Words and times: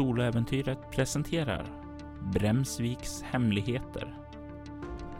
Soloäventyret 0.00 0.90
presenterar 0.90 1.66
Bremsviks 2.32 3.22
hemligheter. 3.22 4.14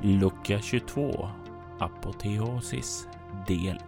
Lucka 0.03 0.59
22 0.59 1.29
Apoteosis 1.79 3.09
del 3.49 3.79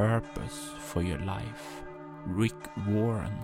purpose 0.00 0.70
for 0.78 1.02
your 1.02 1.18
life. 1.18 1.82
Rick 2.24 2.56
Warren. 2.88 3.36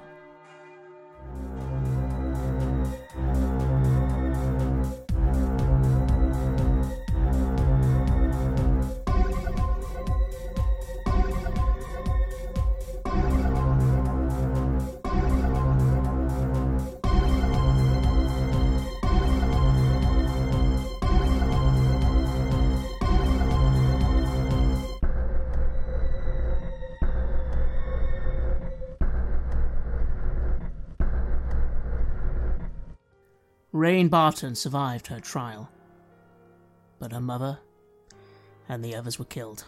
Rain 34.06 34.10
Barton 34.10 34.54
survived 34.54 35.08
her 35.08 35.18
trial, 35.18 35.68
but 37.00 37.10
her 37.10 37.20
mother 37.20 37.58
and 38.68 38.84
the 38.84 38.94
others 38.94 39.18
were 39.18 39.24
killed. 39.24 39.64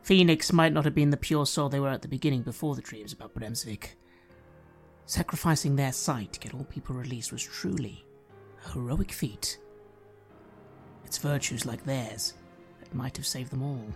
Phoenix 0.00 0.50
might 0.50 0.72
not 0.72 0.86
have 0.86 0.94
been 0.94 1.10
the 1.10 1.18
pure 1.18 1.44
soul 1.44 1.68
they 1.68 1.80
were 1.80 1.90
at 1.90 2.00
the 2.00 2.08
beginning 2.08 2.40
before 2.40 2.74
the 2.74 2.80
dreams 2.80 3.12
about 3.12 3.34
Bremsvik. 3.34 3.96
Sacrificing 5.04 5.76
their 5.76 5.92
sight 5.92 6.32
to 6.32 6.40
get 6.40 6.54
all 6.54 6.64
people 6.64 6.94
released 6.94 7.30
was 7.30 7.42
truly 7.42 8.06
a 8.64 8.70
heroic 8.70 9.12
feat. 9.12 9.58
It's 11.04 11.18
virtues 11.18 11.66
like 11.66 11.84
theirs 11.84 12.32
that 12.80 12.94
might 12.94 13.18
have 13.18 13.26
saved 13.26 13.52
them 13.52 13.62
all. 13.62 13.88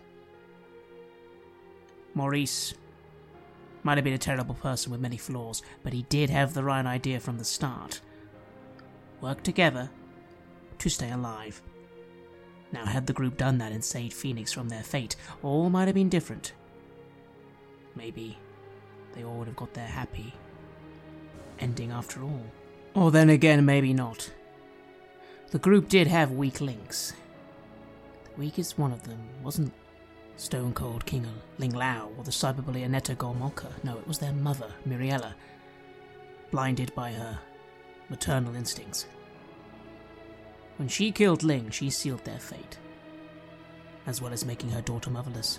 Maurice 2.12 2.74
might 3.84 3.96
have 3.96 4.04
been 4.04 4.12
a 4.12 4.18
terrible 4.18 4.54
person 4.56 4.92
with 4.92 5.00
many 5.00 5.16
flaws, 5.16 5.62
but 5.82 5.94
he 5.94 6.02
did 6.10 6.28
have 6.28 6.52
the 6.52 6.62
right 6.62 6.84
idea 6.84 7.20
from 7.20 7.38
the 7.38 7.44
start. 7.44 8.02
Work 9.20 9.42
together 9.42 9.90
to 10.78 10.88
stay 10.88 11.10
alive. 11.10 11.60
Now, 12.72 12.84
had 12.84 13.06
the 13.06 13.12
group 13.12 13.36
done 13.36 13.58
that 13.58 13.72
and 13.72 13.82
saved 13.82 14.12
Phoenix 14.12 14.52
from 14.52 14.68
their 14.68 14.82
fate, 14.82 15.16
all 15.42 15.70
might 15.70 15.86
have 15.86 15.94
been 15.94 16.08
different. 16.08 16.52
Maybe 17.96 18.38
they 19.14 19.24
all 19.24 19.38
would 19.38 19.48
have 19.48 19.56
got 19.56 19.74
their 19.74 19.86
happy 19.86 20.34
ending 21.58 21.90
after 21.90 22.22
all. 22.22 22.44
Or 22.94 23.10
then 23.10 23.30
again, 23.30 23.64
maybe 23.64 23.92
not. 23.92 24.30
The 25.50 25.58
group 25.58 25.88
did 25.88 26.06
have 26.06 26.30
weak 26.32 26.60
links. 26.60 27.14
The 28.24 28.40
weakest 28.40 28.78
one 28.78 28.92
of 28.92 29.02
them 29.04 29.18
wasn't 29.42 29.72
Stone 30.36 30.74
Cold 30.74 31.04
King 31.06 31.26
Ling 31.58 31.72
Lao 31.72 32.10
or 32.16 32.22
the 32.22 32.30
cyberbully 32.30 32.84
Annetta 32.84 33.14
Golmolka. 33.16 33.72
No, 33.82 33.98
it 33.98 34.06
was 34.06 34.18
their 34.18 34.32
mother, 34.32 34.72
Miriella, 34.86 35.34
blinded 36.50 36.94
by 36.94 37.12
her 37.12 37.38
maternal 38.08 38.54
instincts. 38.54 39.06
When 40.76 40.88
she 40.88 41.10
killed 41.10 41.42
Ling, 41.42 41.70
she 41.70 41.90
sealed 41.90 42.24
their 42.24 42.38
fate, 42.38 42.78
as 44.06 44.22
well 44.22 44.32
as 44.32 44.44
making 44.44 44.70
her 44.70 44.82
daughter 44.82 45.10
motherless. 45.10 45.58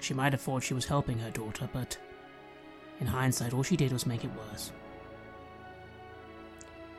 She 0.00 0.14
might 0.14 0.32
have 0.32 0.40
thought 0.40 0.62
she 0.62 0.74
was 0.74 0.86
helping 0.86 1.18
her 1.18 1.30
daughter, 1.30 1.68
but 1.72 1.98
in 3.00 3.06
hindsight, 3.06 3.52
all 3.52 3.62
she 3.62 3.76
did 3.76 3.92
was 3.92 4.06
make 4.06 4.24
it 4.24 4.30
worse. 4.36 4.72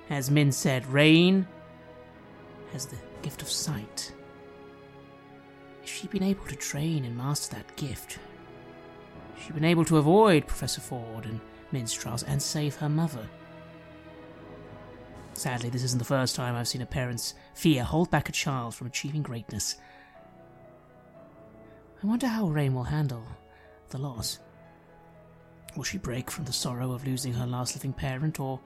As 0.09 0.31
Min 0.31 0.51
said, 0.51 0.85
Rain 0.87 1.47
has 2.71 2.85
the 2.85 2.97
gift 3.21 3.41
of 3.41 3.49
sight. 3.49 4.13
If 5.83 5.89
she'd 5.89 6.09
been 6.09 6.23
able 6.23 6.45
to 6.45 6.55
train 6.55 7.05
and 7.05 7.17
master 7.17 7.55
that 7.55 7.75
gift, 7.75 8.19
she'd 9.41 9.53
been 9.53 9.65
able 9.65 9.85
to 9.85 9.97
avoid 9.97 10.47
Professor 10.47 10.81
Ford 10.81 11.25
and 11.25 11.39
Min's 11.71 11.93
trials 11.93 12.23
and 12.23 12.41
save 12.41 12.75
her 12.75 12.89
mother. 12.89 13.27
Sadly, 15.39 15.69
this 15.69 15.85
isn't 15.85 15.99
the 15.99 16.03
first 16.03 16.35
time 16.35 16.53
I've 16.53 16.67
seen 16.67 16.81
a 16.81 16.85
parent's 16.85 17.33
fear 17.53 17.81
hold 17.81 18.11
back 18.11 18.27
a 18.27 18.33
child 18.33 18.75
from 18.75 18.87
achieving 18.87 19.23
greatness. 19.23 19.77
I 22.03 22.07
wonder 22.07 22.27
how 22.27 22.49
Rain 22.49 22.73
will 22.73 22.83
handle 22.83 23.23
the 23.87 23.99
loss. 23.99 24.39
Will 25.77 25.85
she 25.85 25.97
break 25.97 26.29
from 26.29 26.43
the 26.43 26.51
sorrow 26.51 26.91
of 26.91 27.07
losing 27.07 27.31
her 27.31 27.47
last 27.47 27.73
living 27.73 27.93
parent, 27.93 28.37
or 28.41 28.59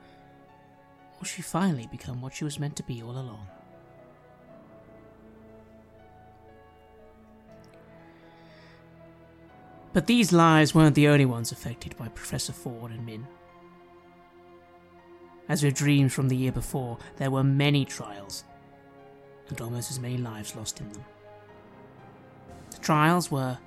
will 1.19 1.25
she 1.25 1.43
finally 1.43 1.87
become 1.91 2.23
what 2.23 2.33
she 2.33 2.43
was 2.43 2.57
meant 2.57 2.75
to 2.77 2.83
be 2.83 3.03
all 3.03 3.11
along? 3.11 3.45
But 9.93 10.07
these 10.07 10.33
lives 10.33 10.73
weren't 10.73 10.95
the 10.95 11.09
only 11.09 11.25
ones 11.25 11.51
affected 11.51 11.95
by 11.97 12.07
Professor 12.07 12.51
Ford 12.51 12.89
and 12.89 13.05
Min. 13.05 13.27
As 15.49 15.63
with 15.63 15.75
dreams 15.75 16.13
from 16.13 16.29
the 16.29 16.37
year 16.37 16.51
before, 16.51 16.97
there 17.17 17.31
were 17.31 17.43
many 17.43 17.85
trials, 17.85 18.43
and 19.49 19.59
almost 19.59 19.91
as 19.91 19.99
many 19.99 20.17
lives 20.17 20.55
lost 20.55 20.79
in 20.79 20.89
them. 20.91 21.03
The 22.71 22.77
trials 22.77 23.29
were 23.29 23.57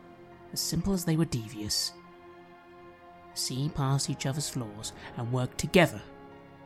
as 0.52 0.60
simple 0.60 0.94
as 0.94 1.04
they 1.04 1.16
were 1.16 1.26
devious. 1.26 1.92
See 3.34 3.70
past 3.74 4.08
each 4.08 4.24
other's 4.24 4.48
flaws 4.48 4.92
and 5.16 5.30
work 5.30 5.56
together 5.58 6.00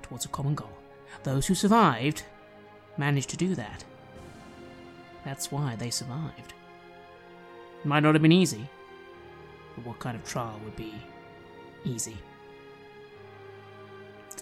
towards 0.02 0.24
a 0.24 0.28
common 0.28 0.54
goal. 0.54 0.78
Those 1.24 1.46
who 1.46 1.54
survived 1.54 2.22
managed 2.96 3.30
to 3.30 3.36
do 3.36 3.54
that. 3.56 3.84
That's 5.24 5.50
why 5.50 5.74
they 5.76 5.90
survived. 5.90 6.54
It 7.80 7.86
might 7.86 8.00
not 8.00 8.14
have 8.14 8.22
been 8.22 8.32
easy, 8.32 8.68
but 9.74 9.84
what 9.84 9.98
kind 9.98 10.16
of 10.16 10.24
trial 10.24 10.60
would 10.64 10.76
be 10.76 10.94
easy? 11.84 12.16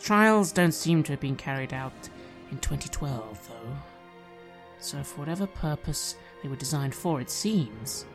Trials 0.09 0.53
don't 0.53 0.73
seem 0.73 1.03
to 1.03 1.13
have 1.13 1.21
been 1.21 1.37
carried 1.37 1.75
out 1.75 2.09
in 2.51 2.57
2012, 2.61 3.47
though. 3.47 3.77
So, 4.79 5.03
for 5.03 5.19
whatever 5.19 5.47
purpose 5.47 6.15
they 6.43 6.49
were 6.49 6.57
designed 6.57 6.95
for, 6.95 7.21
it 7.21 7.29
seems 7.29 8.07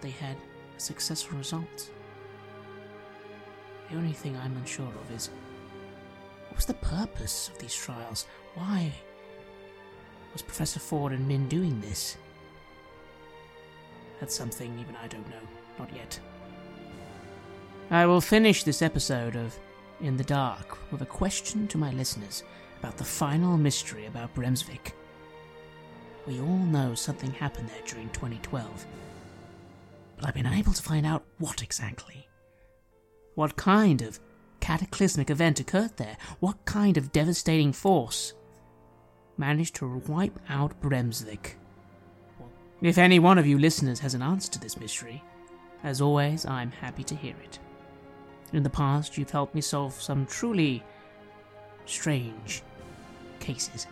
they 0.00 0.10
had 0.10 0.36
a 0.76 0.80
successful 0.80 1.36
result. 1.36 1.90
The 3.90 3.96
only 3.96 4.12
thing 4.12 4.36
I'm 4.36 4.56
unsure 4.56 4.86
of 4.86 5.10
is 5.10 5.30
what 6.46 6.58
was 6.58 6.66
the 6.66 6.74
purpose 6.74 7.50
of 7.52 7.58
these 7.58 7.74
trials? 7.74 8.28
Why 8.54 8.92
was 10.32 10.42
Professor 10.42 10.78
Ford 10.78 11.10
and 11.10 11.26
Min 11.26 11.48
doing 11.48 11.80
this? 11.80 12.16
That's 14.20 14.36
something 14.36 14.78
even 14.78 14.94
I 14.94 15.08
don't 15.08 15.28
know. 15.28 15.48
Not 15.76 15.92
yet. 15.92 16.20
I 17.90 18.06
will 18.06 18.20
finish 18.20 18.62
this 18.62 18.80
episode 18.80 19.34
of 19.34 19.58
In 20.00 20.18
the 20.18 20.24
Dark 20.24 20.76
with 20.92 21.00
a 21.00 21.06
question 21.06 21.66
to 21.68 21.78
my 21.78 21.90
listeners 21.92 22.44
about 22.78 22.98
the 22.98 23.04
final 23.04 23.56
mystery 23.56 24.04
about 24.04 24.34
Bremsvik. 24.34 24.92
We 26.26 26.38
all 26.38 26.58
know 26.58 26.94
something 26.94 27.30
happened 27.30 27.70
there 27.70 27.86
during 27.86 28.10
2012, 28.10 28.86
but 30.16 30.26
I've 30.26 30.34
been 30.34 30.44
unable 30.44 30.74
to 30.74 30.82
find 30.82 31.06
out 31.06 31.24
what 31.38 31.62
exactly. 31.62 32.28
What 33.36 33.56
kind 33.56 34.02
of 34.02 34.20
cataclysmic 34.60 35.30
event 35.30 35.60
occurred 35.60 35.96
there? 35.96 36.18
What 36.40 36.66
kind 36.66 36.98
of 36.98 37.12
devastating 37.12 37.72
force 37.72 38.34
managed 39.38 39.76
to 39.76 40.02
wipe 40.06 40.38
out 40.50 40.78
Bremsvik? 40.82 41.54
If 42.82 42.98
any 42.98 43.18
one 43.18 43.38
of 43.38 43.46
you 43.46 43.58
listeners 43.58 44.00
has 44.00 44.12
an 44.12 44.20
answer 44.20 44.52
to 44.52 44.60
this 44.60 44.76
mystery, 44.76 45.24
as 45.82 46.02
always, 46.02 46.44
I'm 46.44 46.70
happy 46.70 47.04
to 47.04 47.14
hear 47.14 47.34
it. 47.42 47.58
In 48.52 48.62
the 48.62 48.70
past, 48.70 49.18
you've 49.18 49.30
helped 49.30 49.54
me 49.54 49.60
solve 49.60 49.94
some 49.94 50.26
truly 50.26 50.82
strange 51.84 52.62
cases, 53.40 53.86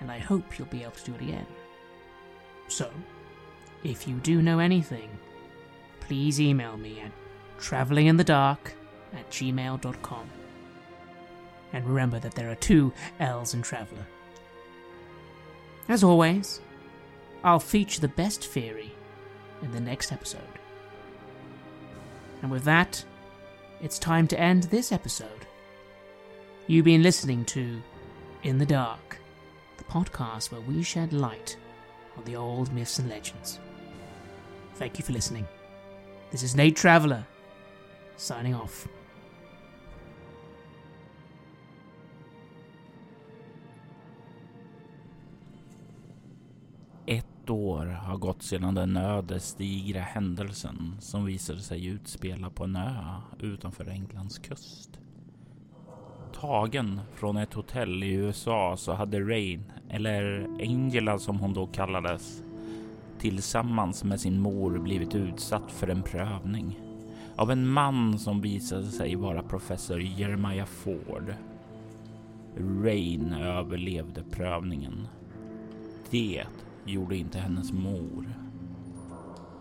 and 0.00 0.10
I 0.10 0.18
hope 0.18 0.58
you'll 0.58 0.68
be 0.68 0.82
able 0.82 0.92
to 0.92 1.04
do 1.04 1.14
it 1.14 1.22
again. 1.22 1.46
So, 2.68 2.90
If 3.82 4.06
you 4.06 4.16
do 4.16 4.42
know 4.42 4.58
anything, 4.58 5.08
please 6.00 6.40
email 6.40 6.76
me 6.76 7.00
at 7.00 7.12
travelinginthedark 7.58 8.58
at 9.14 9.30
gmail.com. 9.30 10.30
And 11.72 11.86
remember 11.86 12.18
that 12.18 12.34
there 12.34 12.50
are 12.50 12.56
two 12.56 12.92
L's 13.20 13.54
in 13.54 13.62
Traveller. 13.62 14.06
As 15.88 16.04
always, 16.04 16.60
I'll 17.42 17.60
feature 17.60 18.00
the 18.00 18.08
best 18.08 18.44
theory 18.44 18.92
in 19.62 19.72
the 19.72 19.80
next 19.80 20.12
episode. 20.12 20.42
And 22.42 22.50
with 22.50 22.64
that, 22.64 23.04
it's 23.82 23.98
time 23.98 24.26
to 24.28 24.38
end 24.38 24.64
this 24.64 24.92
episode. 24.92 25.46
You've 26.66 26.84
been 26.84 27.02
listening 27.02 27.44
to 27.46 27.80
In 28.42 28.58
the 28.58 28.66
Dark, 28.66 29.18
the 29.78 29.84
podcast 29.84 30.52
where 30.52 30.60
we 30.60 30.82
shed 30.82 31.12
light 31.12 31.56
on 32.16 32.24
the 32.24 32.36
old 32.36 32.72
myths 32.72 32.98
and 32.98 33.08
legends. 33.08 33.58
Thank 34.74 34.98
you 34.98 35.04
for 35.04 35.12
listening. 35.12 35.48
This 36.30 36.42
is 36.42 36.54
Nate 36.54 36.76
Traveller, 36.76 37.26
signing 38.16 38.54
off. 38.54 38.86
År 47.48 47.86
har 47.86 48.16
gått 48.16 48.42
sedan 48.42 48.74
den 48.74 48.96
ödesdigra 48.96 50.00
händelsen 50.00 50.96
som 51.00 51.24
visade 51.24 51.60
sig 51.60 51.86
utspela 51.86 52.50
på 52.50 52.64
en 52.64 52.76
ö 52.76 53.20
utanför 53.38 53.88
Englands 53.88 54.38
kust. 54.38 55.00
Tagen 56.32 57.00
från 57.14 57.36
ett 57.36 57.54
hotell 57.54 58.04
i 58.04 58.12
USA 58.12 58.76
så 58.76 58.92
hade 58.92 59.20
Rain, 59.20 59.72
eller 59.88 60.48
Angela 60.60 61.18
som 61.18 61.38
hon 61.38 61.54
då 61.54 61.66
kallades, 61.66 62.42
tillsammans 63.18 64.04
med 64.04 64.20
sin 64.20 64.40
mor 64.40 64.78
blivit 64.78 65.14
utsatt 65.14 65.72
för 65.72 65.88
en 65.88 66.02
prövning 66.02 66.78
av 67.36 67.50
en 67.50 67.68
man 67.68 68.18
som 68.18 68.40
visade 68.40 68.86
sig 68.86 69.14
vara 69.16 69.42
professor 69.42 70.00
Jeremiah 70.00 70.66
Ford. 70.66 71.34
Rain 72.56 73.32
överlevde 73.32 74.22
prövningen. 74.30 75.08
Det 76.10 76.44
gjorde 76.84 77.16
inte 77.16 77.38
hennes 77.38 77.72
mor. 77.72 78.34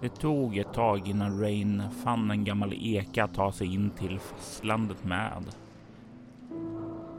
Det 0.01 0.09
tog 0.09 0.57
ett 0.57 0.73
tag 0.73 1.07
innan 1.07 1.41
Rain 1.41 1.83
fann 2.03 2.31
en 2.31 2.43
gammal 2.43 2.73
eka 2.73 3.23
att 3.23 3.33
ta 3.33 3.51
sig 3.51 3.73
in 3.73 3.89
till 3.89 4.19
fastlandet 4.19 5.03
med. 5.03 5.43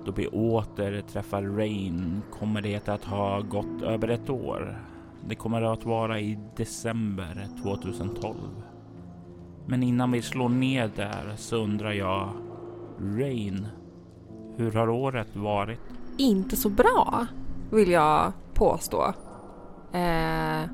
Då 0.04 0.12
vi 0.12 0.26
åter 0.26 1.00
träffar 1.00 1.42
Rain 1.42 2.22
kommer 2.30 2.62
det 2.62 2.88
att 2.88 3.04
ha 3.04 3.40
gått 3.40 3.82
över 3.82 4.08
ett 4.08 4.30
år. 4.30 4.78
Det 5.28 5.34
kommer 5.34 5.62
att 5.62 5.84
vara 5.84 6.20
i 6.20 6.38
december 6.56 7.48
2012. 7.62 8.36
Men 9.66 9.82
innan 9.82 10.10
vi 10.10 10.22
slår 10.22 10.48
ner 10.48 10.90
där 10.96 11.34
så 11.36 11.56
undrar 11.56 11.92
jag, 11.92 12.28
Rain, 12.98 13.66
hur 14.56 14.72
har 14.72 14.88
året 14.88 15.36
varit? 15.36 15.80
Inte 16.16 16.56
så 16.56 16.68
bra, 16.68 17.26
vill 17.70 17.90
jag 17.90 18.32
påstå. 18.54 19.14
Eh, 19.92 20.68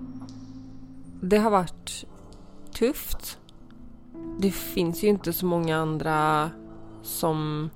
det 1.20 1.38
har 1.38 1.50
varit 1.50 2.04
tufft. 2.72 3.38
Det 4.38 4.50
finns 4.50 5.04
ju 5.04 5.08
inte 5.08 5.32
så 5.32 5.46
många 5.46 5.76
andra 5.76 6.50
som 7.02 7.70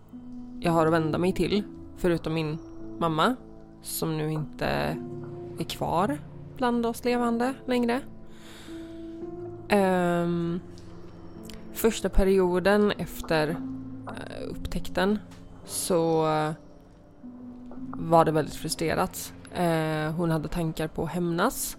jag 0.61 0.73
har 0.73 0.87
att 0.87 0.93
vända 0.93 1.19
mig 1.19 1.33
till, 1.33 1.63
förutom 1.97 2.35
min 2.35 2.59
mamma, 2.99 3.37
som 3.83 4.17
nu 4.17 4.33
inte 4.33 4.67
är 5.59 5.65
kvar 5.65 6.19
bland 6.57 6.87
oss 6.87 7.05
levande 7.05 7.55
längre. 7.67 8.01
Um, 9.73 10.61
första 11.73 12.09
perioden 12.09 12.91
efter 12.91 13.49
uh, 13.49 14.51
upptäckten 14.51 15.19
så 15.65 16.23
var 17.93 18.25
det 18.25 18.33
väldigt 18.33 18.55
frustrerat. 18.55 19.33
Eh, 19.55 20.13
hon 20.13 20.31
hade 20.31 20.49
tankar 20.49 20.89
på 20.89 21.03
att 21.03 21.11
hämnas. 21.11 21.77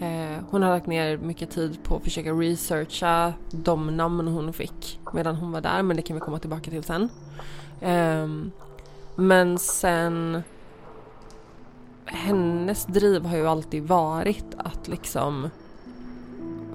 Eh, 0.00 0.44
hon 0.50 0.62
har 0.62 0.70
lagt 0.70 0.86
ner 0.86 1.16
mycket 1.16 1.50
tid 1.50 1.82
på 1.82 1.96
att 1.96 2.02
försöka 2.02 2.32
researcha 2.32 3.32
de 3.50 3.96
namn 3.96 4.28
hon 4.28 4.52
fick 4.52 5.00
medan 5.12 5.36
hon 5.36 5.52
var 5.52 5.60
där 5.60 5.82
men 5.82 5.96
det 5.96 6.02
kan 6.02 6.14
vi 6.16 6.20
komma 6.20 6.38
tillbaka 6.38 6.70
till 6.70 6.82
sen. 6.82 7.08
Eh, 7.80 8.26
men 9.16 9.58
sen 9.58 10.42
hennes 12.04 12.86
driv 12.86 13.24
har 13.24 13.36
ju 13.36 13.46
alltid 13.46 13.82
varit 13.82 14.54
att 14.56 14.88
liksom 14.88 15.50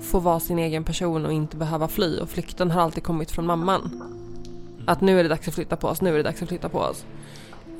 få 0.02 0.20
vara 0.20 0.40
sin 0.40 0.60
egen 0.60 0.84
person 0.84 1.26
och 1.26 1.34
inte 1.34 1.58
behöva 1.58 1.88
fly 1.88 2.20
och 2.20 2.30
flykten 2.30 2.72
har 2.72 2.82
alltid 2.82 3.04
kommit 3.04 3.32
från 3.32 3.46
mamman. 3.46 4.04
Att 4.88 5.02
nu 5.02 5.20
är 5.20 5.24
det 5.24 5.30
dags 5.30 5.48
att 5.48 5.54
flytta 5.54 5.76
på 5.76 5.88
oss, 5.88 6.02
nu 6.02 6.10
är 6.10 6.18
det 6.18 6.24
dags 6.24 6.42
att 6.42 6.48
flytta 6.48 6.70
på 6.70 6.80
oss. 6.80 7.06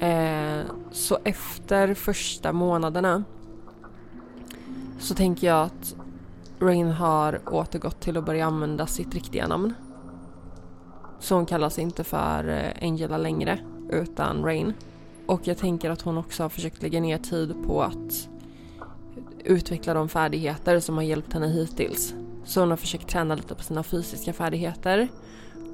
Eh, 0.04 0.66
så 0.92 1.18
efter 1.24 1.94
första 1.94 2.54
månaderna 2.54 3.24
så 5.00 5.16
tänker 5.16 5.48
jag 5.48 5.64
att 5.64 5.96
Rain 6.60 6.92
har 6.92 7.40
återgått 7.52 8.00
till 8.00 8.18
att 8.18 8.26
börja 8.26 8.46
använda 8.46 8.88
sitt 8.88 9.14
riktiga 9.14 9.48
namn. 9.48 9.74
Så 11.20 11.36
hon 11.36 11.46
kallas 11.46 11.80
inte 11.80 12.04
för 12.04 12.48
eh, 12.50 12.88
Angela 12.88 13.18
längre 13.18 13.60
utan 13.90 14.44
Rain. 14.44 14.74
Och 15.26 15.48
jag 15.48 15.58
tänker 15.58 15.90
att 15.90 16.02
hon 16.02 16.18
också 16.18 16.44
har 16.44 16.50
försökt 16.50 16.82
lägga 16.82 17.02
ner 17.02 17.18
tid 17.18 17.56
på 17.68 17.84
att 17.84 18.30
utveckla 19.44 19.94
de 19.94 20.10
färdigheter 20.10 20.80
som 20.80 20.96
har 20.96 21.04
hjälpt 21.04 21.34
henne 21.34 21.48
hittills. 21.48 22.14
Så 22.46 22.60
hon 22.60 22.70
har 22.70 22.78
försökt 22.78 23.10
träna 23.10 23.36
lite 23.36 23.56
på 23.56 23.64
sina 23.64 23.84
fysiska 23.84 24.34
färdigheter 24.34 25.08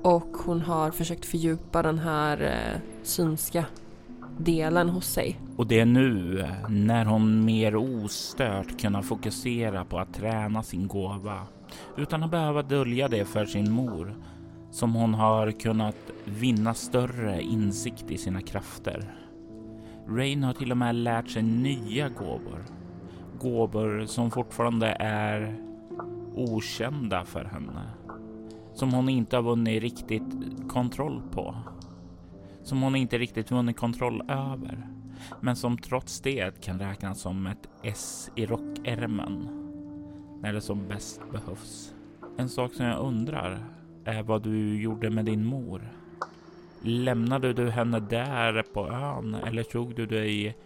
och 0.01 0.37
hon 0.45 0.61
har 0.61 0.91
försökt 0.91 1.25
fördjupa 1.25 1.81
den 1.81 1.99
här 1.99 2.41
eh, 2.41 2.81
synska 3.03 3.65
delen 4.39 4.89
hos 4.89 5.05
sig. 5.05 5.39
Och 5.57 5.67
det 5.67 5.79
är 5.79 5.85
nu, 5.85 6.45
när 6.69 7.05
hon 7.05 7.45
mer 7.45 7.75
ostört 7.75 8.81
kunnat 8.81 9.05
fokusera 9.05 9.85
på 9.85 9.99
att 9.99 10.13
träna 10.13 10.63
sin 10.63 10.87
gåva 10.87 11.47
utan 11.97 12.23
att 12.23 12.31
behöva 12.31 12.61
dölja 12.61 13.07
det 13.07 13.25
för 13.25 13.45
sin 13.45 13.71
mor, 13.71 14.15
som 14.71 14.93
hon 14.93 15.13
har 15.13 15.51
kunnat 15.51 15.95
vinna 16.25 16.73
större 16.73 17.41
insikt 17.41 18.11
i 18.11 18.17
sina 18.17 18.41
krafter. 18.41 19.13
Rain 20.07 20.43
har 20.43 20.53
till 20.53 20.71
och 20.71 20.77
med 20.77 20.95
lärt 20.95 21.29
sig 21.29 21.43
nya 21.43 22.09
gåvor. 22.09 22.65
Gåvor 23.39 24.05
som 24.05 24.31
fortfarande 24.31 24.87
är 24.99 25.55
okända 26.35 27.25
för 27.25 27.45
henne. 27.45 27.89
Som 28.73 28.93
hon 28.93 29.09
inte 29.09 29.35
har 29.35 29.43
vunnit 29.43 29.81
riktigt 29.81 30.23
kontroll 30.69 31.21
på. 31.31 31.55
Som 32.69 32.81
hon 32.81 32.95
inte 32.95 33.17
riktigt 33.17 33.51
vunnit 33.51 33.77
kontroll 33.77 34.21
över. 34.27 34.87
Men 35.41 35.55
som 35.55 35.77
trots 35.77 36.21
det 36.21 36.61
kan 36.61 36.79
räknas 36.79 37.21
som 37.21 37.47
ett 37.47 37.69
S 37.83 38.31
i 38.35 38.45
rockärmen. 38.45 39.49
När 40.41 40.53
det 40.53 40.61
som 40.61 40.87
bäst 40.87 41.21
behövs. 41.31 41.93
En 42.37 42.49
sak 42.49 42.73
som 42.73 42.85
jag 42.85 42.99
undrar 42.99 43.63
är 44.05 44.23
vad 44.23 44.43
du 44.43 44.81
gjorde 44.81 45.09
med 45.09 45.25
din 45.25 45.45
mor. 45.45 45.93
Lämnade 46.81 47.53
du 47.53 47.69
henne 47.69 47.99
där 47.99 48.63
på 48.73 48.89
ön 48.89 49.33
eller 49.33 49.63
tog 49.63 49.95
du 49.95 50.05
dig 50.05 50.57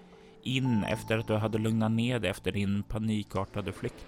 in 0.42 0.84
efter 0.84 1.18
att 1.18 1.28
du 1.28 1.34
hade 1.36 1.58
lugnat 1.58 1.92
ner 1.92 2.20
dig 2.20 2.30
efter 2.30 2.52
din 2.52 2.84
panikartade 2.84 3.72
flykt? 3.72 4.08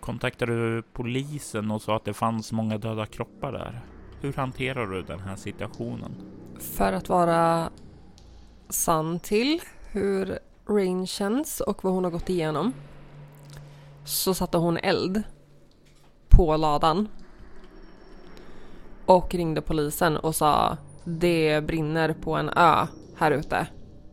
Kontaktade 0.00 0.52
du 0.52 0.82
polisen 0.82 1.70
och 1.70 1.82
sa 1.82 1.96
att 1.96 2.04
det 2.04 2.14
fanns 2.14 2.52
många 2.52 2.78
döda 2.78 3.06
kroppar 3.06 3.52
där? 3.52 3.80
Hur 4.20 4.32
hanterar 4.32 4.86
du 4.86 5.02
den 5.02 5.20
här 5.20 5.36
situationen? 5.36 6.14
För 6.58 6.92
att 6.92 7.08
vara 7.08 7.70
sann 8.68 9.20
till 9.20 9.60
hur 9.92 10.38
Rain 10.68 11.06
känns 11.06 11.60
och 11.60 11.84
vad 11.84 11.92
hon 11.92 12.04
har 12.04 12.10
gått 12.10 12.30
igenom 12.30 12.72
så 14.04 14.34
satte 14.34 14.58
hon 14.58 14.78
eld 14.78 15.22
på 16.28 16.56
ladan 16.56 17.08
och 19.06 19.34
ringde 19.34 19.60
polisen 19.60 20.16
och 20.16 20.34
sa 20.34 20.76
det 21.04 21.60
brinner 21.66 22.12
på 22.12 22.34
en 22.34 22.48
ö 22.48 22.86
här 23.16 23.30
ute. 23.30 23.66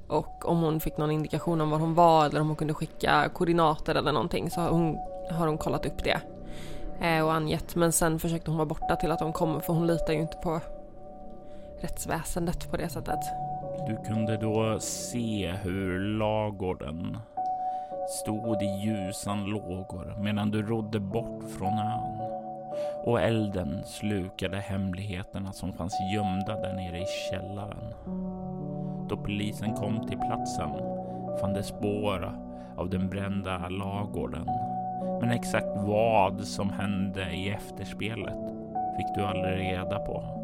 Och 0.08 0.50
om 0.50 0.62
hon 0.62 0.80
fick 0.80 0.98
någon 0.98 1.12
indikation 1.12 1.62
om 1.62 1.70
var 1.70 1.78
hon 1.78 1.94
var 1.94 2.26
eller 2.26 2.42
om 2.42 2.48
hon 2.48 2.56
kunde 2.56 2.74
skicka 2.74 3.30
koordinater 3.34 3.96
eller 3.96 4.12
någonting 4.12 4.50
så 4.52 4.62
har 4.62 4.70
hon, 4.70 4.98
har 5.32 5.48
hon 5.48 5.58
kollat 5.58 5.86
upp 5.86 6.04
det. 6.04 6.22
Eh, 7.02 7.26
och 7.26 7.34
angett. 7.34 7.76
Men 7.76 7.92
sen 7.92 8.20
försökte 8.20 8.52
hon 8.52 8.58
vara 8.58 8.66
borta 8.66 8.96
till 8.96 9.12
att 9.12 9.20
de 9.20 9.34
kommer 9.34 9.60
för 9.60 9.74
hon 9.74 9.88
litar 9.88 10.14
ju 10.14 10.20
inte 10.20 10.38
på 10.38 10.60
rättsväsendet 11.84 12.72
på 12.72 12.78
det 12.78 12.90
sättet. 12.90 13.20
Du 13.88 13.96
kunde 13.96 14.38
då 14.38 14.80
se 14.80 15.52
hur 15.52 16.00
lagården 16.00 17.18
stod 18.10 18.64
i 18.64 18.66
ljusan 18.66 19.46
lågor 19.46 20.16
medan 20.20 20.52
du 20.52 20.62
rodde 20.62 21.00
bort 21.00 21.44
från 21.58 21.74
ön 21.74 22.34
och 23.06 23.22
elden 23.22 23.84
slukade 23.86 24.58
hemligheterna 24.58 25.54
som 25.54 25.74
fanns 25.74 25.94
gömda 26.16 26.62
där 26.62 26.74
nere 26.74 27.00
i 27.00 27.06
källaren. 27.32 27.94
Då 29.10 29.18
polisen 29.18 29.74
kom 29.74 30.08
till 30.08 30.18
platsen 30.18 30.70
fann 31.42 31.54
de 31.54 31.64
spår 31.64 32.34
av 32.78 32.90
den 32.90 33.10
brända 33.10 33.70
lagården 33.70 34.48
Men 35.22 35.32
exakt 35.32 35.68
vad 35.76 36.44
som 36.44 36.70
hände 36.70 37.32
i 37.32 37.50
efterspelet 37.50 38.40
fick 38.98 39.16
du 39.16 39.22
aldrig 39.26 39.60
reda 39.60 40.00
på. 40.00 40.43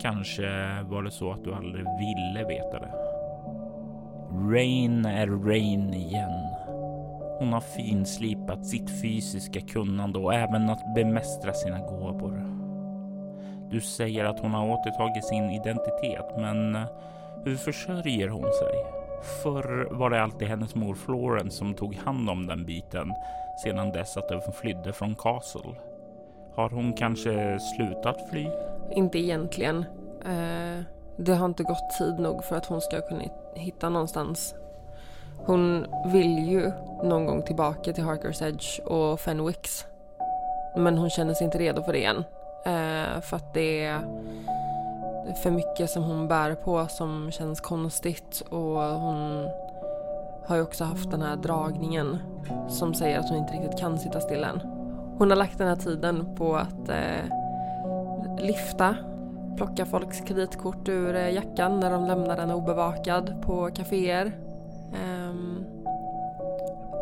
Kanske 0.00 0.82
var 0.82 1.02
det 1.02 1.10
så 1.10 1.32
att 1.32 1.44
du 1.44 1.54
aldrig 1.54 1.84
ville 1.98 2.44
veta 2.48 2.78
det. 2.78 2.92
Rain 4.52 5.04
är 5.04 5.26
Rain 5.26 5.94
igen. 5.94 6.48
Hon 7.38 7.52
har 7.52 7.60
finslipat 7.60 8.66
sitt 8.66 9.02
fysiska 9.02 9.60
kunnande 9.60 10.18
och 10.18 10.34
även 10.34 10.70
att 10.70 10.94
bemästra 10.94 11.52
sina 11.52 11.78
gåvor. 11.78 12.56
Du 13.70 13.80
säger 13.80 14.24
att 14.24 14.40
hon 14.40 14.50
har 14.50 14.68
återtagit 14.68 15.24
sin 15.24 15.50
identitet, 15.50 16.26
men 16.36 16.74
eh, 16.74 16.82
hur 17.44 17.56
försörjer 17.56 18.28
hon 18.28 18.52
sig? 18.52 18.84
Förr 19.42 19.88
var 19.90 20.10
det 20.10 20.22
alltid 20.22 20.48
hennes 20.48 20.74
mor 20.74 20.94
Florence 20.94 21.56
som 21.56 21.74
tog 21.74 21.94
hand 21.94 22.30
om 22.30 22.46
den 22.46 22.64
biten 22.64 23.12
sedan 23.64 23.92
dess 23.92 24.16
att 24.16 24.30
hon 24.30 24.52
flydde 24.52 24.92
från 24.92 25.14
Castle. 25.14 25.74
Har 26.56 26.70
hon 26.70 26.92
kanske 26.92 27.58
slutat 27.60 28.30
fly? 28.30 28.48
Inte 28.90 29.18
egentligen. 29.18 29.84
Eh, 30.24 30.84
det 31.16 31.34
har 31.34 31.46
inte 31.46 31.62
gått 31.62 31.90
tid 31.98 32.18
nog 32.18 32.44
för 32.44 32.56
att 32.56 32.66
hon 32.66 32.80
ska 32.80 33.00
kunna 33.00 33.22
hitta 33.54 33.88
någonstans. 33.88 34.54
Hon 35.36 35.86
vill 36.06 36.48
ju 36.48 36.72
någon 37.04 37.26
gång 37.26 37.42
tillbaka 37.42 37.92
till 37.92 38.04
Harkers 38.04 38.42
Edge 38.42 38.80
och 38.80 39.20
Fenwicks. 39.20 39.86
Men 40.76 40.98
hon 40.98 41.10
känner 41.10 41.34
sig 41.34 41.44
inte 41.44 41.58
redo 41.58 41.82
för 41.82 41.92
det 41.92 42.04
än. 42.04 42.16
Eh, 42.66 43.20
för 43.20 43.36
att 43.36 43.54
det 43.54 43.84
är 43.84 44.00
för 45.42 45.50
mycket 45.50 45.90
som 45.90 46.02
hon 46.02 46.28
bär 46.28 46.54
på 46.54 46.86
som 46.86 47.30
känns 47.30 47.60
konstigt 47.60 48.42
och 48.50 48.80
hon 48.80 49.48
har 50.46 50.56
ju 50.56 50.62
också 50.62 50.84
haft 50.84 51.10
den 51.10 51.22
här 51.22 51.36
dragningen 51.36 52.18
som 52.68 52.94
säger 52.94 53.18
att 53.18 53.28
hon 53.28 53.38
inte 53.38 53.52
riktigt 53.52 53.78
kan 53.78 53.98
sitta 53.98 54.20
still 54.20 54.44
än. 54.44 54.75
Hon 55.18 55.30
har 55.30 55.36
lagt 55.36 55.58
den 55.58 55.68
här 55.68 55.76
tiden 55.76 56.34
på 56.34 56.56
att 56.56 56.88
eh, 56.88 57.24
lyfta, 58.38 58.96
plocka 59.56 59.86
folks 59.86 60.20
kreditkort 60.20 60.88
ur 60.88 61.16
eh, 61.16 61.30
jackan 61.30 61.80
när 61.80 61.90
de 61.90 62.06
lämnar 62.06 62.36
den 62.36 62.50
obevakad 62.50 63.42
på 63.42 63.70
kaféer. 63.74 64.26
Eh, 64.92 65.34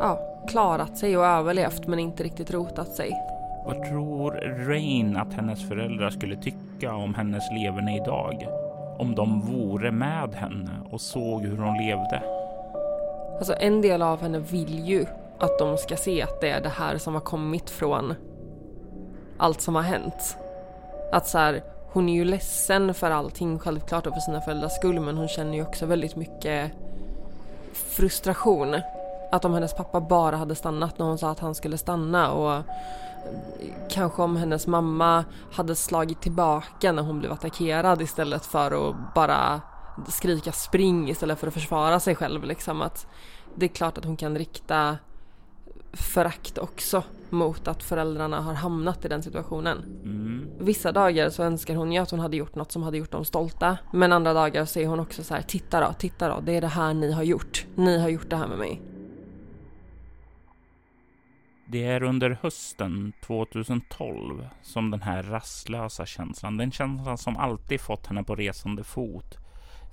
ja, 0.01 0.19
klarat 0.49 0.99
sig 0.99 1.17
och 1.17 1.25
överlevt 1.25 1.87
men 1.87 1.99
inte 1.99 2.25
riktigt 2.25 2.51
rotat 2.51 2.89
sig. 2.89 3.13
Vad 3.67 3.83
tror 3.83 4.31
Rain 4.69 5.17
att 5.17 5.35
hennes 5.35 5.69
föräldrar 5.69 6.11
skulle 6.11 6.37
tycka 6.37 6.95
om 6.95 7.15
hennes 7.15 7.43
leverne 7.53 7.97
idag? 7.97 8.47
Om 8.99 9.15
de 9.15 9.41
vore 9.41 9.91
med 9.91 10.35
henne 10.35 10.71
och 10.91 11.01
såg 11.01 11.43
hur 11.43 11.59
hon 11.59 11.77
levde? 11.77 12.23
Alltså 13.39 13.55
en 13.61 13.83
del 13.83 14.03
av 14.03 14.23
henne 14.23 14.39
vill 14.39 14.89
ju 14.89 15.07
att 15.39 15.59
de 15.59 15.77
ska 15.79 15.97
se 15.97 16.23
att 16.23 16.41
det 16.41 16.51
är 16.51 16.61
det 16.61 16.69
här 16.69 16.99
som 16.99 17.15
har 17.15 17.21
kommit 17.21 17.71
från 17.71 18.15
allt 19.39 19.61
som 19.61 19.75
har 19.75 19.83
hänt. 19.83 20.37
Att 21.13 21.29
så 21.29 21.39
här, 21.39 21.63
hon 21.93 22.09
är 22.09 22.15
ju 22.15 22.25
ledsen 22.25 22.95
för 22.95 23.11
allting 23.11 23.59
självklart 23.59 24.07
och 24.07 24.15
för 24.15 24.21
sina 24.21 24.41
föräldrars 24.41 24.73
skull 24.73 25.01
men 25.01 25.17
hon 25.17 25.29
känner 25.29 25.55
ju 25.55 25.63
också 25.63 25.87
väldigt 25.87 26.17
mycket 26.17 26.73
frustration. 27.73 28.77
Att 29.33 29.45
om 29.45 29.55
hennes 29.55 29.75
pappa 29.75 30.01
bara 30.01 30.37
hade 30.37 30.55
stannat 30.55 30.99
när 30.99 31.07
hon 31.07 31.19
sa 31.19 31.31
att 31.31 31.41
han 31.41 31.55
skulle 31.55 31.79
stanna 31.79 32.33
och 32.33 32.63
kanske 33.89 34.23
om 34.23 34.37
hennes 34.37 34.67
mamma 34.67 35.25
hade 35.53 35.77
slagit 35.77 36.21
tillbaka 36.21 36.93
när 36.93 37.03
hon 37.03 37.19
blev 37.19 37.33
attackerad 37.33 38.03
istället 38.03 38.47
för 38.47 38.89
att 38.89 39.15
bara 39.15 39.61
skrika 40.09 40.53
spring 40.53 41.11
istället 41.11 41.39
för 41.39 41.47
att 41.47 41.55
försvara 41.55 42.01
sig 42.01 42.15
själv 42.15 42.45
liksom 42.45 42.83
att 42.83 43.07
det 43.55 43.67
är 43.67 43.69
klart 43.69 43.99
att 43.99 44.05
hon 44.05 44.17
kan 44.17 44.39
rikta 44.39 44.99
förakt 45.97 46.59
också 46.59 47.03
mot 47.31 47.69
att 47.69 47.83
föräldrarna 47.83 48.41
har 48.41 48.55
hamnat 48.55 49.05
i 49.05 49.09
den 49.09 49.23
situationen. 49.23 49.79
Mm. 50.05 50.51
Vissa 50.59 50.93
dagar 50.93 51.31
så 51.31 51.43
önskar 51.43 51.75
hon 51.75 51.93
ju 51.93 51.99
att 51.99 52.11
hon 52.11 52.21
hade 52.21 52.37
gjort 52.37 52.55
något 52.55 52.73
som 52.73 52.83
hade 52.83 52.99
gjort 52.99 53.11
dem 53.11 53.25
stolta. 53.25 53.79
Men 53.93 54.13
andra 54.13 54.33
dagar 54.33 54.65
så 54.65 54.81
är 54.81 54.87
hon 54.87 55.01
också 55.01 55.23
så 55.25 55.35
här, 55.35 55.43
titta 55.43 55.81
då, 55.81 55.93
titta 55.93 56.29
då, 56.29 56.41
det 56.41 56.53
är 56.53 56.61
det 56.61 56.67
här 56.69 56.95
ni 56.95 57.13
har 57.13 57.23
gjort. 57.23 57.67
Ni 57.75 57.99
har 57.99 58.09
gjort 58.09 58.31
det 58.31 58.37
här 58.37 58.47
med 58.47 58.59
mig. 58.59 58.81
Det 61.67 61.85
är 61.85 62.03
under 62.03 62.39
hösten 62.43 63.13
2012 63.27 64.49
som 64.63 64.91
den 64.91 65.03
här 65.03 65.23
rastlösa 65.23 66.07
känslan, 66.07 66.57
den 66.57 66.73
känslan 66.73 67.19
som 67.19 67.37
alltid 67.37 67.81
fått 67.81 68.07
henne 68.07 68.23
på 68.23 68.35
resande 68.35 68.85
fot, 68.85 69.39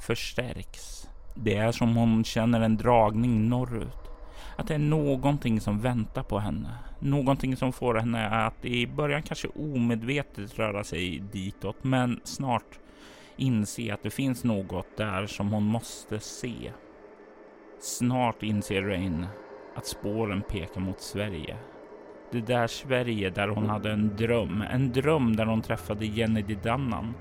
förstärks. 0.07 1.07
Det 1.35 1.55
är 1.55 1.71
som 1.71 1.95
hon 1.95 2.23
känner 2.23 2.61
en 2.61 2.77
dragning 2.77 3.49
norrut. 3.49 4.00
Att 4.55 4.67
det 4.67 4.73
är 4.73 4.79
någonting 4.79 5.61
som 5.61 5.79
väntar 5.79 6.23
på 6.23 6.39
henne. 6.39 6.69
Någonting 6.99 7.55
som 7.55 7.73
får 7.73 7.95
henne 7.95 8.29
att 8.29 8.65
i 8.65 8.87
början 8.87 9.23
kanske 9.23 9.47
omedvetet 9.47 10.59
röra 10.59 10.83
sig 10.83 11.23
ditåt, 11.31 11.83
men 11.83 12.19
snart 12.23 12.79
inse 13.35 13.93
att 13.93 14.03
det 14.03 14.09
finns 14.09 14.43
något 14.43 14.97
där 14.97 15.27
som 15.27 15.51
hon 15.51 15.63
måste 15.63 16.19
se. 16.19 16.71
Snart 17.79 18.43
inser 18.43 18.81
Rain 18.81 19.27
att 19.75 19.85
spåren 19.85 20.41
pekar 20.41 20.81
mot 20.81 21.01
Sverige. 21.01 21.57
Det 22.31 22.41
där 22.41 22.67
Sverige 22.67 23.29
där 23.29 23.47
hon 23.47 23.69
hade 23.69 23.91
en 23.91 24.15
dröm, 24.15 24.63
en 24.71 24.91
dröm 24.91 25.35
där 25.35 25.45
hon 25.45 25.61
träffade 25.61 26.05
Jenny 26.05 26.41
Dannan 26.63 27.13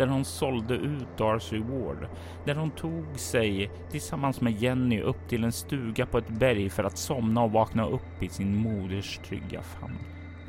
där 0.00 0.06
hon 0.06 0.24
sålde 0.24 0.74
ut 0.74 1.18
Darcy 1.18 1.58
Ward, 1.58 2.08
där 2.44 2.54
hon 2.54 2.70
tog 2.70 3.18
sig 3.18 3.70
tillsammans 3.90 4.40
med 4.40 4.52
Jenny 4.52 5.00
upp 5.00 5.28
till 5.28 5.44
en 5.44 5.52
stuga 5.52 6.06
på 6.06 6.18
ett 6.18 6.28
berg 6.28 6.70
för 6.70 6.84
att 6.84 6.98
somna 6.98 7.42
och 7.42 7.52
vakna 7.52 7.86
upp 7.86 8.22
i 8.22 8.28
sin 8.28 8.56
moders 8.56 9.18
trygga 9.18 9.62
famn. 9.62 9.98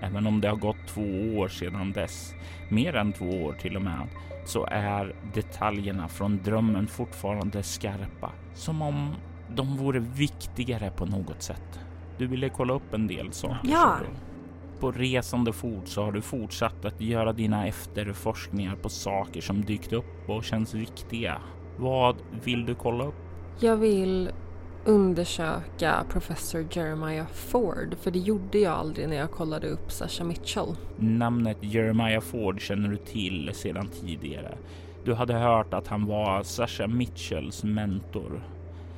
Även 0.02 0.28
om 0.28 0.42
det 0.42 0.48
har 0.48 0.56
gått 0.56 0.88
två 0.88 1.38
år 1.38 1.48
sedan 1.48 1.92
dess, 1.92 2.34
mer 2.70 2.96
än 2.96 3.14
två 3.14 3.26
år 3.26 3.54
till 3.54 3.76
och 3.76 3.82
med, 3.82 4.08
så 4.46 4.66
är 4.66 5.16
detaljerna 5.34 6.08
från 6.08 6.44
drömmen 6.44 6.88
fortfarande 6.88 7.64
skarpa, 7.64 8.32
som 8.54 8.82
om 8.82 9.16
de 9.56 9.78
vore 9.78 10.00
viktigare 10.00 10.92
på 10.92 11.06
något 11.06 11.42
sätt. 11.42 11.80
Du 12.18 12.28
ville 12.28 12.50
kolla 12.50 12.74
upp 12.74 12.94
en 12.94 13.08
del 13.08 13.32
saker. 13.32 13.72
Ja, 13.72 13.98
på 14.82 14.92
resande 14.92 15.54
fot 15.54 15.88
så 15.88 16.04
har 16.04 16.12
du 16.12 16.22
fortsatt 16.22 16.86
att 16.86 17.02
göra 17.02 17.34
dina 17.34 17.68
efterforskningar 17.68 18.76
på 18.76 18.90
saker 18.90 19.42
som 19.42 19.62
dykt 19.66 19.94
upp 19.94 20.30
och 20.30 20.44
känns 20.44 20.74
viktiga. 20.74 21.42
Vad 21.78 22.16
vill 22.44 22.66
du 22.66 22.76
kolla 22.76 23.06
upp? 23.06 23.16
Jag 23.60 23.78
vill 23.78 24.32
undersöka 24.86 26.06
professor 26.10 26.68
Jeremiah 26.72 27.28
Ford, 27.28 27.96
för 28.02 28.12
det 28.12 28.20
gjorde 28.20 28.60
jag 28.60 28.74
aldrig 28.74 29.10
när 29.10 29.16
jag 29.16 29.32
kollade 29.32 29.68
upp 29.68 29.92
Sasha 29.92 30.24
Mitchell. 30.24 30.76
Namnet 30.98 31.58
Jeremiah 31.62 32.22
Ford 32.22 32.62
känner 32.62 32.90
du 32.90 32.98
till 32.98 33.52
sedan 33.54 33.88
tidigare. 33.88 34.58
Du 35.06 35.14
hade 35.14 35.34
hört 35.34 35.74
att 35.74 35.88
han 35.88 36.06
var 36.06 36.44
Sasha 36.44 36.88
Mitchells 36.88 37.64
mentor. 37.64 38.44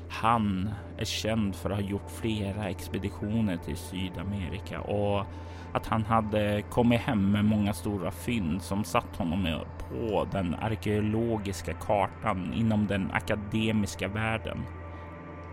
Han 0.10 0.70
är 0.98 1.06
känd 1.06 1.56
för 1.56 1.70
att 1.70 1.82
ha 1.82 1.90
gjort 1.90 2.12
flera 2.22 2.70
expeditioner 2.70 3.58
till 3.58 3.78
Sydamerika 3.78 4.82
och 4.82 5.26
att 5.74 5.86
han 5.86 6.06
hade 6.06 6.62
kommit 6.62 7.02
hem 7.02 7.32
med 7.32 7.46
många 7.46 7.74
stora 7.74 8.12
fynd 8.12 8.62
som 8.62 8.84
satt 8.84 9.16
honom 9.16 9.60
på 9.80 10.28
den 10.32 10.56
arkeologiska 10.62 11.74
kartan 11.74 12.54
inom 12.54 12.88
den 12.88 13.12
akademiska 13.12 14.08
världen. 14.08 14.64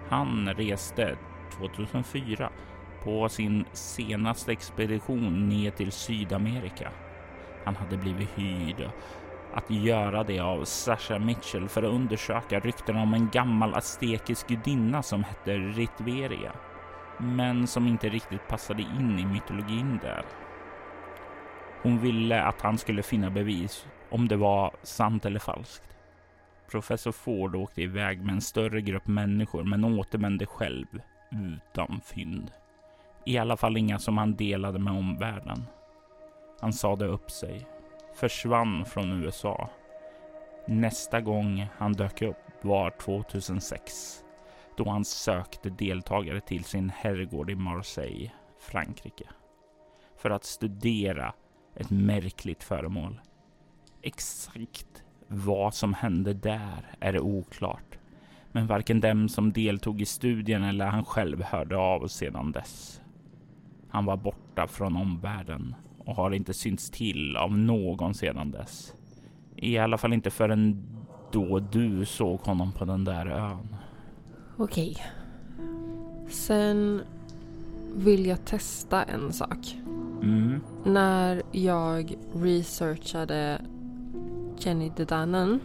Han 0.08 0.48
reste 0.48 1.16
2004 1.58 2.50
på 3.04 3.28
sin 3.28 3.64
senaste 3.72 4.52
expedition 4.52 5.48
ner 5.48 5.70
till 5.70 5.92
Sydamerika. 5.92 6.90
Han 7.64 7.76
hade 7.76 7.96
blivit 7.96 8.28
hyrd 8.38 8.90
att 9.54 9.70
göra 9.70 10.24
det 10.24 10.40
av 10.40 10.64
Sasha 10.64 11.18
Mitchell 11.18 11.68
för 11.68 11.82
att 11.82 11.92
undersöka 11.94 12.60
rykten 12.60 12.96
om 12.96 13.14
en 13.14 13.28
gammal 13.28 13.74
aztekisk 13.74 14.48
gudinna 14.48 15.02
som 15.02 15.24
hette 15.24 15.56
Ritveria 15.56 16.52
men 17.20 17.66
som 17.66 17.86
inte 17.86 18.08
riktigt 18.08 18.48
passade 18.48 18.82
in 18.82 19.18
i 19.18 19.26
mytologin 19.26 19.98
där. 20.02 20.24
Hon 21.82 21.98
ville 21.98 22.42
att 22.42 22.60
han 22.60 22.78
skulle 22.78 23.02
finna 23.02 23.30
bevis 23.30 23.86
om 24.10 24.28
det 24.28 24.36
var 24.36 24.72
sant 24.82 25.26
eller 25.26 25.38
falskt. 25.38 25.96
Professor 26.70 27.12
Ford 27.12 27.56
åkte 27.56 27.82
iväg 27.82 28.24
med 28.24 28.34
en 28.34 28.40
större 28.40 28.80
grupp 28.80 29.06
människor 29.06 29.64
men 29.64 29.84
återvände 29.84 30.46
själv 30.46 30.86
utan 31.30 32.00
fynd. 32.04 32.52
I 33.24 33.38
alla 33.38 33.56
fall 33.56 33.76
inga 33.76 33.98
som 33.98 34.18
han 34.18 34.36
delade 34.36 34.78
med 34.78 34.92
omvärlden. 34.92 35.64
Han 36.60 36.72
sade 36.72 37.06
upp 37.06 37.30
sig, 37.30 37.66
försvann 38.14 38.84
från 38.84 39.24
USA. 39.24 39.70
Nästa 40.66 41.20
gång 41.20 41.66
han 41.76 41.92
dök 41.92 42.22
upp 42.22 42.36
var 42.62 42.90
2006 42.90 44.24
då 44.76 44.88
han 44.88 45.04
sökte 45.04 45.70
deltagare 45.70 46.40
till 46.40 46.64
sin 46.64 46.90
herrgård 46.90 47.50
i 47.50 47.54
Marseille, 47.54 48.30
Frankrike, 48.58 49.24
för 50.16 50.30
att 50.30 50.44
studera 50.44 51.34
ett 51.74 51.90
märkligt 51.90 52.64
föremål. 52.64 53.20
Exakt 54.02 55.04
vad 55.28 55.74
som 55.74 55.94
hände 55.94 56.34
där 56.34 56.94
är 57.00 57.20
oklart, 57.20 57.98
men 58.52 58.66
varken 58.66 59.00
dem 59.00 59.28
som 59.28 59.52
deltog 59.52 60.00
i 60.00 60.06
studien 60.06 60.64
eller 60.64 60.86
han 60.86 61.04
själv 61.04 61.42
hörde 61.42 61.76
av 61.76 62.06
sedan 62.08 62.52
dess. 62.52 63.00
Han 63.88 64.04
var 64.04 64.16
borta 64.16 64.66
från 64.66 64.96
omvärlden 64.96 65.74
och 65.98 66.16
har 66.16 66.30
inte 66.30 66.54
synts 66.54 66.90
till 66.90 67.36
av 67.36 67.58
någon 67.58 68.14
sedan 68.14 68.50
dess. 68.50 68.94
I 69.56 69.78
alla 69.78 69.98
fall 69.98 70.12
inte 70.12 70.30
förrän 70.30 70.86
då 71.32 71.58
du 71.58 72.04
såg 72.04 72.40
honom 72.40 72.72
på 72.72 72.84
den 72.84 73.04
där 73.04 73.26
ön. 73.26 73.76
Okej. 74.60 74.96
Sen 76.28 77.00
vill 77.94 78.26
jag 78.26 78.44
testa 78.44 79.02
en 79.02 79.32
sak. 79.32 79.76
Mm, 80.22 80.60
När 80.84 81.42
jag 81.52 82.14
researchade 82.34 83.60
Jenny 84.58 84.90
Dedanen 84.96 85.60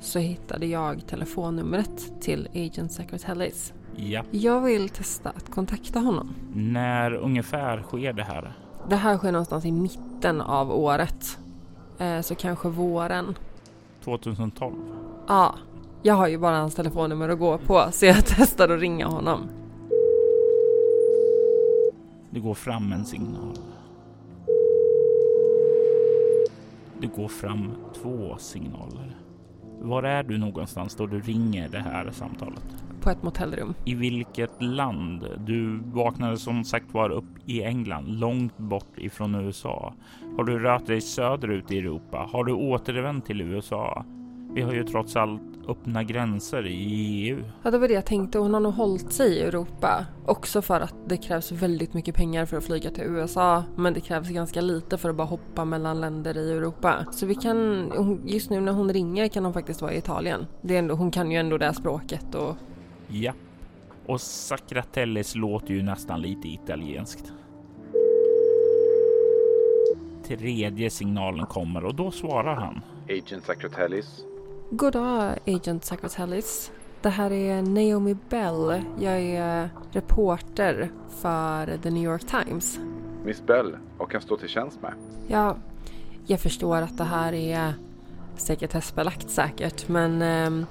så 0.00 0.18
hittade 0.18 0.66
jag 0.66 1.06
telefonnumret 1.06 2.20
till 2.20 2.48
Agent 2.54 2.92
Secretalis. 2.92 3.72
ja. 3.96 4.22
Jag 4.30 4.60
vill 4.60 4.88
testa 4.88 5.30
att 5.30 5.50
kontakta 5.50 6.00
honom. 6.00 6.34
När 6.54 7.14
ungefär 7.14 7.82
sker 7.82 8.12
det 8.12 8.24
här? 8.24 8.52
Det 8.88 8.96
här 8.96 9.16
sker 9.18 9.32
någonstans 9.32 9.64
i 9.64 9.72
mitten 9.72 10.40
av 10.40 10.72
året. 10.72 11.38
Eh, 11.98 12.20
så 12.20 12.34
kanske 12.34 12.68
våren. 12.68 13.34
2012? 14.04 14.74
Ja, 15.28 15.54
jag 16.02 16.14
har 16.14 16.28
ju 16.28 16.38
bara 16.38 16.56
hans 16.56 16.74
telefonnummer 16.74 17.28
att 17.28 17.38
gå 17.38 17.58
på 17.58 17.88
så 17.92 18.06
jag 18.06 18.16
testar 18.26 18.68
att 18.68 18.80
ringa 18.80 19.06
honom. 19.06 19.48
Det 22.30 22.40
går 22.40 22.54
fram 22.54 22.92
en 22.92 23.04
signal. 23.04 23.58
Det 27.00 27.06
går 27.06 27.28
fram 27.28 27.70
två 27.94 28.36
signaler. 28.38 29.16
Var 29.80 30.02
är 30.02 30.22
du 30.22 30.38
någonstans 30.38 30.94
då 30.94 31.06
du 31.06 31.20
ringer 31.20 31.68
det 31.68 31.78
här 31.78 32.10
samtalet? 32.10 32.64
På 33.00 33.10
ett 33.10 33.22
motellrum. 33.22 33.74
I 33.84 33.94
vilket 33.94 34.62
land? 34.62 35.26
Du 35.36 35.80
vaknade 35.84 36.36
som 36.36 36.64
sagt 36.64 36.94
var 36.94 37.10
upp 37.10 37.24
i 37.46 37.62
England, 37.62 38.06
långt 38.20 38.58
bort 38.58 38.98
ifrån 38.98 39.34
USA. 39.34 39.94
Har 40.36 40.44
du 40.44 40.58
rört 40.58 40.86
dig 40.86 41.00
söderut 41.00 41.70
i 41.70 41.78
Europa? 41.78 42.28
Har 42.32 42.44
du 42.44 42.52
återvänt 42.52 43.26
till 43.26 43.40
USA? 43.40 44.04
Vi 44.54 44.62
har 44.62 44.72
ju 44.72 44.84
trots 44.84 45.16
allt 45.16 45.51
öppna 45.68 46.04
gränser 46.04 46.66
i 46.66 46.74
EU. 46.74 47.44
Ja, 47.62 47.70
det 47.70 47.78
var 47.78 47.88
det 47.88 47.94
jag 47.94 48.06
tänkte. 48.06 48.38
Hon 48.38 48.54
har 48.54 48.60
nog 48.60 48.74
hållit 48.74 49.12
sig 49.12 49.32
i 49.32 49.42
Europa. 49.42 50.06
Också 50.26 50.62
för 50.62 50.80
att 50.80 50.94
det 51.06 51.16
krävs 51.16 51.52
väldigt 51.52 51.94
mycket 51.94 52.14
pengar 52.14 52.46
för 52.46 52.56
att 52.56 52.64
flyga 52.64 52.90
till 52.90 53.04
USA. 53.04 53.64
Men 53.76 53.94
det 53.94 54.00
krävs 54.00 54.28
ganska 54.28 54.60
lite 54.60 54.98
för 54.98 55.10
att 55.10 55.16
bara 55.16 55.26
hoppa 55.26 55.64
mellan 55.64 56.00
länder 56.00 56.38
i 56.38 56.52
Europa. 56.52 57.06
Så 57.10 57.26
vi 57.26 57.34
kan, 57.34 57.92
just 58.26 58.50
nu 58.50 58.60
när 58.60 58.72
hon 58.72 58.92
ringer 58.92 59.28
kan 59.28 59.44
hon 59.44 59.52
faktiskt 59.52 59.82
vara 59.82 59.92
i 59.92 59.98
Italien. 59.98 60.46
Det 60.62 60.74
är 60.74 60.78
ändå, 60.78 60.94
hon 60.94 61.10
kan 61.10 61.30
ju 61.30 61.38
ändå 61.38 61.58
det 61.58 61.64
här 61.64 61.72
språket 61.72 62.34
och 62.34 62.56
Ja. 63.08 63.32
Och 64.06 64.20
Sacratellis 64.20 65.34
låter 65.34 65.74
ju 65.74 65.82
nästan 65.82 66.20
lite 66.20 66.48
italienskt. 66.48 67.32
Tredje 70.24 70.90
signalen 70.90 71.46
kommer 71.46 71.84
och 71.84 71.94
då 71.94 72.10
svarar 72.10 72.54
han. 72.54 72.80
Agent 73.08 73.44
Sacratellis. 73.44 74.24
God 74.74 74.92
dag, 74.92 75.38
Agent 75.46 75.84
Sacratellis. 75.84 76.70
Det 77.02 77.08
här 77.08 77.32
är 77.32 77.62
Naomi 77.62 78.16
Bell. 78.28 78.82
Jag 79.00 79.20
är 79.20 79.70
reporter 79.90 80.90
för 81.08 81.78
The 81.82 81.90
New 81.90 82.02
York 82.04 82.26
Times. 82.26 82.78
Miss 83.24 83.46
Bell, 83.46 83.76
vad 83.98 84.10
kan 84.10 84.20
stå 84.20 84.36
till 84.36 84.48
tjänst 84.48 84.82
med? 84.82 84.92
Ja, 85.28 85.56
jag 86.26 86.40
förstår 86.40 86.76
att 86.76 86.98
det 86.98 87.04
här 87.04 87.32
är 87.32 87.74
sekretessbelagt 88.36 89.30
säkert, 89.30 89.88
men 89.88 90.22
ehm, 90.22 90.66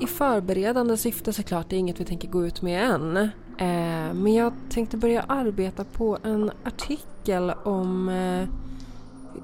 i 0.00 0.06
förberedande 0.06 0.96
syfte 0.96 1.32
såklart, 1.32 1.68
det 1.68 1.76
är 1.76 1.80
inget 1.80 2.00
vi 2.00 2.04
tänker 2.04 2.28
gå 2.28 2.46
ut 2.46 2.62
med 2.62 2.90
än. 2.90 3.16
Eh, 3.16 4.14
men 4.14 4.34
jag 4.34 4.52
tänkte 4.70 4.96
börja 4.96 5.22
arbeta 5.22 5.84
på 5.84 6.18
en 6.22 6.50
artikel 6.64 7.50
om 7.64 8.08
eh, 8.08 8.48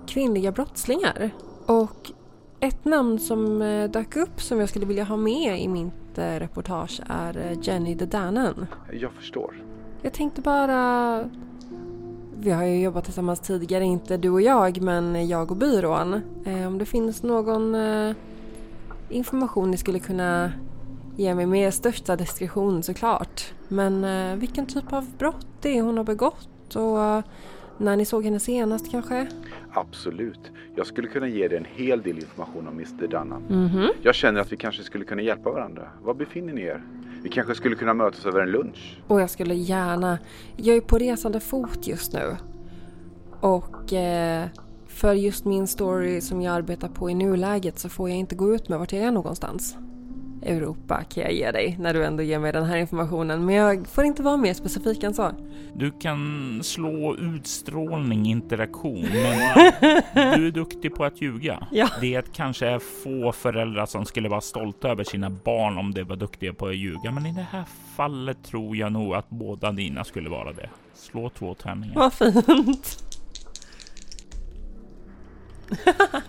kvinnliga 0.07 0.53
brottslingar. 0.53 1.31
Och 1.67 2.13
ett 2.63 2.85
namn 2.85 3.19
som 3.19 3.63
eh, 3.63 3.91
dök 3.91 4.17
upp 4.17 4.41
som 4.41 4.61
jag 4.61 4.69
skulle 4.69 4.87
vilja 4.87 5.05
ha 5.05 5.17
med 5.17 5.63
i 5.63 5.69
mitt 5.69 6.19
eh, 6.19 6.25
reportage 6.25 7.01
är 7.07 7.37
eh, 7.37 7.59
Jenny 7.63 7.95
Dedanen. 7.95 8.67
Jag 8.93 9.13
förstår. 9.13 9.65
Jag 10.03 10.13
tänkte 10.13 10.41
bara... 10.41 11.25
Vi 12.39 12.51
har 12.51 12.65
ju 12.65 12.83
jobbat 12.83 13.05
tillsammans 13.05 13.41
tidigare, 13.41 13.85
inte 13.85 14.17
du 14.17 14.31
och 14.31 14.43
jag, 14.43 14.83
men 14.83 15.29
jag 15.29 15.51
och 15.51 15.57
byrån. 15.57 16.21
Om 16.67 16.79
det 16.79 16.85
finns 16.85 17.23
någon 17.23 17.77
information 19.09 19.71
ni 19.71 19.77
skulle 19.77 19.99
kunna 19.99 20.53
ge 21.17 21.35
mig 21.35 21.47
med 21.47 21.75
största 21.75 22.17
diskretion 22.17 22.83
såklart. 22.83 23.53
Men 23.69 24.39
vilken 24.39 24.67
typ 24.67 24.93
av 24.93 25.07
brott 25.19 25.47
det 25.61 25.79
är 25.79 25.83
hon 25.83 25.97
har 25.97 26.05
begått 26.05 26.77
och 26.77 27.23
när 27.83 27.97
ni 27.97 28.05
såg 28.05 28.25
henne 28.25 28.41
senast 28.41 28.91
kanske? 28.91 29.27
Absolut. 29.73 30.51
Jag 30.77 30.87
skulle 30.87 31.09
kunna 31.09 31.29
ge 31.29 31.49
dig 31.49 31.59
en 31.59 31.67
hel 31.75 32.03
del 32.03 32.17
information 32.17 32.69
om 32.69 32.75
Mr 32.75 33.07
Dunham. 33.09 33.43
Mhm. 33.49 33.89
Jag 34.03 34.15
känner 34.15 34.41
att 34.41 34.53
vi 34.53 34.57
kanske 34.57 34.83
skulle 34.83 35.05
kunna 35.05 35.23
hjälpa 35.23 35.51
varandra. 35.51 35.89
Var 36.03 36.15
befinner 36.15 36.53
ni 36.53 36.63
er? 36.63 36.83
Vi 37.23 37.29
kanske 37.29 37.55
skulle 37.55 37.77
kunna 37.77 37.95
mötas 37.95 38.27
över 38.27 38.41
en 38.41 38.51
lunch? 38.51 39.01
Och 39.07 39.21
jag 39.21 39.31
skulle 39.31 39.55
gärna... 39.55 40.19
Jag 40.57 40.77
är 40.77 40.81
på 40.81 40.99
resande 40.99 41.41
fot 41.41 41.87
just 41.87 42.13
nu. 42.13 42.37
Och 43.41 43.93
eh, 43.93 44.47
för 44.87 45.13
just 45.15 45.45
min 45.45 45.67
story 45.67 46.21
som 46.21 46.43
jag 46.43 46.55
arbetar 46.55 46.89
på 46.89 47.11
i 47.11 47.15
nuläget 47.15 47.79
så 47.79 47.89
får 47.89 48.09
jag 48.09 48.19
inte 48.19 48.35
gå 48.35 48.55
ut 48.55 48.69
med 48.69 48.79
vart 48.79 48.93
jag 48.93 49.03
är 49.03 49.11
någonstans. 49.11 49.77
Europa 50.43 51.03
kan 51.05 51.23
jag 51.23 51.33
ge 51.33 51.51
dig 51.51 51.77
när 51.81 51.95
du 51.95 52.05
ändå 52.05 52.23
ger 52.23 52.39
mig 52.39 52.53
den 52.53 52.65
här 52.65 52.77
informationen. 52.77 53.45
Men 53.45 53.55
jag 53.55 53.87
får 53.87 54.05
inte 54.05 54.23
vara 54.23 54.37
mer 54.37 54.55
specifik 54.55 55.03
än 55.03 55.15
så. 55.15 55.31
Du 55.75 55.91
kan 55.91 56.61
slå 56.63 57.17
utstrålning 57.17 58.27
interaktion, 58.27 59.07
men 59.13 59.73
du 60.41 60.47
är 60.47 60.51
duktig 60.51 60.95
på 60.95 61.05
att 61.05 61.23
ljuga. 61.23 61.67
Ja. 61.71 61.89
Det 62.01 62.33
kanske 62.33 62.67
är 62.67 62.79
få 62.79 63.33
föräldrar 63.33 63.87
som 63.87 64.05
skulle 64.05 64.29
vara 64.29 64.41
stolta 64.41 64.89
över 64.89 65.05
sina 65.05 65.31
barn 65.31 65.79
om 65.79 65.95
de 65.95 66.03
var 66.03 66.17
duktiga 66.17 66.53
på 66.53 66.67
att 66.67 66.77
ljuga, 66.77 67.11
men 67.11 67.27
i 67.27 67.33
det 67.33 67.47
här 67.51 67.65
fallet 67.97 68.45
tror 68.45 68.77
jag 68.77 68.93
nog 68.93 69.15
att 69.15 69.31
båda 69.31 69.73
dina 69.73 70.05
skulle 70.05 70.29
vara 70.29 70.53
det. 70.53 70.69
Slå 70.95 71.29
två 71.29 71.55
tärningar. 71.55 71.95
Vad 71.95 72.13
fint. 72.13 72.99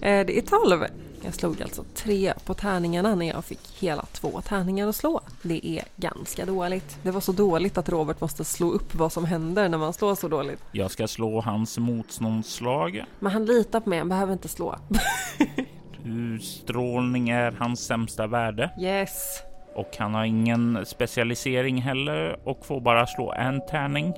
Eh, 0.00 0.26
det 0.26 0.38
är 0.38 0.42
12. 0.42 0.84
Jag 1.26 1.34
slog 1.34 1.62
alltså 1.62 1.84
tre 1.94 2.32
på 2.44 2.54
tärningarna 2.54 3.14
när 3.14 3.26
jag 3.26 3.44
fick 3.44 3.82
hela 3.82 4.02
två 4.12 4.40
tärningar 4.40 4.88
att 4.88 4.96
slå. 4.96 5.20
Det 5.42 5.66
är 5.66 5.84
ganska 5.96 6.44
dåligt. 6.44 6.98
Det 7.02 7.10
var 7.10 7.20
så 7.20 7.32
dåligt 7.32 7.78
att 7.78 7.88
Robert 7.88 8.20
måste 8.20 8.44
slå 8.44 8.70
upp 8.70 8.94
vad 8.94 9.12
som 9.12 9.24
händer 9.24 9.68
när 9.68 9.78
man 9.78 9.92
slår 9.92 10.14
så 10.14 10.28
dåligt. 10.28 10.62
Jag 10.72 10.90
ska 10.90 11.08
slå 11.08 11.40
hans 11.40 11.78
motståndsslag. 11.78 13.04
Men 13.18 13.32
han 13.32 13.44
litar 13.46 13.80
på 13.80 13.88
mig, 13.90 13.98
han 13.98 14.08
behöver 14.08 14.32
inte 14.32 14.48
slå. 14.48 14.76
Utstrålning 16.04 17.28
är 17.30 17.52
hans 17.58 17.80
sämsta 17.86 18.26
värde 18.26 18.70
Yes. 18.80 19.42
och 19.74 19.96
han 19.98 20.14
har 20.14 20.24
ingen 20.24 20.86
specialisering 20.86 21.82
heller 21.82 22.48
och 22.48 22.66
får 22.66 22.80
bara 22.80 23.06
slå 23.06 23.32
en 23.32 23.66
tärning. 23.66 24.14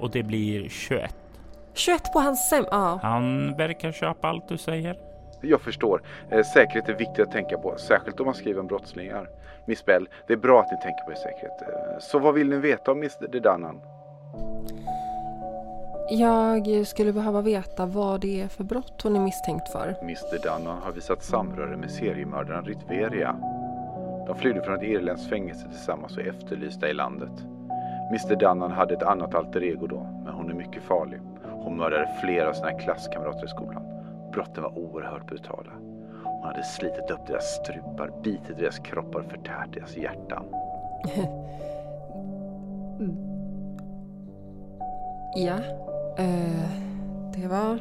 Och 0.00 0.10
det 0.10 0.22
blir 0.22 0.68
21. 0.68 1.14
21 1.74 2.12
på 2.12 2.20
hans 2.20 2.48
säm... 2.48 2.64
Ja. 2.70 2.98
Han 3.02 3.56
verkar 3.56 3.92
köpa 3.92 4.28
allt 4.28 4.48
du 4.48 4.58
säger. 4.58 4.96
Jag 5.44 5.60
förstår. 5.60 6.02
Eh, 6.30 6.44
säkerhet 6.44 6.88
är 6.88 6.94
viktigt 6.94 7.26
att 7.26 7.32
tänka 7.32 7.58
på, 7.58 7.74
särskilt 7.78 8.20
om 8.20 8.26
man 8.26 8.34
skriver 8.34 8.60
om 8.60 8.66
brottslingar. 8.66 9.28
Miss 9.66 9.84
Bell, 9.84 10.08
det 10.26 10.32
är 10.32 10.36
bra 10.36 10.60
att 10.60 10.70
ni 10.70 10.78
tänker 10.82 11.04
på 11.04 11.10
er 11.10 11.16
säkerhet. 11.16 11.62
Eh, 11.62 11.98
så 12.00 12.18
vad 12.18 12.34
vill 12.34 12.50
ni 12.50 12.56
veta 12.56 12.92
om 12.92 12.98
Mr 12.98 13.40
Dunham? 13.40 13.80
Jag 16.10 16.86
skulle 16.86 17.12
behöva 17.12 17.40
veta 17.40 17.86
vad 17.86 18.20
det 18.20 18.42
är 18.42 18.48
för 18.48 18.64
brott 18.64 19.02
hon 19.02 19.16
är 19.16 19.20
misstänkt 19.20 19.68
för. 19.72 19.96
Mr 20.02 20.42
Dunham 20.42 20.82
har 20.82 20.92
visat 20.92 21.24
samröre 21.24 21.76
med 21.76 21.90
seriemördaren 21.90 22.64
Ritveria. 22.64 23.36
De 24.26 24.36
flydde 24.38 24.62
från 24.62 24.74
ett 24.74 24.82
irländskt 24.82 25.30
fängelse 25.30 25.68
tillsammans 25.68 26.16
och 26.16 26.22
är 26.22 26.28
efterlysta 26.28 26.88
i 26.88 26.92
landet. 26.92 27.32
Mr 28.10 28.36
Dunham 28.36 28.70
hade 28.70 28.94
ett 28.94 29.02
annat 29.02 29.34
alter 29.34 29.64
ego 29.64 29.86
då, 29.86 30.06
men 30.24 30.34
hon 30.34 30.50
är 30.50 30.54
mycket 30.54 30.82
farlig. 30.82 31.20
Hon 31.42 31.76
mördade 31.76 32.08
flera 32.20 32.48
av 32.48 32.52
sina 32.52 32.72
klasskamrater 32.72 33.44
i 33.44 33.48
skolan. 33.48 33.93
Brotten 34.34 34.62
var 34.62 34.78
oerhört 34.78 35.26
brutala. 35.26 35.70
Hon 36.24 36.44
hade 36.44 36.62
slitit 36.62 37.10
upp 37.10 37.26
deras 37.26 37.54
strupar, 37.54 38.10
bitit 38.22 38.58
deras 38.58 38.78
kroppar 38.78 39.20
och 39.20 39.30
förtärt 39.30 39.72
deras 39.74 39.96
hjärtan. 39.96 40.44
Ja, 45.36 45.56
eh, 46.18 46.70
det 47.36 47.48
var 47.48 47.78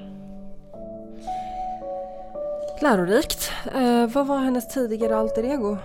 lärorikt. 2.82 3.52
Eh, 3.76 4.08
vad 4.08 4.28
var 4.28 4.38
hennes 4.38 4.68
tidigare 4.68 5.16
alter 5.16 5.44
ego? 5.44 5.78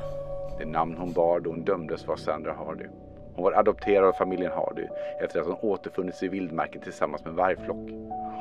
Det 0.58 0.64
namn 0.64 0.96
hon 0.98 1.12
bar 1.12 1.40
då 1.40 1.50
hon 1.50 1.64
dömdes 1.64 2.06
var 2.06 2.16
Sandra 2.16 2.52
Hardy. 2.52 2.86
Hon 3.34 3.44
var 3.44 3.52
adopterad 3.52 4.08
av 4.08 4.12
familjen 4.12 4.52
Hardy 4.52 4.86
efter 5.22 5.40
att 5.40 5.46
hon 5.46 5.56
återfunnits 5.70 6.22
i 6.22 6.28
vildmarken 6.28 6.82
tillsammans 6.82 7.24
med 7.24 7.30
en 7.30 7.36
vargflock. 7.36 7.90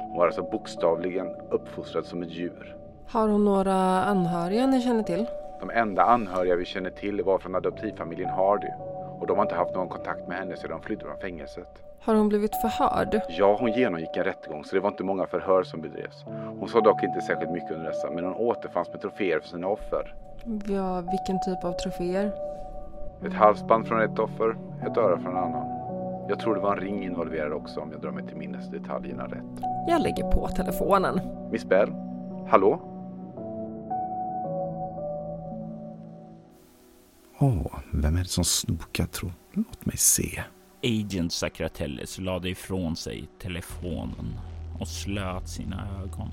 Hon 0.08 0.18
var 0.18 0.26
alltså 0.26 0.44
bokstavligen 0.44 1.28
uppfostrad 1.50 2.06
som 2.06 2.24
ett 2.24 2.30
djur. 2.30 2.76
Har 3.08 3.28
hon 3.28 3.46
några 3.46 4.04
anhöriga 4.04 4.68
ni 4.68 4.82
känner 4.82 5.04
till? 5.04 5.26
De 5.60 5.70
enda 5.70 6.04
anhöriga 6.04 6.56
vi 6.56 6.66
känner 6.66 6.90
till 6.90 7.22
var 7.24 7.38
från 7.40 7.56
adoptivfamiljen 7.56 8.30
Hardy. 8.30 8.68
och 9.20 9.28
de 9.28 9.38
har 9.38 9.44
inte 9.46 9.56
haft 9.56 9.76
någon 9.76 9.90
kontakt 9.90 10.28
med 10.28 10.38
henne 10.38 10.58
sedan 10.58 10.70
de 10.70 10.82
flydde 10.82 11.06
från 11.06 11.18
fängelset. 11.18 11.68
Har 12.02 12.16
hon 12.16 12.30
blivit 12.30 12.56
förhörd? 12.56 13.22
Ja, 13.30 13.58
hon 13.60 13.72
genomgick 13.72 14.18
en 14.18 14.24
rättegång 14.24 14.64
så 14.64 14.76
det 14.76 14.82
var 14.82 14.90
inte 14.90 15.04
många 15.04 15.28
förhör 15.28 15.64
som 15.64 15.82
bedrevs. 15.82 16.24
Hon 16.60 16.70
sa 16.70 16.82
dock 16.82 17.04
inte 17.04 17.22
särskilt 17.22 17.52
mycket 17.52 17.72
under 17.72 17.86
dessa, 17.86 18.12
men 18.12 18.24
hon 18.24 18.34
återfanns 18.34 18.90
med 18.90 19.02
troféer 19.02 19.40
för 19.40 19.48
sina 19.48 19.68
offer. 19.68 20.16
Ja, 20.68 21.02
vilken 21.02 21.40
typ 21.46 21.64
av 21.64 21.72
troféer? 21.74 22.32
Ett 23.26 23.34
halsband 23.34 23.88
från 23.88 24.02
ett 24.02 24.20
offer, 24.20 24.56
ett 24.88 24.98
öra 24.98 25.20
från 25.20 25.38
en 25.38 25.44
annan. 25.44 25.77
Jag 26.30 26.40
tror 26.40 26.56
det 26.56 26.62
var 26.62 26.78
en 26.78 26.84
ring 26.84 27.04
involverad 27.04 27.54
också 27.54 27.80
om 27.80 27.92
jag 27.92 28.02
drar 28.02 28.12
mig 28.12 28.28
till 28.28 28.38
minnes 28.38 28.70
detaljerna 28.70 29.26
rätt. 29.26 29.62
Jag 29.88 30.02
lägger 30.02 30.32
på 30.32 30.48
telefonen. 30.48 31.20
Miss 31.52 31.66
Bell? 31.66 31.92
Hallå? 32.50 32.82
Åh, 37.40 37.50
oh, 37.50 37.80
vem 37.94 38.16
är 38.16 38.20
det 38.20 38.30
som 38.30 38.44
snokar 38.44 39.06
tro? 39.06 39.32
Låt 39.52 39.86
mig 39.86 39.98
se. 39.98 40.44
Agent 40.84 41.34
Sacratellis 41.34 42.20
lade 42.20 42.50
ifrån 42.50 42.96
sig 42.96 43.30
telefonen 43.42 44.40
och 44.80 44.88
slöt 44.88 45.50
sina 45.50 45.88
ögon. 46.04 46.30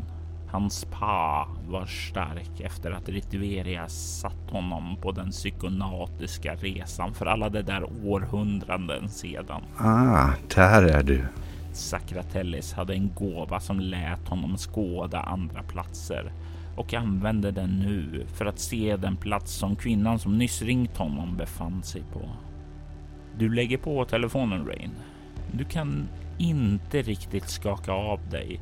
Hans 0.55 0.85
pa 0.85 1.49
var 1.69 1.87
stark 1.87 2.61
efter 2.61 2.91
att 2.91 3.09
Ritveria 3.09 3.89
satt 3.89 4.51
honom 4.51 4.97
på 5.03 5.13
den 5.13 5.31
psykonautiska 5.31 6.55
resan 6.55 7.15
för 7.15 7.27
alla 7.27 7.49
de 7.49 7.63
där 7.63 7.85
århundraden 8.05 9.09
sedan. 9.09 9.63
Ah, 9.79 10.31
där 10.55 10.83
är 10.83 11.03
du. 11.03 11.25
Sacratellis 11.73 12.73
hade 12.73 12.95
en 12.95 13.11
gåva 13.15 13.61
som 13.61 13.81
lät 13.81 14.29
honom 14.29 14.57
skåda 14.57 15.21
andra 15.21 15.63
platser 15.63 16.33
och 16.77 16.95
använde 16.95 17.51
den 17.51 17.71
nu 17.71 18.27
för 18.35 18.47
att 18.47 18.59
se 18.59 18.97
den 18.97 19.17
plats 19.17 19.53
som 19.53 19.77
kvinnan 19.77 20.19
som 20.19 20.39
nyss 20.39 20.63
ringt 20.63 20.97
honom 20.97 21.37
befann 21.37 21.83
sig 21.83 22.03
på. 22.13 22.29
Du 23.39 23.55
lägger 23.55 23.79
på 23.79 24.05
telefonen 24.05 24.67
Rain. 24.67 24.91
Du 25.53 25.65
kan 25.65 26.09
inte 26.39 27.03
riktigt 27.03 27.49
skaka 27.49 27.93
av 27.93 28.21
dig 28.31 28.61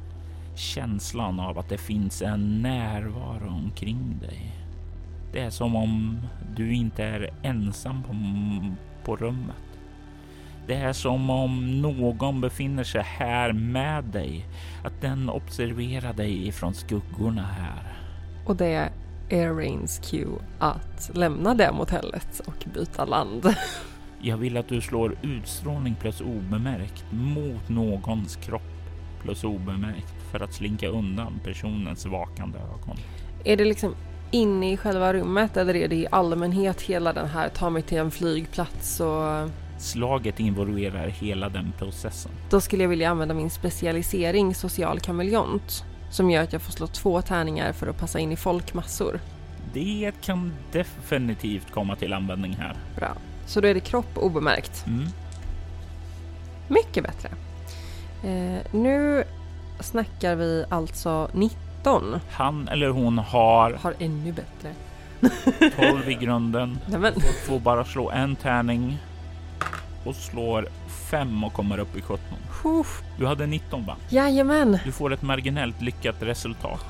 känslan 0.55 1.41
av 1.41 1.59
att 1.59 1.69
det 1.69 1.79
finns 1.79 2.23
en 2.23 2.63
närvaro 2.63 3.49
omkring 3.49 4.19
dig. 4.21 4.53
Det 5.33 5.41
är 5.41 5.51
som 5.51 5.77
om 5.77 6.21
du 6.57 6.75
inte 6.75 7.05
är 7.05 7.31
ensam 7.43 8.03
på, 8.03 8.15
på 9.05 9.17
rummet. 9.17 9.57
Det 10.67 10.75
är 10.75 10.93
som 10.93 11.31
om 11.31 11.81
någon 11.83 12.41
befinner 12.41 12.85
sig 12.85 13.03
här 13.03 13.53
med 13.53 14.05
dig, 14.05 14.47
att 14.85 15.01
den 15.01 15.31
observerar 15.31 16.13
dig 16.13 16.49
ifrån 16.49 16.75
skuggorna 16.75 17.43
här. 17.43 17.97
Och 18.47 18.57
det 18.57 18.91
är 19.29 19.55
Rains 19.55 19.99
cue 20.11 20.39
att 20.59 21.11
lämna 21.15 21.55
det 21.55 21.73
motellet 21.73 22.41
och 22.47 22.67
byta 22.75 23.05
land. 23.05 23.55
Jag 24.21 24.37
vill 24.37 24.57
att 24.57 24.69
du 24.69 24.81
slår 24.81 25.17
utstrålning 25.23 25.95
plus 26.01 26.21
obemärkt 26.21 27.05
mot 27.11 27.69
någons 27.69 28.37
kropp 28.37 28.63
plus 29.23 29.45
obemärkt 29.45 30.22
för 30.33 30.41
att 30.41 30.55
slinka 30.55 30.89
undan 30.89 31.41
personens 31.45 32.07
vakande 32.07 32.59
ögon. 32.59 32.97
Är 33.45 33.57
det 33.57 33.65
liksom 33.65 33.95
inne 34.31 34.73
i 34.73 34.77
själva 34.77 35.13
rummet 35.13 35.57
eller 35.57 35.77
är 35.77 35.89
det 35.89 35.97
i 35.97 36.07
allmänhet 36.11 36.81
hela 36.81 37.13
den 37.13 37.29
här 37.29 37.49
ta 37.49 37.71
mig 37.71 37.83
till 37.83 37.99
en 37.99 38.11
flygplats 38.11 39.01
och... 39.01 39.51
Slaget 39.79 40.41
involverar 40.41 41.09
hela 41.09 41.49
den 41.49 41.73
processen. 41.79 42.33
Då 42.51 42.61
skulle 42.61 42.83
jag 42.83 42.89
vilja 42.89 43.11
använda 43.11 43.35
min 43.35 43.51
specialisering 43.51 44.55
social 44.55 45.01
kameleont 45.01 45.85
som 46.11 46.31
gör 46.31 46.43
att 46.43 46.53
jag 46.53 46.63
får 46.63 46.73
slå 46.73 46.87
två 46.87 47.23
tärningar 47.23 47.73
för 47.73 47.87
att 47.87 47.99
passa 47.99 48.19
in 48.19 48.33
i 48.33 48.37
folkmassor. 48.37 49.21
Det 49.75 50.13
kan 50.21 50.53
definitivt 50.73 51.71
komma 51.71 51.97
till 51.97 52.13
användning 52.13 52.53
här. 52.53 52.77
Bra. 52.97 53.17
Så 53.47 53.61
då 53.61 53.69
är 53.69 53.75
det 53.75 53.81
kropp 53.81 54.19
obemärkt. 54.19 54.87
Mm. 54.87 55.09
Mycket 56.69 57.05
bättre. 57.05 57.29
Eh, 58.25 58.63
nu 58.73 59.25
snackar 59.83 60.35
vi 60.35 60.65
alltså 60.69 61.29
19. 61.33 62.21
Han 62.31 62.69
eller 62.69 62.89
hon 62.89 63.19
har... 63.19 63.73
Har 63.73 63.95
ännu 63.99 64.33
bättre. 64.33 64.75
12 65.77 66.09
i 66.09 66.15
grunden. 66.15 66.79
Nämen. 66.87 67.15
Får 67.47 67.59
bara 67.59 67.85
slå 67.85 68.11
en 68.11 68.37
tärning 68.37 68.99
och 70.05 70.15
slår 70.15 70.69
5 71.11 71.45
och 71.45 71.53
kommer 71.53 71.79
upp 71.79 71.97
i 71.97 72.03
17. 72.03 72.21
Du 73.19 73.27
hade 73.27 73.47
19 73.47 73.87
va? 73.87 73.97
Jajamän. 74.09 74.79
Du 74.85 74.93
får 74.93 75.13
ett 75.13 75.23
marginellt 75.23 75.83
lyckat 75.83 76.17
resultat. 76.21 76.85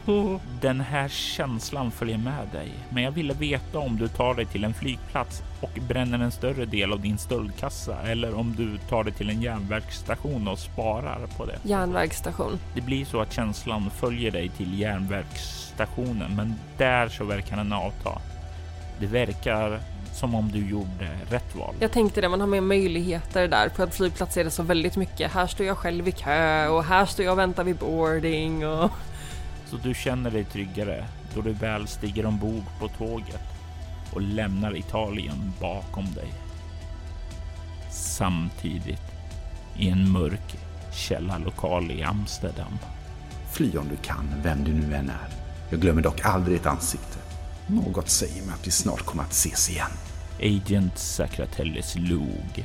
Den 0.60 0.80
här 0.80 1.08
känslan 1.08 1.90
följer 1.90 2.18
med 2.18 2.48
dig, 2.52 2.72
men 2.90 3.02
jag 3.02 3.10
ville 3.10 3.34
veta 3.34 3.78
om 3.78 3.96
du 3.96 4.08
tar 4.08 4.34
dig 4.34 4.46
till 4.46 4.64
en 4.64 4.74
flygplats 4.74 5.42
och 5.60 5.78
bränner 5.88 6.18
en 6.18 6.30
större 6.30 6.64
del 6.64 6.92
av 6.92 7.00
din 7.00 7.18
stöldkassa 7.18 8.02
eller 8.02 8.34
om 8.34 8.54
du 8.56 8.78
tar 8.88 9.04
dig 9.04 9.12
till 9.12 9.30
en 9.30 9.42
järnvägsstation 9.42 10.48
och 10.48 10.58
sparar 10.58 11.26
på 11.36 11.44
det. 11.44 11.58
Järnvägsstation. 11.62 12.58
Det 12.74 12.80
blir 12.80 13.04
så 13.04 13.20
att 13.20 13.32
känslan 13.32 13.90
följer 13.90 14.30
dig 14.30 14.48
till 14.48 14.80
järnvägsstationen, 14.80 16.36
men 16.36 16.54
där 16.78 17.08
så 17.08 17.24
verkar 17.24 17.56
den 17.56 17.72
avta. 17.72 18.18
Det 19.00 19.06
verkar 19.06 19.80
som 20.18 20.34
om 20.34 20.52
du 20.52 20.68
gjorde 20.68 21.18
rätt 21.30 21.56
val. 21.56 21.74
Jag 21.80 21.92
tänkte 21.92 22.20
det, 22.20 22.28
man 22.28 22.40
har 22.40 22.46
mer 22.46 22.60
möjligheter 22.60 23.48
där. 23.48 23.68
På 23.68 23.82
en 23.82 23.90
flygplats 23.90 24.36
är 24.36 24.44
det 24.44 24.50
så 24.50 24.62
väldigt 24.62 24.96
mycket. 24.96 25.32
Här 25.32 25.46
står 25.46 25.66
jag 25.66 25.76
själv 25.76 26.08
i 26.08 26.12
kö 26.12 26.68
och 26.68 26.84
här 26.84 27.06
står 27.06 27.24
jag 27.24 27.32
och 27.32 27.38
väntar 27.38 27.64
vid 27.64 27.76
boarding 27.76 28.66
och... 28.66 28.90
Så 29.66 29.76
du 29.76 29.94
känner 29.94 30.30
dig 30.30 30.44
tryggare 30.44 31.04
då 31.34 31.40
du 31.40 31.52
väl 31.52 31.88
stiger 31.88 32.26
ombord 32.26 32.64
på 32.80 32.88
tåget 32.88 33.42
och 34.12 34.22
lämnar 34.22 34.76
Italien 34.76 35.52
bakom 35.60 36.04
dig. 36.14 36.32
Samtidigt 37.90 39.02
i 39.76 39.88
en 39.88 40.12
mörk 40.12 40.56
källarlokal 40.92 41.90
i 41.90 42.02
Amsterdam. 42.02 42.78
Fly 43.52 43.76
om 43.76 43.88
du 43.88 43.96
kan, 43.96 44.34
vem 44.42 44.64
du 44.64 44.72
nu 44.72 44.94
än 44.94 45.08
är. 45.08 45.28
Jag 45.70 45.80
glömmer 45.80 46.02
dock 46.02 46.20
aldrig 46.24 46.56
ett 46.56 46.66
ansikte. 46.66 47.18
Något 47.66 48.08
säger 48.08 48.42
mig 48.42 48.54
att 48.54 48.66
vi 48.66 48.70
snart 48.70 49.02
kommer 49.02 49.22
att 49.22 49.32
ses 49.32 49.70
igen. 49.70 49.90
Agent 50.40 50.98
Sacratellis 50.98 51.96
log. 51.98 52.64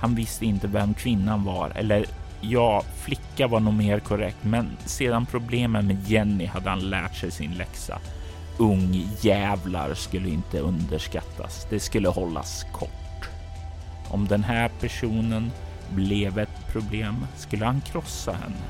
Han 0.00 0.14
visste 0.14 0.46
inte 0.46 0.66
vem 0.66 0.94
kvinnan 0.94 1.44
var, 1.44 1.72
eller 1.74 2.06
ja, 2.40 2.82
flicka 2.96 3.46
var 3.46 3.60
nog 3.60 3.74
mer 3.74 4.00
korrekt, 4.00 4.38
men 4.42 4.76
sedan 4.84 5.26
problemen 5.26 5.86
med 5.86 6.08
Jenny 6.08 6.46
hade 6.46 6.70
han 6.70 6.90
lärt 6.90 7.14
sig 7.14 7.30
sin 7.30 7.54
läxa. 7.54 7.98
Ung 8.58 9.06
jävlar 9.20 9.94
skulle 9.94 10.28
inte 10.28 10.60
underskattas. 10.60 11.66
Det 11.70 11.80
skulle 11.80 12.08
hållas 12.08 12.66
kort. 12.72 13.28
Om 14.08 14.26
den 14.28 14.44
här 14.44 14.70
personen 14.80 15.50
blev 15.90 16.38
ett 16.38 16.72
problem 16.72 17.26
skulle 17.36 17.64
han 17.64 17.80
krossa 17.80 18.32
henne. 18.32 18.66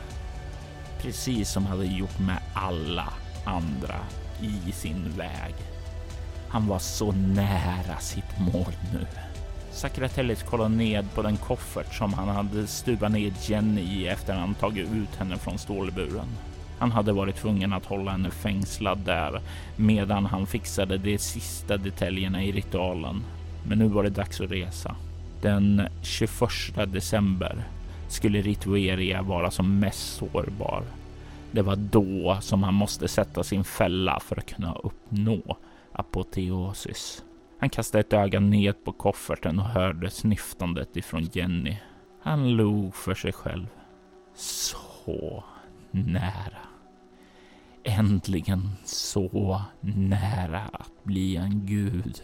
Precis 1.02 1.50
som 1.50 1.66
hade 1.66 1.86
gjort 1.86 2.18
med 2.18 2.38
alla 2.54 3.12
andra 3.44 3.96
i 4.40 4.72
sin 4.72 5.12
väg. 5.16 5.54
Han 6.52 6.66
var 6.66 6.78
så 6.78 7.12
nära 7.12 7.98
sitt 8.00 8.38
mål 8.38 8.72
nu. 8.92 9.06
Sakratellis 9.70 10.42
kollade 10.42 10.74
ned 10.74 11.06
på 11.14 11.22
den 11.22 11.36
koffert 11.36 11.94
som 11.94 12.12
han 12.12 12.28
hade 12.28 12.66
stuvat 12.66 13.12
ner 13.12 13.32
Jenny 13.42 13.80
i 13.80 14.08
efter 14.08 14.34
han 14.34 14.54
tagit 14.54 14.88
ut 14.92 15.16
henne 15.18 15.36
från 15.36 15.58
stålburen. 15.58 16.26
Han 16.78 16.92
hade 16.92 17.12
varit 17.12 17.36
tvungen 17.36 17.72
att 17.72 17.84
hålla 17.84 18.10
henne 18.10 18.30
fängslad 18.30 18.98
där 18.98 19.40
medan 19.76 20.26
han 20.26 20.46
fixade 20.46 20.98
de 20.98 21.18
sista 21.18 21.76
detaljerna 21.76 22.44
i 22.44 22.52
ritualen. 22.52 23.24
Men 23.68 23.78
nu 23.78 23.88
var 23.88 24.02
det 24.02 24.10
dags 24.10 24.40
att 24.40 24.50
resa. 24.50 24.96
Den 25.42 25.88
21 26.02 26.40
december 26.86 27.64
skulle 28.08 28.42
Ritueria 28.42 29.22
vara 29.22 29.50
som 29.50 29.78
mest 29.78 30.16
sårbar. 30.16 30.82
Det 31.52 31.62
var 31.62 31.76
då 31.76 32.38
som 32.40 32.62
han 32.62 32.74
måste 32.74 33.08
sätta 33.08 33.44
sin 33.44 33.64
fälla 33.64 34.20
för 34.20 34.36
att 34.36 34.54
kunna 34.54 34.74
uppnå 34.74 35.56
apoteosis. 35.92 37.24
Han 37.58 37.70
kastade 37.70 38.00
ett 38.00 38.12
öga 38.12 38.40
ned 38.40 38.84
på 38.84 38.92
kofferten 38.92 39.58
och 39.58 39.64
hörde 39.64 40.10
snyftandet 40.10 40.96
ifrån 40.96 41.28
Jenny. 41.32 41.76
Han 42.22 42.48
log 42.48 42.94
för 42.94 43.14
sig 43.14 43.32
själv. 43.32 43.66
Så 44.34 45.44
nära. 45.90 46.58
Äntligen 47.84 48.68
så 48.84 49.62
nära 49.80 50.60
att 50.72 51.04
bli 51.04 51.36
en 51.36 51.66
gud. 51.66 52.22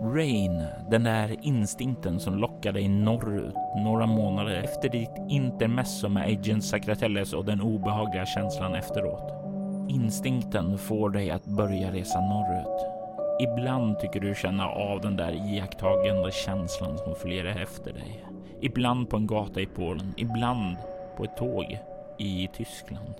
Rain, 0.00 0.64
den 0.90 1.04
där 1.04 1.36
instinkten 1.46 2.20
som 2.20 2.38
lockade 2.38 2.78
dig 2.78 2.88
norrut 2.88 3.54
några 3.76 4.06
månader 4.06 4.54
efter 4.54 4.88
ditt 4.88 5.14
intermezzo 5.28 6.08
med 6.08 6.28
Agent 6.28 6.64
Sacratelles 6.64 7.32
och 7.32 7.44
den 7.44 7.60
obehagliga 7.60 8.26
känslan 8.26 8.74
efteråt. 8.74 9.45
Instinkten 9.88 10.78
får 10.78 11.10
dig 11.10 11.30
att 11.30 11.44
börja 11.44 11.92
resa 11.92 12.20
norrut. 12.20 12.86
Ibland 13.40 13.98
tycker 13.98 14.20
du 14.20 14.34
känna 14.34 14.68
av 14.68 15.00
den 15.00 15.16
där 15.16 15.32
iakttagande 15.32 16.30
känslan 16.32 16.98
som 16.98 17.14
följer 17.14 17.44
efter 17.44 17.92
dig. 17.92 18.24
Ibland 18.60 19.10
på 19.10 19.16
en 19.16 19.26
gata 19.26 19.60
i 19.60 19.66
Polen, 19.66 20.14
ibland 20.16 20.76
på 21.16 21.24
ett 21.24 21.36
tåg 21.36 21.78
i 22.18 22.48
Tyskland. 22.56 23.14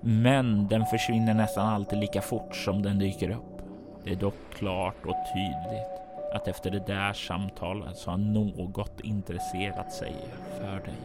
Men 0.00 0.68
den 0.68 0.86
försvinner 0.86 1.34
nästan 1.34 1.68
alltid 1.68 1.98
lika 1.98 2.22
fort 2.22 2.56
som 2.56 2.82
den 2.82 2.98
dyker 2.98 3.30
upp. 3.30 3.62
Det 4.04 4.10
är 4.10 4.16
dock 4.16 4.34
klart 4.54 5.06
och 5.06 5.16
tydligt 5.34 5.92
att 6.34 6.48
efter 6.48 6.70
det 6.70 6.86
där 6.86 7.12
samtalet 7.12 7.96
så 7.96 8.10
har 8.10 8.18
något 8.18 9.00
intresserat 9.00 9.92
sig 9.92 10.14
för 10.60 10.80
dig. 10.80 10.98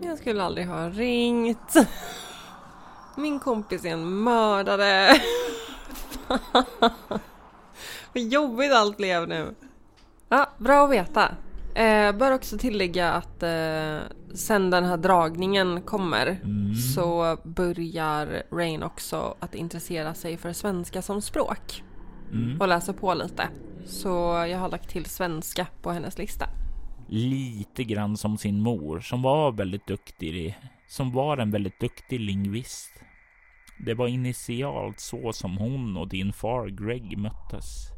Jag 0.00 0.18
skulle 0.18 0.42
aldrig 0.42 0.66
ha 0.66 0.88
ringt. 0.88 1.74
Min 3.16 3.38
kompis 3.40 3.84
är 3.84 3.88
en 3.90 4.22
mördare. 4.22 5.08
Vad 8.12 8.22
jobbigt 8.22 8.72
allt 8.72 8.96
blev 8.96 9.28
nu. 9.28 9.54
Ja, 10.28 10.50
bra 10.58 10.84
att 10.84 10.90
veta. 10.90 11.34
Eh, 11.74 12.12
bör 12.12 12.32
också 12.32 12.58
tillägga 12.58 13.12
att 13.12 13.42
eh, 13.42 13.98
sen 14.34 14.70
den 14.70 14.84
här 14.84 14.96
dragningen 14.96 15.82
kommer 15.82 16.26
Mm. 16.44 16.74
så 16.74 17.36
börjar 17.44 18.42
Rain 18.52 18.82
också 18.82 19.34
att 19.40 19.54
intressera 19.54 20.14
sig 20.14 20.36
för 20.36 20.52
svenska 20.52 21.02
som 21.02 21.22
språk 21.22 21.82
Mm. 22.32 22.60
och 22.60 22.68
läsa 22.68 22.92
på 22.92 23.14
lite. 23.14 23.48
Så 23.86 24.08
jag 24.50 24.58
har 24.58 24.68
lagt 24.68 24.88
till 24.90 25.06
svenska 25.06 25.66
på 25.82 25.90
hennes 25.90 26.18
lista. 26.18 26.46
Lite 27.08 27.84
grann 27.84 28.16
som 28.16 28.38
sin 28.38 28.60
mor 28.60 29.00
som 29.00 29.22
var 29.22 29.52
väldigt 29.52 29.86
duktig, 29.86 30.58
som 30.88 31.12
var 31.12 31.38
en 31.38 31.50
väldigt 31.50 31.80
duktig 31.80 32.20
lingvist. 32.20 32.91
Det 33.84 33.94
var 33.94 34.08
initialt 34.08 35.00
så 35.00 35.32
som 35.32 35.56
hon 35.56 35.96
och 35.96 36.08
din 36.08 36.32
far 36.32 36.66
Greg 36.68 37.18
möttes. 37.18 37.88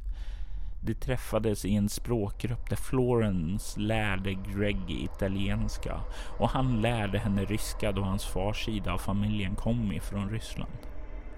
De 0.83 0.95
träffades 0.95 1.65
i 1.65 1.75
en 1.75 1.89
språkgrupp 1.89 2.71
där 2.71 2.77
Florence 2.77 3.81
lärde 3.81 4.35
Greg 4.35 4.91
italienska 4.91 6.01
och 6.39 6.49
han 6.49 6.81
lärde 6.81 7.19
henne 7.19 7.45
ryska 7.45 7.93
då 7.93 8.03
hans 8.03 8.25
fars 8.25 8.65
sida 8.65 8.93
av 8.93 8.99
familjen 8.99 9.55
kom 9.55 9.93
ifrån 9.93 10.31
Ryssland. 10.31 10.79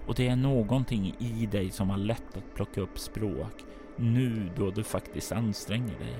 Och 0.07 0.15
det 0.15 0.27
är 0.27 0.35
någonting 0.35 1.15
i 1.19 1.45
dig 1.45 1.71
som 1.71 1.89
har 1.89 1.97
lätt 1.97 2.37
att 2.37 2.55
plocka 2.55 2.81
upp 2.81 2.99
språk 2.99 3.53
nu 3.97 4.51
då 4.57 4.71
du 4.71 4.83
faktiskt 4.83 5.31
anstränger 5.31 5.99
dig. 5.99 6.17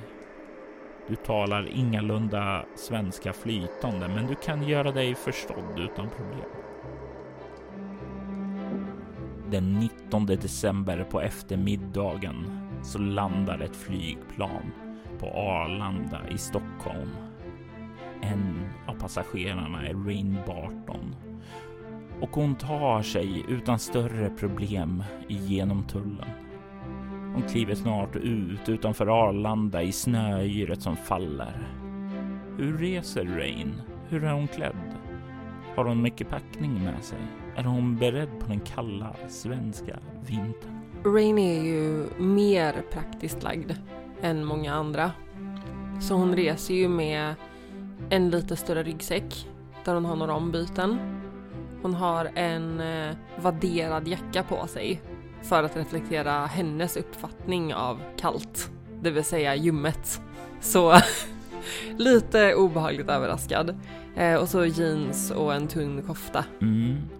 Du 1.07 1.15
talar 1.15 1.67
ingalunda 1.67 2.65
svenska 2.75 3.33
flytande, 3.33 4.07
men 4.07 4.27
du 4.27 4.35
kan 4.35 4.67
göra 4.67 4.91
dig 4.91 5.15
förstådd 5.15 5.79
utan 5.79 6.09
problem. 6.09 6.49
Den 9.51 9.73
19 9.73 10.25
december 10.25 11.03
på 11.03 11.21
eftermiddagen 11.21 12.67
så 12.83 12.99
landar 12.99 13.59
ett 13.59 13.75
flygplan 13.75 14.71
på 15.19 15.27
Arlanda 15.27 16.21
i 16.31 16.37
Stockholm. 16.37 17.09
En 18.21 18.69
av 18.87 18.93
passagerarna 18.93 19.87
är 19.87 19.93
Rain 19.93 20.37
Barton 20.47 21.15
och 22.21 22.29
hon 22.29 22.55
tar 22.55 23.01
sig 23.01 23.45
utan 23.49 23.79
större 23.79 24.29
problem 24.29 25.03
igenom 25.27 25.83
tullen. 25.83 26.29
Hon 27.33 27.43
kliver 27.43 27.75
snart 27.75 28.15
ut 28.15 28.69
utanför 28.69 29.07
Arlanda 29.07 29.83
i 29.83 29.91
snöyret 29.91 30.81
som 30.81 30.95
faller. 30.95 31.67
Hur 32.57 32.77
reser 32.77 33.25
Rain? 33.25 33.81
Hur 34.09 34.23
är 34.23 34.31
hon 34.31 34.47
klädd? 34.47 34.95
Har 35.75 35.85
hon 35.85 36.01
mycket 36.01 36.29
packning 36.29 36.83
med 36.83 37.03
sig? 37.03 37.19
Är 37.57 37.63
hon 37.63 37.97
beredd 37.97 38.39
på 38.39 38.47
den 38.47 38.59
kalla 38.59 39.15
svenska 39.27 39.99
vintern? 40.25 40.81
Rain 41.05 41.37
är 41.37 41.63
ju 41.63 42.05
mer 42.17 42.83
praktiskt 42.91 43.43
lagd 43.43 43.71
än 44.21 44.45
många 44.45 44.73
andra. 44.73 45.11
Så 46.01 46.13
hon 46.13 46.35
reser 46.35 46.73
ju 46.73 46.87
med 46.87 47.35
en 48.09 48.29
lite 48.29 48.55
större 48.55 48.83
ryggsäck 48.83 49.47
där 49.85 49.93
hon 49.93 50.05
har 50.05 50.15
några 50.15 50.33
ombyten. 50.33 50.97
Hon 51.81 51.93
har 51.93 52.29
en 52.35 52.79
eh, 52.79 53.15
vadderad 53.41 54.07
jacka 54.07 54.43
på 54.43 54.67
sig 54.67 55.01
för 55.41 55.63
att 55.63 55.77
reflektera 55.77 56.45
hennes 56.45 56.97
uppfattning 56.97 57.73
av 57.73 57.99
kallt, 58.17 58.71
det 59.01 59.11
vill 59.11 59.23
säga 59.23 59.55
ljummet. 59.55 60.21
Så 60.61 60.99
lite 61.97 62.55
obehagligt 62.55 63.09
överraskad. 63.09 63.79
Eh, 64.15 64.35
och 64.35 64.49
så 64.49 64.65
jeans 64.65 65.31
och 65.31 65.53
en 65.53 65.67
tunn 65.67 66.01
kofta. 66.01 66.45
Mm. 66.61 67.16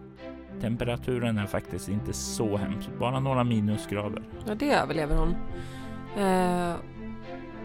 Temperaturen 0.62 1.38
är 1.38 1.46
faktiskt 1.46 1.90
inte 1.90 2.14
så 2.14 2.58
hemsk, 2.58 2.90
bara 3.00 3.20
några 3.20 3.44
minusgrader. 3.44 4.24
Ja, 4.48 4.56
det 4.56 4.72
överlever 4.72 5.16
hon. 5.16 5.36
Eh, 6.24 6.76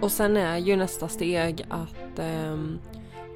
och 0.00 0.11
sen 0.12 0.37
är 0.37 0.59
ju 0.59 0.76
nästa 0.76 1.09
steg 1.09 1.62
att 1.68 2.18
ehm, 2.18 2.78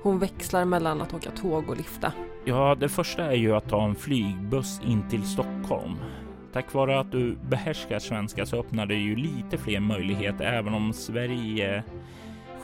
hon 0.03 0.19
växlar 0.19 0.65
mellan 0.65 1.03
att 1.03 1.15
åka 1.15 1.31
tåg 1.31 1.71
och 1.71 1.77
lifta. 1.77 2.13
Ja, 2.45 2.77
det 2.81 2.89
första 2.89 3.25
är 3.25 3.37
ju 3.37 3.57
att 3.57 3.69
ta 3.69 3.85
en 3.85 3.95
flygbuss 3.95 4.81
in 4.87 5.09
till 5.09 5.23
Stockholm. 5.23 5.95
Tack 6.53 6.75
vare 6.75 7.01
att 7.01 7.13
du 7.13 7.37
behärskar 7.49 7.99
svenska 7.99 8.47
så 8.47 8.61
öppnar 8.61 8.87
det 8.87 8.95
ju 8.95 9.17
lite 9.17 9.59
fler 9.59 9.81
möjligheter, 9.81 10.45
även 10.45 10.75
om 10.75 10.93
Sverige 10.93 11.83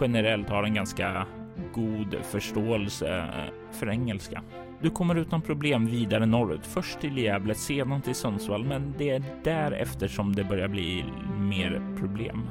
generellt 0.00 0.48
har 0.48 0.64
en 0.64 0.74
ganska 0.74 1.26
god 1.74 2.16
förståelse 2.22 3.28
för 3.72 3.90
engelska. 3.90 4.42
Du 4.82 4.90
kommer 4.90 5.14
utan 5.14 5.42
problem 5.42 5.86
vidare 5.86 6.26
norrut, 6.26 6.66
först 6.66 7.00
till 7.00 7.18
Gävle, 7.18 7.54
sedan 7.54 8.02
till 8.02 8.14
Sundsvall, 8.14 8.64
men 8.64 8.94
det 8.98 9.10
är 9.10 9.22
därefter 9.44 10.08
som 10.08 10.34
det 10.34 10.44
börjar 10.44 10.68
bli 10.68 11.04
mer 11.38 11.96
problem. 11.98 12.48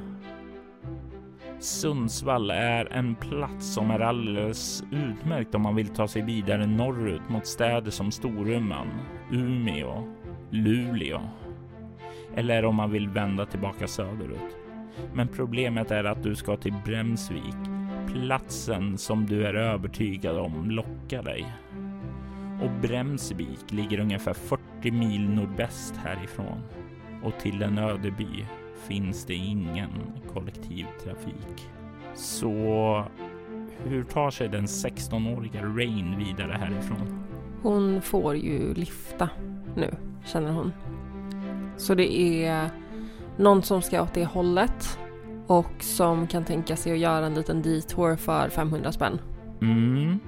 Sundsvall 1.60 2.52
är 2.52 2.94
en 2.94 3.16
plats 3.16 3.74
som 3.74 3.92
är 3.92 4.00
alldeles 4.00 4.84
utmärkt 4.92 5.56
om 5.56 5.62
man 5.62 5.76
vill 5.76 5.88
ta 5.88 6.08
sig 6.08 6.22
vidare 6.22 6.68
norrut 6.68 7.30
mot 7.30 7.48
städer 7.48 7.92
som 7.92 8.12
Storuman, 8.12 8.88
Umeå, 9.32 10.04
Luleå 10.50 11.22
eller 12.36 12.66
om 12.66 12.76
man 12.76 12.92
vill 12.92 13.10
vända 13.10 13.46
tillbaka 13.46 13.88
söderut. 13.88 14.58
Men 15.14 15.28
problemet 15.28 15.92
är 15.92 16.04
att 16.04 16.24
du 16.24 16.36
ska 16.36 16.58
till 16.58 16.76
Bremsvik, 16.86 17.56
platsen 18.08 18.98
som 18.98 19.26
du 19.26 19.46
är 19.46 19.54
övertygad 19.54 20.38
om 20.38 20.72
lockar 20.72 21.24
dig. 21.24 21.46
Och 22.62 22.72
Bremsvik 22.82 23.72
ligger 23.72 24.00
ungefär 24.00 24.34
40 24.34 24.92
mil 24.92 25.30
nordväst 25.30 25.96
härifrån 25.98 26.62
och 27.24 27.40
till 27.40 27.62
en 27.62 27.78
öde 27.78 28.12
by 28.12 28.46
finns 28.88 29.26
det 29.26 29.34
ingen 29.34 29.90
kollektivtrafik. 30.34 31.70
Så 32.14 33.06
hur 33.86 34.04
tar 34.04 34.32
sig 34.32 34.50
den 34.50 34.66
16-åriga 34.66 35.62
Rain 35.62 36.18
vidare 36.18 36.58
härifrån? 36.60 37.24
Hon 37.62 38.02
får 38.02 38.36
ju 38.36 38.74
lifta 38.74 39.30
nu, 39.76 39.96
känner 40.26 40.52
hon. 40.52 40.72
Så 41.78 41.96
det 41.96 42.14
är 42.46 42.70
någon 43.38 43.64
som 43.64 43.82
ska 43.82 44.02
åt 44.02 44.14
det 44.14 44.26
hållet 44.26 45.00
och 45.48 45.74
som 45.80 46.28
kan 46.28 46.46
tänka 46.46 46.76
sig 46.76 46.92
att 46.92 47.00
göra 47.00 47.26
en 47.26 47.34
liten 47.34 47.62
detour 47.62 48.16
för 48.16 48.50
500 48.50 48.92
spänn. 48.92 49.20
Mm. 49.62 50.20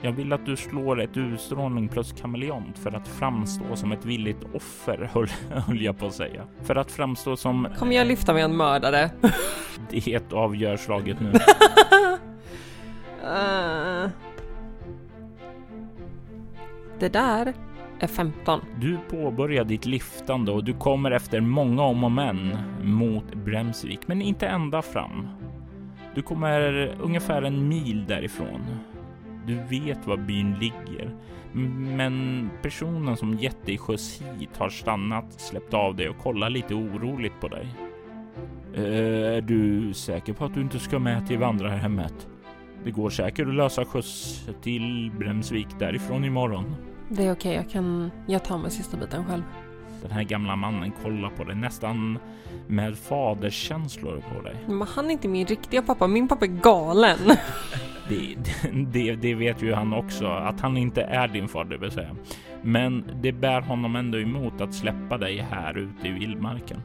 Jag 0.00 0.12
vill 0.12 0.32
att 0.32 0.46
du 0.46 0.56
slår 0.56 1.00
ett 1.00 1.16
utstrålning 1.16 1.88
plus 1.88 2.12
kameleont 2.12 2.78
för 2.78 2.96
att 2.96 3.08
framstå 3.08 3.76
som 3.76 3.92
ett 3.92 4.04
villigt 4.04 4.44
offer, 4.54 5.10
höll, 5.12 5.28
höll 5.50 5.82
jag 5.82 5.98
på 5.98 6.06
att 6.06 6.14
säga. 6.14 6.44
För 6.62 6.76
att 6.76 6.90
framstå 6.90 7.36
som... 7.36 7.68
Kommer 7.78 7.96
jag 7.96 8.06
lyfta 8.06 8.34
med 8.34 8.44
en 8.44 8.56
mördare? 8.56 9.10
Det 9.90 10.32
avgör 10.32 10.76
slaget 10.76 11.20
nu. 11.20 11.32
Eh. 13.22 14.10
Det 16.98 17.08
där 17.08 17.54
är 18.00 18.06
15. 18.06 18.60
Du 18.80 18.98
påbörjar 19.10 19.64
ditt 19.64 19.86
liftande 19.86 20.52
och 20.52 20.64
du 20.64 20.74
kommer 20.74 21.10
efter 21.10 21.40
många 21.40 21.82
om 21.82 22.04
och 22.04 22.12
men 22.12 22.58
mot 22.82 23.34
Bremsvik, 23.34 24.00
men 24.06 24.22
inte 24.22 24.46
ända 24.46 24.82
fram. 24.82 25.28
Du 26.14 26.22
kommer 26.22 26.90
ungefär 27.00 27.42
en 27.42 27.68
mil 27.68 28.04
därifrån. 28.08 28.60
Du 29.48 29.54
vet 29.54 30.06
var 30.06 30.16
byn 30.16 30.54
ligger, 30.54 31.10
men 31.96 32.50
personen 32.62 33.16
som 33.16 33.34
gett 33.34 33.66
dig 33.66 33.78
skjuts 33.78 34.22
hit 34.38 34.56
har 34.56 34.68
stannat, 34.68 35.40
släppt 35.40 35.74
av 35.74 35.96
dig 35.96 36.08
och 36.08 36.18
kollar 36.18 36.50
lite 36.50 36.74
oroligt 36.74 37.40
på 37.40 37.48
dig. 37.48 37.66
Eh, 38.74 39.36
är 39.36 39.40
du 39.40 39.94
säker 39.94 40.32
på 40.32 40.44
att 40.44 40.54
du 40.54 40.60
inte 40.60 40.78
ska 40.78 40.98
med 40.98 41.26
till 41.26 41.38
vandrarhemmet? 41.38 42.28
Det 42.84 42.90
går 42.90 43.10
säkert 43.10 43.48
att 43.48 43.54
lösa 43.54 43.84
skjuts 43.84 44.48
till 44.62 45.12
Bremsvik 45.18 45.68
därifrån 45.78 46.24
imorgon. 46.24 46.74
Det 47.08 47.26
är 47.26 47.32
okej, 47.32 47.54
jag 47.54 47.70
kan... 47.70 48.10
Jag 48.26 48.44
tar 48.44 48.58
mig 48.58 48.70
sista 48.70 48.96
biten 48.96 49.24
själv. 49.24 49.42
Den 50.02 50.10
här 50.10 50.22
gamla 50.22 50.56
mannen 50.56 50.92
kollar 51.02 51.30
på 51.30 51.44
dig 51.44 51.56
nästan 51.56 52.18
med 52.66 52.98
faderskänslor 52.98 54.22
på 54.34 54.42
dig. 54.42 54.56
Men 54.66 54.88
han 54.88 55.06
är 55.06 55.10
inte 55.10 55.28
min 55.28 55.46
riktiga 55.46 55.82
pappa, 55.82 56.06
min 56.06 56.28
pappa 56.28 56.44
är 56.44 56.60
galen. 56.62 57.18
Det, 58.08 58.36
det, 58.72 59.16
det 59.16 59.34
vet 59.34 59.62
ju 59.62 59.72
han 59.72 59.92
också, 59.92 60.26
att 60.26 60.60
han 60.60 60.76
inte 60.76 61.02
är 61.02 61.28
din 61.28 61.48
far, 61.48 61.64
det 61.64 61.76
vill 61.78 61.90
säga. 61.90 62.16
Men 62.62 63.04
det 63.22 63.32
bär 63.32 63.60
honom 63.60 63.96
ändå 63.96 64.18
emot 64.18 64.60
att 64.60 64.74
släppa 64.74 65.18
dig 65.18 65.46
här 65.50 65.78
ute 65.78 66.08
i 66.08 66.10
vildmarken. 66.10 66.82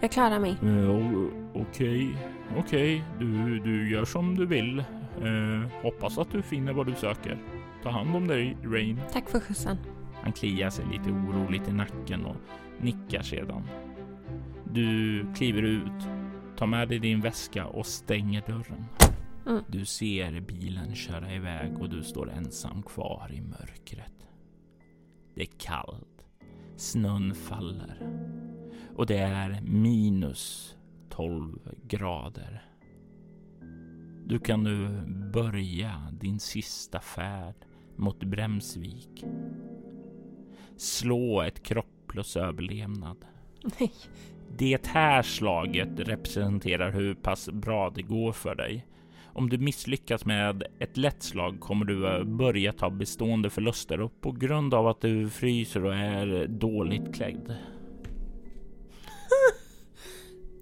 Jag 0.00 0.10
klarar 0.10 0.38
mig. 0.38 0.56
Eh, 0.62 1.60
Okej, 1.60 2.16
okej, 2.58 3.04
du, 3.18 3.58
du 3.58 3.90
gör 3.90 4.04
som 4.04 4.36
du 4.36 4.46
vill. 4.46 4.78
Eh, 4.78 5.82
hoppas 5.82 6.18
att 6.18 6.32
du 6.32 6.42
finner 6.42 6.72
vad 6.72 6.86
du 6.86 6.94
söker. 6.94 7.38
Ta 7.82 7.90
hand 7.90 8.16
om 8.16 8.26
dig, 8.26 8.56
Rain. 8.64 9.00
Tack 9.12 9.28
för 9.30 9.40
skjutsen. 9.40 9.78
Han 10.24 10.32
kliar 10.32 10.70
sig 10.70 10.84
lite 10.86 11.10
oroligt 11.10 11.68
i 11.68 11.72
nacken 11.72 12.24
och 12.24 12.36
nickar 12.80 13.22
sedan. 13.22 13.62
Du 14.72 15.26
kliver 15.34 15.62
ut 15.62 16.08
tar 16.56 16.66
med 16.66 16.88
dig 16.88 16.98
din 16.98 17.20
väska 17.20 17.66
och 17.66 17.86
stänger 17.86 18.42
dörren. 18.46 18.84
Mm. 19.46 19.64
Du 19.68 19.84
ser 19.84 20.40
bilen 20.40 20.94
köra 20.94 21.34
iväg 21.34 21.78
och 21.78 21.88
du 21.88 22.02
står 22.02 22.30
ensam 22.30 22.82
kvar 22.82 23.30
i 23.32 23.40
mörkret. 23.40 24.26
Det 25.34 25.42
är 25.42 25.58
kallt. 25.58 26.26
Snön 26.76 27.34
faller. 27.34 28.10
Och 28.96 29.06
det 29.06 29.18
är 29.18 29.60
minus 29.62 30.76
12 31.10 31.58
grader. 31.82 32.64
Du 34.26 34.38
kan 34.38 34.62
nu 34.62 35.02
börja 35.32 36.12
din 36.20 36.40
sista 36.40 37.00
färd 37.00 37.54
mot 37.96 38.24
Bremsvik. 38.24 39.24
Slå 40.76 41.42
ett 41.42 41.62
kropp 41.62 41.86
plus 42.08 42.36
överlevnad. 42.36 43.16
Nej. 43.78 43.92
Det 44.56 44.86
här 44.86 45.22
slaget 45.22 45.88
representerar 45.96 46.92
hur 46.92 47.14
pass 47.14 47.48
bra 47.52 47.90
det 47.90 48.02
går 48.02 48.32
för 48.32 48.54
dig. 48.54 48.86
Om 49.34 49.48
du 49.48 49.58
misslyckas 49.58 50.24
med 50.24 50.62
ett 50.78 50.96
lätt 50.96 51.22
slag 51.22 51.60
kommer 51.60 51.84
du 51.84 52.24
börja 52.24 52.72
ta 52.72 52.90
bestående 52.90 53.50
förluster 53.50 54.00
och 54.00 54.20
på 54.20 54.32
grund 54.32 54.74
av 54.74 54.86
att 54.86 55.00
du 55.00 55.30
fryser 55.30 55.84
och 55.84 55.94
är 55.94 56.46
dåligt 56.46 57.14
klädd. 57.14 57.56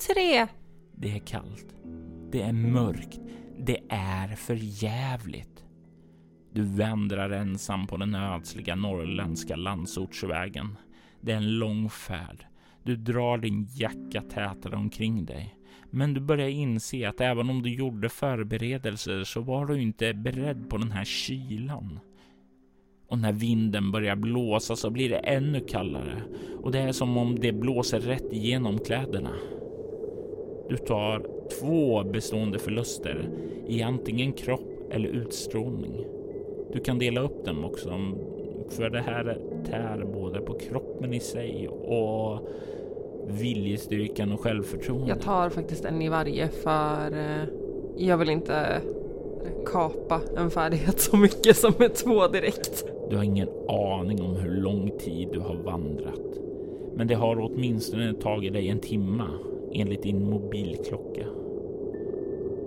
Tre. 0.07 0.46
Det 0.92 1.11
är 1.11 1.18
kallt. 1.18 1.66
Det 2.31 2.42
är 2.42 2.53
mörkt. 2.53 3.20
Det 3.59 3.79
är 3.88 4.37
för 4.37 4.59
jävligt. 4.61 5.62
Du 6.54 6.62
vandrar 6.62 7.30
ensam 7.30 7.86
på 7.86 7.96
den 7.96 8.14
ödsliga 8.14 8.76
norrländska 8.76 9.56
landsortsvägen. 9.56 10.78
Det 11.20 11.32
är 11.32 11.36
en 11.36 11.58
lång 11.58 11.90
färd. 11.90 12.46
Du 12.82 12.96
drar 12.96 13.38
din 13.38 13.68
jacka 13.74 14.22
tätare 14.22 14.76
omkring 14.76 15.24
dig. 15.24 15.54
Men 15.90 16.14
du 16.14 16.20
börjar 16.20 16.48
inse 16.48 17.08
att 17.08 17.20
även 17.20 17.50
om 17.50 17.62
du 17.62 17.74
gjorde 17.74 18.08
förberedelser 18.08 19.24
så 19.24 19.40
var 19.40 19.66
du 19.66 19.82
inte 19.82 20.14
beredd 20.14 20.70
på 20.70 20.76
den 20.76 20.90
här 20.90 21.04
kylan. 21.04 22.00
Och 23.08 23.18
när 23.18 23.32
vinden 23.32 23.92
börjar 23.92 24.16
blåsa 24.16 24.76
så 24.76 24.90
blir 24.90 25.10
det 25.10 25.18
ännu 25.18 25.60
kallare 25.60 26.22
och 26.62 26.72
det 26.72 26.78
är 26.78 26.92
som 26.92 27.16
om 27.16 27.38
det 27.38 27.52
blåser 27.52 28.00
rätt 28.00 28.32
igenom 28.32 28.78
kläderna. 28.78 29.32
Du 30.68 30.76
tar 30.76 31.26
två 31.60 32.04
bestående 32.04 32.58
förluster 32.58 33.28
i 33.66 33.82
antingen 33.82 34.32
kropp 34.32 34.90
eller 34.90 35.08
utstrålning. 35.08 36.21
Du 36.72 36.80
kan 36.80 36.98
dela 36.98 37.20
upp 37.20 37.44
dem 37.44 37.64
också 37.64 37.88
för 38.68 38.90
det 38.90 39.00
här 39.00 39.38
tär 39.70 40.04
både 40.14 40.40
på 40.40 40.54
kroppen 40.54 41.14
i 41.14 41.20
sig 41.20 41.68
och 41.68 42.48
viljestyrkan 43.26 44.32
och 44.32 44.40
självförtroende. 44.40 45.08
Jag 45.08 45.20
tar 45.20 45.50
faktiskt 45.50 45.85
en 45.85 46.02
i 46.02 46.08
varje 46.08 46.48
för 46.48 47.12
eh, 47.12 47.48
jag 47.96 48.16
vill 48.16 48.30
inte 48.30 48.80
kapa 49.66 50.20
en 50.37 50.50
färdighet 50.50 51.00
så 51.00 51.16
mycket 51.16 51.56
som 51.56 51.72
med 51.78 51.94
två 51.94 52.28
direkt. 52.28 52.85
Du 53.11 53.16
har 53.16 53.24
ingen 53.24 53.48
aning 53.68 54.22
om 54.22 54.37
hur 54.37 54.50
lång 54.50 54.90
tid 54.98 55.28
du 55.32 55.40
har 55.40 55.54
vandrat. 55.54 56.38
Men 56.94 57.06
det 57.06 57.14
har 57.14 57.40
åtminstone 57.40 58.14
tagit 58.14 58.52
dig 58.52 58.68
en 58.68 58.80
timma 58.80 59.28
enligt 59.72 60.02
din 60.02 60.30
mobilklocka. 60.30 61.26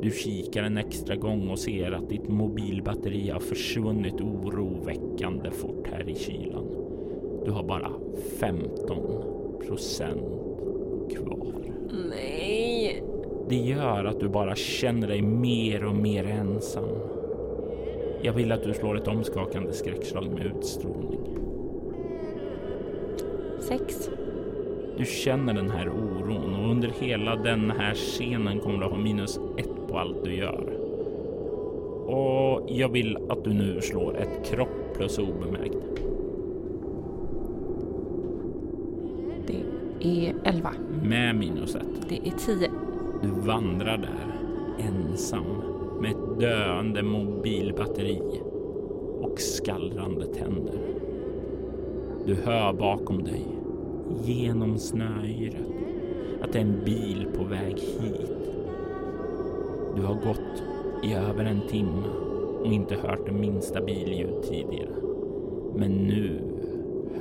Du 0.01 0.11
kikar 0.11 0.63
en 0.63 0.77
extra 0.77 1.15
gång 1.15 1.49
och 1.49 1.59
ser 1.59 1.91
att 1.91 2.09
ditt 2.09 2.27
mobilbatteri 2.27 3.29
har 3.29 3.39
försvunnit 3.39 4.21
oroväckande 4.21 5.51
fort 5.51 5.87
här 5.91 6.09
i 6.09 6.15
kylan. 6.15 6.65
Du 7.45 7.51
har 7.51 7.63
bara 7.63 7.91
15 8.39 9.57
procent 9.67 10.23
kvar. 11.15 11.53
Nej. 12.09 13.03
Det 13.49 13.55
gör 13.55 14.05
att 14.05 14.19
du 14.19 14.29
bara 14.29 14.55
känner 14.55 15.07
dig 15.07 15.21
mer 15.21 15.85
och 15.85 15.95
mer 15.95 16.25
ensam. 16.25 16.89
Jag 18.21 18.33
vill 18.33 18.51
att 18.51 18.63
du 18.63 18.73
slår 18.73 18.97
ett 18.97 19.07
omskakande 19.07 19.73
skräckslag 19.73 20.31
med 20.31 20.45
utstrålning. 20.45 21.19
Sex. 23.59 24.09
Du 24.97 25.05
känner 25.05 25.53
den 25.53 25.69
här 25.69 25.89
oron 25.89 26.55
och 26.55 26.71
under 26.71 26.91
hela 26.99 27.35
den 27.35 27.71
här 27.71 27.93
scenen 27.93 28.59
kommer 28.59 28.79
du 28.79 28.85
ha 28.85 28.97
minus 28.97 29.39
ett 29.57 29.74
på 29.95 29.99
allt 29.99 30.23
du 30.23 30.35
gör. 30.35 30.73
Och 32.05 32.61
jag 32.67 32.89
vill 32.89 33.17
att 33.29 33.43
du 33.43 33.53
nu 33.53 33.81
slår 33.81 34.17
ett 34.17 34.45
kropp 34.45 34.97
plus 34.97 35.19
obemärkt. 35.19 35.77
Det 39.47 39.63
är 40.01 40.35
elva. 40.43 40.71
Med 41.03 41.35
minus 41.35 41.75
ett. 41.75 42.09
Det 42.09 42.27
är 42.27 42.31
tio. 42.31 42.71
Du 43.21 43.27
vandrar 43.47 43.97
där 43.97 44.35
ensam 44.79 45.45
med 46.01 46.11
ett 46.11 46.39
döende 46.39 47.03
mobilbatteri 47.03 48.21
och 49.21 49.39
skallrande 49.39 50.25
tänder. 50.25 50.79
Du 52.25 52.35
hör 52.35 52.73
bakom 52.73 53.23
dig 53.23 53.45
genom 54.23 54.77
snöyret 54.77 55.55
att 56.41 56.53
det 56.53 56.59
är 56.59 56.63
en 56.63 56.85
bil 56.85 57.27
på 57.37 57.43
väg 57.43 57.79
hit. 57.79 58.54
Du 59.95 60.01
har 60.01 60.13
gått 60.13 60.63
i 61.03 61.13
över 61.13 61.45
en 61.45 61.61
timme 61.67 62.07
och 62.59 62.65
inte 62.73 62.95
hört 62.95 63.25
det 63.25 63.31
minsta 63.31 63.81
billjud 63.81 64.41
tidigare. 64.43 64.89
Men 65.75 65.91
nu 65.91 66.41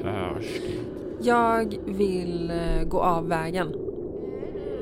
hörs 0.03 0.61
det. 0.67 1.27
Jag 1.29 1.79
vill 1.87 2.51
eh, 2.51 2.89
gå 2.89 3.01
av 3.01 3.29
vägen. 3.29 3.75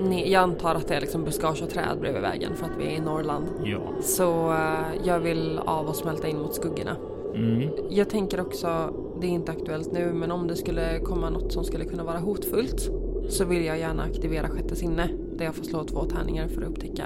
Ne- 0.01 0.27
Jag 0.27 0.43
antar 0.43 0.75
att 0.75 0.89
det 0.89 0.95
är 0.95 1.01
liksom 1.01 1.25
buskage 1.25 1.63
och 1.63 1.71
träd 1.71 1.99
bredvid 2.01 2.23
vägen 2.23 2.57
för 2.57 2.67
att 2.67 2.73
vi 2.79 2.85
är 2.87 2.91
i 2.97 3.01
Norrland. 3.01 3.45
Ja. 3.65 3.81
Så 4.01 4.51
eh, 4.53 5.05
jag 5.05 5.21
vill 5.21 5.59
av 5.65 5.87
och 5.87 5.97
smälta 5.97 6.29
in 6.29 6.39
mot 6.39 6.55
skuggorna. 6.55 6.97
Mm. 7.35 7.69
Jag 7.91 8.09
tänker 8.11 8.41
också, 8.41 8.95
det 9.21 9.27
är 9.27 9.31
inte 9.31 9.53
aktuellt 9.53 9.93
nu, 9.93 10.13
men 10.13 10.31
om 10.31 10.47
det 10.49 10.57
skulle 10.57 10.99
komma 10.99 11.31
något 11.31 11.53
som 11.53 11.65
skulle 11.65 11.85
kunna 11.85 12.05
vara 12.05 12.19
hotfullt 12.19 12.91
så 13.29 13.45
vill 13.45 13.65
jag 13.65 13.79
gärna 13.79 14.03
aktivera 14.03 14.49
sjätte 14.49 14.77
sinne 14.77 15.09
där 15.37 15.45
jag 15.45 15.55
får 15.55 15.65
slå 15.65 15.85
två 15.85 16.05
tärningar 16.05 16.49
för 16.49 16.63
att 16.63 16.69
upptäcka 16.69 17.05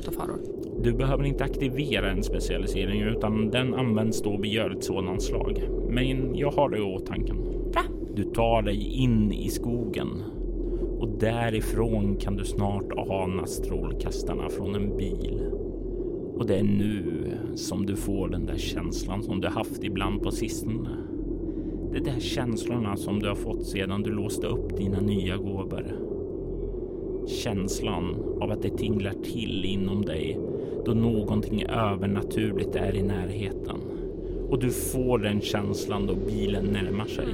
hot 0.00 0.08
och 0.08 0.14
faror. 0.14 0.38
Du 0.82 0.92
behöver 0.92 1.24
inte 1.24 1.44
aktivera 1.44 2.10
en 2.10 2.22
specialisering 2.22 3.02
utan 3.02 3.50
den 3.50 3.74
används 3.74 4.22
då 4.22 4.36
vi 4.36 4.48
gör 4.48 4.70
ett 4.70 4.84
sådant 4.84 5.22
slag. 5.22 5.62
Men 5.88 6.34
jag 6.34 6.50
har 6.50 6.70
det 6.70 6.78
i 6.78 6.80
åtanke. 6.80 7.32
Bra. 7.72 7.82
Du 8.14 8.24
tar 8.24 8.62
dig 8.62 9.02
in 9.02 9.32
i 9.32 9.48
skogen 9.48 10.08
och 10.98 11.08
därifrån 11.08 12.16
kan 12.16 12.36
du 12.36 12.44
snart 12.44 12.92
ana 12.96 13.46
strålkastarna 13.46 14.48
från 14.48 14.74
en 14.74 14.96
bil. 14.96 15.44
Och 16.34 16.46
det 16.46 16.56
är 16.56 16.64
nu 16.64 17.04
som 17.54 17.86
du 17.86 17.96
får 17.96 18.28
den 18.28 18.46
där 18.46 18.56
känslan 18.56 19.22
som 19.22 19.40
du 19.40 19.48
haft 19.48 19.84
ibland 19.84 20.22
på 20.22 20.30
sistone. 20.30 20.90
Det 21.92 21.98
är 21.98 22.04
där 22.04 22.20
känslorna 22.20 22.96
som 22.96 23.20
du 23.20 23.28
har 23.28 23.34
fått 23.34 23.66
sedan 23.66 24.02
du 24.02 24.10
låste 24.10 24.46
upp 24.46 24.76
dina 24.76 25.00
nya 25.00 25.36
gåvor. 25.36 26.09
Känslan 27.26 28.16
av 28.40 28.50
att 28.50 28.62
det 28.62 28.76
tinglar 28.76 29.14
till 29.22 29.64
inom 29.64 30.04
dig 30.04 30.38
då 30.84 30.92
någonting 30.92 31.62
övernaturligt 31.62 32.76
är 32.76 32.96
i 32.96 33.02
närheten. 33.02 33.76
Och 34.50 34.58
du 34.58 34.70
får 34.70 35.18
den 35.18 35.40
känslan 35.40 36.06
då 36.06 36.14
bilen 36.14 36.64
närmar 36.64 37.06
sig. 37.06 37.26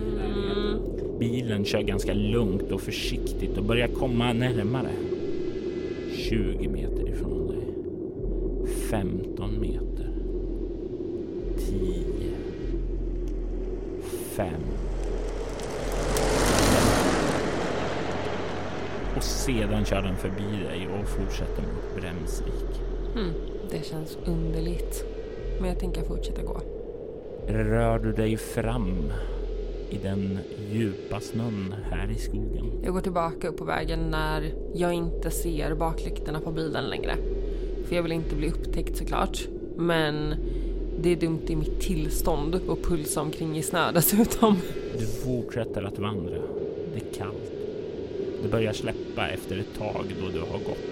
Bilen 1.18 1.64
kör 1.64 1.82
ganska 1.82 2.14
lugnt 2.14 2.72
och 2.72 2.80
försiktigt 2.80 3.58
och 3.58 3.64
börjar 3.64 3.88
komma 3.88 4.32
närmare. 4.32 4.90
20 6.14 6.68
meter 6.68 7.08
ifrån 7.08 7.48
dig. 7.48 7.74
15 8.90 9.60
meter. 9.60 10.10
10. 11.58 12.04
5. 14.36 14.50
Och 19.16 19.22
sedan 19.22 19.84
kör 19.84 20.02
den 20.02 20.16
förbi 20.16 20.64
dig 20.68 20.88
och 20.88 21.08
fortsätter 21.08 21.62
mot 21.62 22.00
Bremsvik. 22.00 22.80
Hmm, 23.14 23.32
det 23.70 23.86
känns 23.86 24.18
underligt. 24.26 25.04
Men 25.60 25.68
jag 25.68 25.78
tänker 25.78 26.02
fortsätta 26.02 26.42
gå. 26.42 26.60
Rör 27.48 27.98
du 27.98 28.12
dig 28.12 28.36
fram 28.36 29.12
i 29.90 29.98
den 29.98 30.38
djupa 30.70 31.20
snön 31.20 31.74
här 31.90 32.10
i 32.10 32.18
skogen? 32.18 32.70
Jag 32.84 32.92
går 32.94 33.00
tillbaka 33.00 33.48
upp 33.48 33.56
på 33.56 33.64
vägen 33.64 34.10
när 34.10 34.54
jag 34.74 34.92
inte 34.92 35.30
ser 35.30 35.74
baklyktorna 35.74 36.40
på 36.40 36.50
bilen 36.50 36.84
längre. 36.84 37.16
För 37.88 37.96
jag 37.96 38.02
vill 38.02 38.12
inte 38.12 38.36
bli 38.36 38.48
upptäckt 38.48 38.96
såklart. 38.96 39.48
Men 39.76 40.34
det 41.00 41.12
är 41.12 41.16
dumt 41.16 41.42
i 41.46 41.56
mitt 41.56 41.80
tillstånd 41.80 42.54
och 42.54 42.82
pulsa 42.82 43.20
omkring 43.20 43.56
i 43.56 43.62
snö 43.62 43.92
dessutom. 43.92 44.56
Du 44.98 45.06
fortsätter 45.06 45.82
att 45.82 45.98
vandra. 45.98 46.38
Det 46.94 47.10
är 47.10 47.14
kallt. 47.14 47.55
Det 48.42 48.48
börjar 48.48 48.72
släppa 48.72 49.28
efter 49.28 49.58
ett 49.58 49.78
tag 49.78 50.04
då 50.20 50.28
du 50.32 50.40
har 50.40 50.58
gått. 50.58 50.86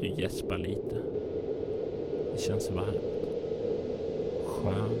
Du 0.00 0.22
gäspar 0.22 0.58
lite. 0.58 0.96
Det 2.32 2.40
känns 2.40 2.70
varmt. 2.70 3.00
Skönt. 4.46 4.98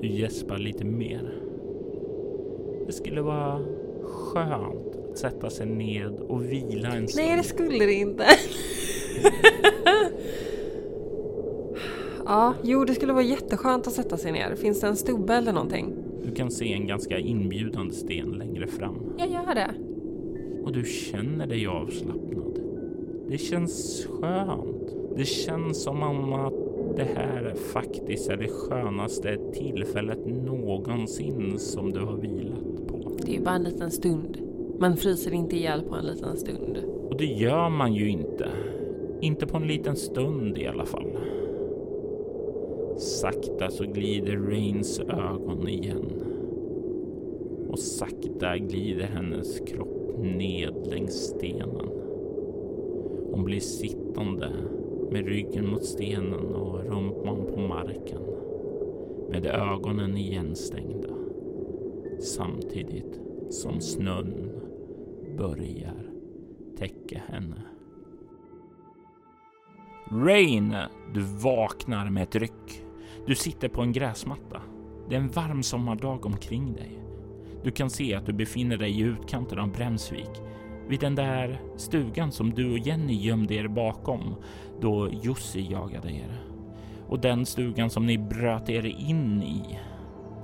Du 0.00 0.08
gäspar 0.08 0.58
lite 0.58 0.84
mer. 0.84 1.34
Det 2.86 2.92
skulle 2.92 3.22
vara 3.22 3.60
skönt 4.02 4.96
att 5.12 5.18
sätta 5.18 5.50
sig 5.50 5.66
ned 5.66 6.14
och 6.28 6.44
vila 6.44 6.88
en 6.88 7.08
stund. 7.08 7.26
Nej, 7.26 7.36
det 7.36 7.42
skulle 7.42 7.86
det 7.86 7.94
inte. 7.94 8.24
ja, 12.24 12.54
jo, 12.62 12.84
det 12.84 12.94
skulle 12.94 13.12
vara 13.12 13.24
jätteskönt 13.24 13.86
att 13.86 13.92
sätta 13.92 14.16
sig 14.16 14.32
ner. 14.32 14.54
Finns 14.54 14.80
det 14.80 14.86
en 14.86 14.96
stubbe 14.96 15.34
eller 15.34 15.52
någonting? 15.52 16.03
Kan 16.36 16.50
se 16.50 16.72
en 16.72 16.86
ganska 16.86 17.18
inbjudande 17.18 17.94
sten 17.94 18.30
längre 18.30 18.66
fram 18.66 18.96
Jag 19.18 19.28
gör 19.30 19.54
det. 19.54 19.70
och 20.64 20.72
du 20.72 20.84
känner 20.84 21.46
dig 21.46 21.66
avslappnad. 21.66 22.58
Det 23.28 23.38
känns 23.38 24.06
skönt. 24.10 24.94
Det 25.16 25.24
känns 25.24 25.82
som 25.82 26.02
om 26.02 26.32
att 26.32 26.54
det 26.96 27.04
här 27.16 27.54
faktiskt 27.72 28.30
är 28.30 28.36
det 28.36 28.48
skönaste 28.48 29.38
tillfället 29.52 30.26
någonsin 30.26 31.58
som 31.58 31.92
du 31.92 32.00
har 32.00 32.16
vilat 32.16 32.86
på. 32.88 33.12
Det 33.24 33.32
är 33.32 33.38
ju 33.38 33.44
bara 33.44 33.54
en 33.54 33.62
liten 33.62 33.90
stund. 33.90 34.38
Man 34.78 34.96
fryser 34.96 35.32
inte 35.34 35.56
ihjäl 35.56 35.82
på 35.82 35.94
en 35.94 36.06
liten 36.06 36.36
stund. 36.36 36.78
Och 37.10 37.16
det 37.16 37.26
gör 37.26 37.68
man 37.68 37.94
ju 37.94 38.08
inte. 38.10 38.48
Inte 39.20 39.46
på 39.46 39.56
en 39.56 39.66
liten 39.66 39.96
stund 39.96 40.58
i 40.58 40.66
alla 40.66 40.84
fall. 40.86 41.10
Sakta 42.96 43.70
så 43.70 43.84
glider 43.84 44.36
Rains 44.36 45.00
ögon 45.00 45.68
igen. 45.68 46.12
Och 47.74 47.80
sakta 47.80 48.58
glider 48.58 49.06
hennes 49.06 49.60
kropp 49.60 50.18
ned 50.18 50.86
längs 50.86 51.12
stenen. 51.12 51.90
Hon 53.32 53.44
blir 53.44 53.60
sittande 53.60 54.52
med 55.10 55.26
ryggen 55.26 55.70
mot 55.70 55.84
stenen 55.84 56.54
och 56.54 56.84
rumpan 56.84 57.46
på 57.54 57.60
marken. 57.60 58.22
Med 59.30 59.46
ögonen 59.46 60.16
igenstängda. 60.16 61.08
Samtidigt 62.20 63.20
som 63.50 63.80
snön 63.80 64.52
börjar 65.38 66.10
täcka 66.78 67.22
henne. 67.26 67.62
Rain, 70.10 70.74
du 71.14 71.20
vaknar 71.20 72.10
med 72.10 72.22
ett 72.22 72.36
ryck. 72.36 72.84
Du 73.26 73.34
sitter 73.34 73.68
på 73.68 73.82
en 73.82 73.92
gräsmatta. 73.92 74.62
Det 75.08 75.14
är 75.14 75.20
en 75.20 75.28
varm 75.28 75.62
sommardag 75.62 76.26
omkring 76.26 76.72
dig. 76.72 77.03
Du 77.64 77.70
kan 77.70 77.90
se 77.90 78.14
att 78.14 78.26
du 78.26 78.32
befinner 78.32 78.76
dig 78.76 79.00
i 79.00 79.00
utkanten 79.00 79.58
av 79.58 79.72
Bremsvik 79.72 80.30
vid 80.88 81.00
den 81.00 81.14
där 81.14 81.60
stugan 81.76 82.32
som 82.32 82.54
du 82.54 82.72
och 82.72 82.78
Jenny 82.78 83.14
gömde 83.14 83.54
er 83.54 83.68
bakom 83.68 84.34
då 84.80 85.10
Jussi 85.22 85.66
jagade 85.70 86.10
er. 86.10 86.42
Och 87.08 87.20
den 87.20 87.46
stugan 87.46 87.90
som 87.90 88.06
ni 88.06 88.18
bröt 88.18 88.68
er 88.68 88.86
in 88.86 89.42
i. 89.42 89.78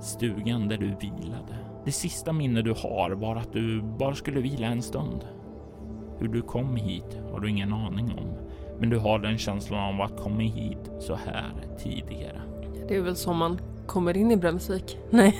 Stugan 0.01 0.67
där 0.67 0.77
du 0.77 0.87
vilade. 0.87 1.57
Det 1.85 1.91
sista 1.91 2.33
minne 2.33 2.61
du 2.61 2.71
har 2.71 3.11
var 3.11 3.35
att 3.35 3.53
du 3.53 3.81
bara 3.81 4.15
skulle 4.15 4.41
vila 4.41 4.67
en 4.67 4.81
stund. 4.81 5.25
Hur 6.19 6.27
du 6.27 6.41
kom 6.41 6.75
hit 6.75 7.17
har 7.31 7.39
du 7.39 7.49
ingen 7.49 7.73
aning 7.73 8.11
om, 8.17 8.33
men 8.79 8.89
du 8.89 8.97
har 8.97 9.19
den 9.19 9.37
känslan 9.37 9.95
av 9.95 10.01
att 10.01 10.21
komma 10.21 10.41
hit 10.41 10.91
så 10.99 11.15
här 11.15 11.53
tidigare. 11.79 12.41
Det 12.87 12.95
är 12.95 13.01
väl 13.01 13.15
så 13.15 13.33
man 13.33 13.59
kommer 13.87 14.17
in 14.17 14.31
i 14.31 14.37
Bremsvik. 14.37 14.97
Nej. 15.09 15.39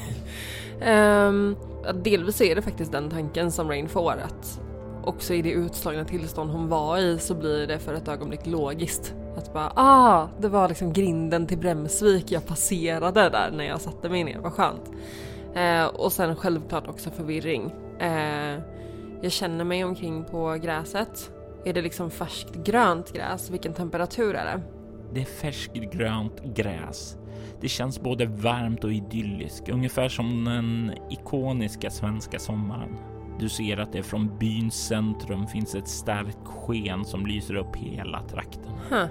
um, 1.28 1.56
delvis 2.04 2.42
är 2.42 2.56
det 2.56 2.62
faktiskt 2.62 2.92
den 2.92 3.10
tanken 3.10 3.52
som 3.52 3.70
Rain 3.70 3.90
får 3.90 4.12
att 4.12 4.62
också 5.04 5.34
i 5.34 5.42
det 5.42 5.52
utslagna 5.52 6.06
tillstånd 6.06 6.52
hon 6.52 6.68
var 6.70 6.98
i 6.98 7.20
så 7.20 7.36
blir 7.36 7.68
det 7.68 7.80
för 7.80 7.94
ett 7.94 8.08
ögonblick 8.08 8.46
logiskt. 8.46 9.16
Att 9.38 9.54
bara 9.54 9.72
ah, 9.76 10.28
det 10.40 10.48
var 10.48 10.70
liksom 10.70 10.94
grinden 10.94 11.48
till 11.48 11.58
Bremsvik 11.58 12.32
jag 12.32 12.46
passerade 12.46 13.30
där 13.30 13.52
när 13.52 13.64
jag 13.64 13.82
satte 13.82 14.10
mig 14.10 14.24
ner, 14.24 14.40
vad 14.40 14.54
skönt. 14.54 14.92
Eh, 15.56 15.86
och 15.86 16.12
sen 16.12 16.36
självklart 16.36 16.88
också 16.88 17.10
förvirring. 17.10 17.72
Eh, 18.00 18.60
jag 19.22 19.32
känner 19.32 19.64
mig 19.64 19.84
omkring 19.84 20.24
på 20.24 20.58
gräset. 20.62 21.32
Är 21.66 21.74
det 21.74 21.82
liksom 21.82 22.12
färskt 22.12 22.56
grönt 22.56 23.14
gräs? 23.14 23.50
Vilken 23.50 23.74
temperatur 23.74 24.36
är 24.36 24.46
det? 24.46 24.62
Det 25.14 25.22
är 25.22 25.26
färskt 25.26 25.74
grönt 25.74 26.44
gräs. 26.44 27.18
Det 27.62 27.68
känns 27.68 28.02
både 28.02 28.26
varmt 28.26 28.84
och 28.84 28.94
idylliskt, 28.94 29.70
ungefär 29.70 30.10
som 30.10 30.46
den 30.46 30.94
ikoniska 31.10 31.90
svenska 31.90 32.40
sommaren. 32.40 32.98
Du 33.40 33.50
ser 33.50 33.78
att 33.78 33.94
det 33.94 34.04
från 34.04 34.38
byns 34.38 34.88
centrum 34.88 35.48
finns 35.48 35.76
ett 35.76 35.88
starkt 35.88 36.48
sken 36.48 37.06
som 37.06 37.26
lyser 37.26 37.56
upp 37.56 37.76
hela 37.76 38.24
trakten. 38.24 38.74
Huh. 38.90 39.06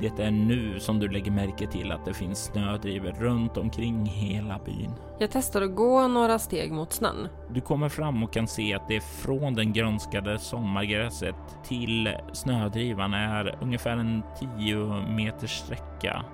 Det 0.00 0.22
är 0.22 0.30
nu 0.30 0.80
som 0.80 0.98
du 0.98 1.08
lägger 1.08 1.30
märke 1.30 1.66
till 1.66 1.92
att 1.92 2.04
det 2.04 2.14
finns 2.14 2.44
snödrivor 2.44 3.12
runt 3.12 3.56
omkring 3.56 4.06
hela 4.06 4.58
byn. 4.64 4.90
Jag 5.18 5.30
testar 5.32 5.62
att 5.62 5.74
gå 5.74 6.08
några 6.08 6.38
steg 6.38 6.72
mot 6.72 6.92
snön. 6.92 7.28
Du 7.50 7.60
kommer 7.60 7.88
fram 7.88 8.22
och 8.22 8.32
kan 8.32 8.48
se 8.48 8.74
att 8.74 8.88
det 8.88 9.00
från 9.00 9.54
den 9.54 9.72
grönskade 9.72 10.38
sommargräset 10.38 11.34
till 11.64 12.16
snödrivan 12.32 13.14
är 13.14 13.58
ungefär 13.60 13.96
en 13.96 14.22
10 14.58 14.76
meters 15.16 15.58
sträcka 15.58 16.24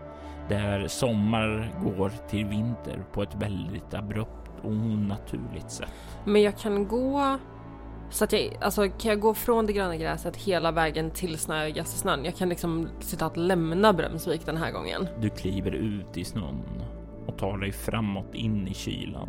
där 0.48 0.88
sommar 0.88 1.74
går 1.82 2.12
till 2.28 2.44
vinter 2.44 3.04
på 3.12 3.22
ett 3.22 3.34
väldigt 3.34 3.94
abrupt 3.94 4.50
och 4.62 4.70
onaturligt 4.70 5.70
sätt. 5.70 5.92
Men 6.24 6.42
jag 6.42 6.58
kan 6.58 6.88
gå 6.88 7.38
så 8.10 8.24
att 8.24 8.32
jag, 8.32 8.56
alltså 8.60 8.88
kan 8.88 9.10
jag 9.10 9.20
gå 9.20 9.34
från 9.34 9.66
det 9.66 9.72
gröna 9.72 9.96
gräset 9.96 10.36
hela 10.36 10.72
vägen 10.72 11.10
till 11.10 11.38
snöigaste 11.38 11.98
snön? 11.98 12.24
Jag 12.24 12.36
kan 12.36 12.48
liksom 12.48 12.88
citat 13.00 13.36
lämna 13.36 13.92
Brömsvik 13.92 14.46
den 14.46 14.56
här 14.56 14.72
gången. 14.72 15.06
Du 15.20 15.30
kliver 15.30 15.70
ut 15.70 16.16
i 16.16 16.24
snön 16.24 16.82
och 17.26 17.38
tar 17.38 17.58
dig 17.58 17.72
framåt 17.72 18.34
in 18.34 18.68
i 18.68 18.74
kylan. 18.74 19.28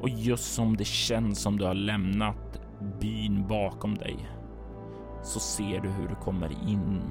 Och 0.00 0.08
just 0.08 0.54
som 0.54 0.76
det 0.76 0.84
känns 0.84 1.42
som 1.42 1.58
du 1.58 1.64
har 1.64 1.74
lämnat 1.74 2.60
byn 3.00 3.46
bakom 3.48 3.94
dig 3.94 4.16
så 5.22 5.40
ser 5.40 5.80
du 5.80 5.88
hur 5.88 6.08
du 6.08 6.14
kommer 6.14 6.50
in 6.68 7.02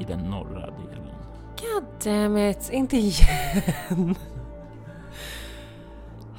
i 0.00 0.04
den 0.04 0.18
norra 0.18 0.70
delen. 0.70 1.15
God 1.60 1.84
damn 2.04 2.36
it, 2.36 2.70
inte 2.72 2.96
igen. 2.96 4.14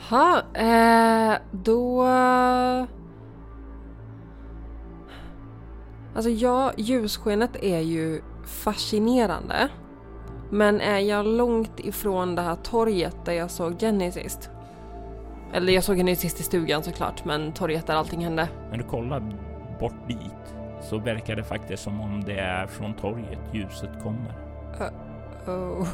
Ha, 0.09 0.41
eh, 0.53 1.37
då... 1.51 2.01
Alltså 6.15 6.29
ja, 6.29 6.71
ljusskenet 6.77 7.63
är 7.63 7.79
ju 7.79 8.21
fascinerande. 8.45 9.69
Men 10.49 10.81
är 10.81 10.99
jag 10.99 11.25
långt 11.25 11.79
ifrån 11.79 12.35
det 12.35 12.41
här 12.41 12.55
torget 12.55 13.15
där 13.25 13.33
jag 13.33 13.51
såg 13.51 13.83
Jenny 13.83 14.11
sist? 14.11 14.49
Eller 15.53 15.73
jag 15.73 15.83
såg 15.83 15.97
henne 15.97 16.15
sist 16.15 16.39
i 16.39 16.43
stugan 16.43 16.83
såklart, 16.83 17.25
men 17.25 17.51
torget 17.51 17.87
där 17.87 17.93
allting 17.93 18.23
hände. 18.23 18.49
När 18.69 18.77
du 18.77 18.83
kollar 18.83 19.19
bort 19.79 20.07
dit 20.07 20.55
så 20.81 20.97
verkar 20.97 21.35
det 21.35 21.43
faktiskt 21.43 21.83
som 21.83 22.01
om 22.01 22.23
det 22.23 22.39
är 22.39 22.67
från 22.67 22.93
torget 22.93 23.39
ljuset 23.53 24.03
kommer. 24.03 24.33
Oh. 25.47 25.87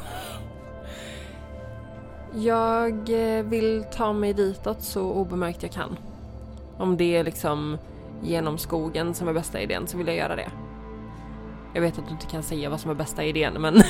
Jag 2.34 3.10
eh, 3.38 3.44
vill 3.44 3.84
ta 3.92 4.12
mig 4.12 4.34
ditåt 4.34 4.82
så 4.82 5.12
obemärkt 5.12 5.62
jag 5.62 5.72
kan. 5.72 5.96
Om 6.76 6.96
det 6.96 7.16
är 7.16 7.24
liksom 7.24 7.78
genom 8.22 8.58
skogen 8.58 9.14
som 9.14 9.28
är 9.28 9.32
bästa 9.32 9.60
idén 9.60 9.86
så 9.86 9.98
vill 9.98 10.06
jag 10.06 10.16
göra 10.16 10.36
det. 10.36 10.50
Jag 11.74 11.80
vet 11.80 11.98
att 11.98 12.06
du 12.06 12.12
inte 12.12 12.26
kan 12.26 12.42
säga 12.42 12.70
vad 12.70 12.80
som 12.80 12.90
är 12.90 12.94
bästa 12.94 13.24
idén 13.24 13.52
men 13.60 13.74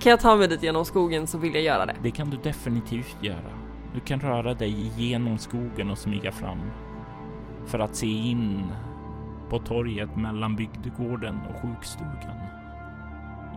kan 0.00 0.10
jag 0.10 0.20
ta 0.20 0.36
mig 0.36 0.48
dit 0.48 0.62
genom 0.62 0.84
skogen 0.84 1.26
så 1.26 1.38
vill 1.38 1.54
jag 1.54 1.62
göra 1.62 1.86
det. 1.86 1.96
Det 2.02 2.10
kan 2.10 2.30
du 2.30 2.36
definitivt 2.36 3.16
göra. 3.20 3.52
Du 3.94 4.00
kan 4.00 4.20
röra 4.20 4.54
dig 4.54 4.92
genom 4.96 5.38
skogen 5.38 5.90
och 5.90 5.98
smyga 5.98 6.32
fram 6.32 6.60
för 7.66 7.78
att 7.78 7.96
se 7.96 8.06
in 8.06 8.64
på 9.50 9.58
torget 9.58 10.16
mellan 10.16 10.56
bygdegården 10.56 11.40
och 11.48 11.62
sjukstugan. 11.62 12.36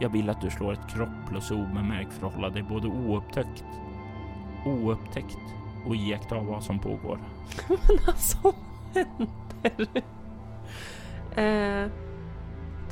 Jag 0.02 0.10
vill 0.10 0.30
att 0.30 0.42
du 0.42 0.50
slår 0.50 0.74
ett 0.74 0.90
kropp 0.94 1.30
plus 1.30 1.52
obemärkt 1.52 2.14
för 2.14 2.28
att 2.28 2.34
hålla 2.34 2.50
dig 2.50 2.64
både 2.64 2.88
oupptäckt, 2.88 3.64
oupptäckt 4.66 5.38
och 5.88 5.96
iaktta 5.96 6.40
vad 6.40 6.64
som 6.64 6.80
pågår. 6.80 7.20
Men 7.68 8.00
alltså, 8.08 8.38
vad 8.42 8.54
händer? 8.94 10.04
Eh, 11.36 11.92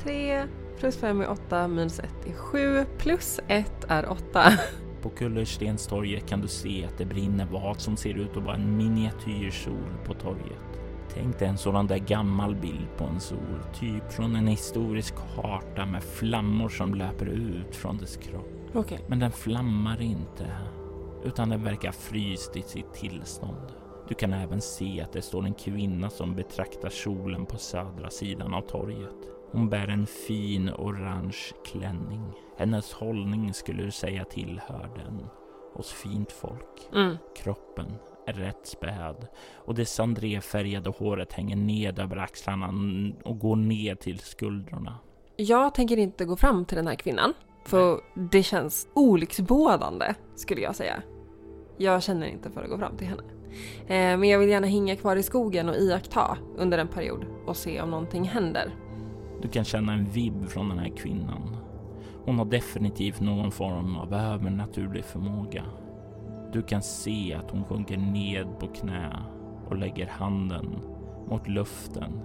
3 0.02 0.46
plus 0.78 0.96
5 0.96 1.20
är 1.20 1.30
8 1.30 1.68
minus 1.68 1.98
1 1.98 2.08
är 2.26 2.32
7 2.32 2.84
plus 2.98 3.40
1 3.48 3.84
är 3.88 4.10
8. 4.10 4.52
På 5.02 5.08
Kullerstenstorget 5.08 6.28
kan 6.28 6.40
du 6.40 6.48
se 6.48 6.84
att 6.84 6.98
det 6.98 7.04
brinner 7.04 7.46
vad 7.46 7.80
som 7.80 7.96
ser 7.96 8.14
ut 8.14 8.36
att 8.36 8.42
vara 8.42 8.54
en 8.54 8.76
miniatyrsol 8.76 9.92
på 10.06 10.14
torget. 10.14 10.67
Tänk 11.14 11.38
dig 11.38 11.48
en 11.48 11.58
sådan 11.58 11.86
där 11.86 11.98
gammal 11.98 12.54
bild 12.54 12.88
på 12.96 13.04
en 13.04 13.20
sol, 13.20 13.62
typ 13.74 14.12
från 14.12 14.36
en 14.36 14.46
historisk 14.46 15.14
karta 15.36 15.86
med 15.86 16.02
flammor 16.02 16.68
som 16.68 16.94
löper 16.94 17.26
ut 17.26 17.76
från 17.76 17.98
dess 17.98 18.16
kropp. 18.16 18.76
Okay. 18.76 18.98
Men 19.06 19.18
den 19.18 19.32
flammar 19.32 20.02
inte, 20.02 20.46
utan 21.24 21.48
den 21.48 21.64
verkar 21.64 21.92
fryst 21.92 22.56
i 22.56 22.62
sitt 22.62 22.92
tillstånd. 22.92 23.72
Du 24.08 24.14
kan 24.14 24.32
även 24.32 24.60
se 24.60 25.00
att 25.00 25.12
det 25.12 25.22
står 25.22 25.44
en 25.44 25.54
kvinna 25.54 26.10
som 26.10 26.34
betraktar 26.34 26.88
solen 26.88 27.46
på 27.46 27.56
södra 27.56 28.10
sidan 28.10 28.54
av 28.54 28.60
torget. 28.60 29.16
Hon 29.52 29.68
bär 29.68 29.88
en 29.88 30.06
fin 30.06 30.70
orange 30.70 31.38
klänning. 31.64 32.32
Hennes 32.58 32.92
hållning 32.92 33.54
skulle 33.54 33.82
du 33.82 33.90
säga 33.90 34.24
tillhör 34.24 34.90
den 34.96 35.26
hos 35.74 35.92
fint 35.92 36.32
folk. 36.32 36.88
Mm. 36.94 37.16
Kroppen 37.36 37.94
är 38.28 38.32
rätt 38.32 38.66
späd 38.66 39.26
och 39.54 39.74
det 39.74 39.84
sandréfärgade 39.84 40.90
håret 40.90 41.32
hänger 41.32 41.56
ned 41.56 41.98
över 41.98 42.16
axlarna 42.16 42.66
och 43.24 43.38
går 43.38 43.56
ner 43.56 43.94
till 43.94 44.18
skuldrorna. 44.18 44.98
Jag 45.36 45.74
tänker 45.74 45.96
inte 45.96 46.24
gå 46.24 46.36
fram 46.36 46.64
till 46.64 46.76
den 46.76 46.86
här 46.86 46.94
kvinnan. 46.94 47.34
För 47.64 48.00
det 48.30 48.42
känns 48.42 48.88
olycksbådande 48.94 50.14
skulle 50.34 50.60
jag 50.60 50.76
säga. 50.76 51.02
Jag 51.76 52.02
känner 52.02 52.26
inte 52.26 52.50
för 52.50 52.62
att 52.62 52.70
gå 52.70 52.78
fram 52.78 52.96
till 52.96 53.06
henne. 53.06 53.22
Eh, 53.80 54.18
men 54.18 54.24
jag 54.24 54.38
vill 54.38 54.48
gärna 54.48 54.66
hänga 54.66 54.96
kvar 54.96 55.16
i 55.16 55.22
skogen 55.22 55.68
och 55.68 55.76
iaktta 55.76 56.38
under 56.56 56.78
en 56.78 56.88
period 56.88 57.24
och 57.46 57.56
se 57.56 57.80
om 57.80 57.90
någonting 57.90 58.24
händer. 58.24 58.74
Du 59.42 59.48
kan 59.48 59.64
känna 59.64 59.92
en 59.92 60.04
vibb 60.04 60.48
från 60.48 60.68
den 60.68 60.78
här 60.78 60.96
kvinnan. 60.96 61.56
Hon 62.24 62.38
har 62.38 62.44
definitivt 62.44 63.20
någon 63.20 63.50
form 63.50 63.96
av 63.96 64.14
övernaturlig 64.14 65.04
förmåga. 65.04 65.64
Du 66.52 66.62
kan 66.62 66.82
se 66.82 67.34
att 67.34 67.50
hon 67.50 67.64
sjunker 67.64 67.96
ned 67.96 68.46
på 68.60 68.66
knä 68.66 69.22
och 69.68 69.76
lägger 69.76 70.06
handen 70.06 70.76
mot 71.28 71.48
luften. 71.48 72.20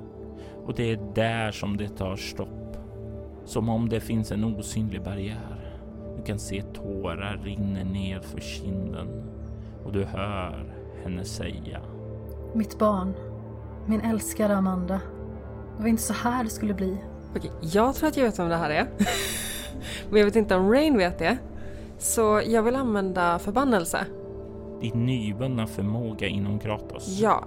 Och 0.65 0.73
det 0.75 0.91
är 0.91 1.13
där 1.15 1.51
som 1.51 1.77
det 1.77 1.87
tar 1.87 2.15
stopp. 2.15 2.77
Som 3.45 3.69
om 3.69 3.89
det 3.89 3.99
finns 3.99 4.31
en 4.31 4.43
osynlig 4.43 5.03
barriär. 5.03 5.79
Du 6.17 6.23
kan 6.23 6.39
se 6.39 6.61
tårar 6.61 7.41
rinna 7.43 7.83
ner 7.83 8.19
för 8.19 8.39
kinden 8.39 9.07
och 9.85 9.91
du 9.93 10.03
hör 10.03 10.75
henne 11.03 11.25
säga. 11.25 11.81
Mitt 12.53 12.79
barn. 12.79 13.13
Min 13.87 14.01
älskade 14.01 14.55
Amanda. 14.55 15.01
Det 15.77 15.81
var 15.81 15.89
inte 15.89 16.03
så 16.03 16.13
här 16.13 16.43
det 16.43 16.49
skulle 16.49 16.73
bli. 16.73 16.97
Okej, 17.35 17.51
jag 17.61 17.95
tror 17.95 18.09
att 18.09 18.17
jag 18.17 18.25
vet 18.25 18.39
vem 18.39 18.49
det 18.49 18.55
här 18.55 18.69
är. 18.69 18.87
Men 20.09 20.19
jag 20.19 20.25
vet 20.25 20.35
inte 20.35 20.55
om 20.55 20.71
Rain 20.71 20.97
vet 20.97 21.19
det. 21.19 21.37
Så 22.03 22.41
jag 22.45 22.63
vill 22.63 22.75
använda 22.75 23.39
förbannelse. 23.39 24.05
Din 24.81 25.05
nyvunna 25.05 25.67
förmåga 25.67 26.27
inom 26.27 26.59
Kratos. 26.59 27.19
Ja. 27.19 27.43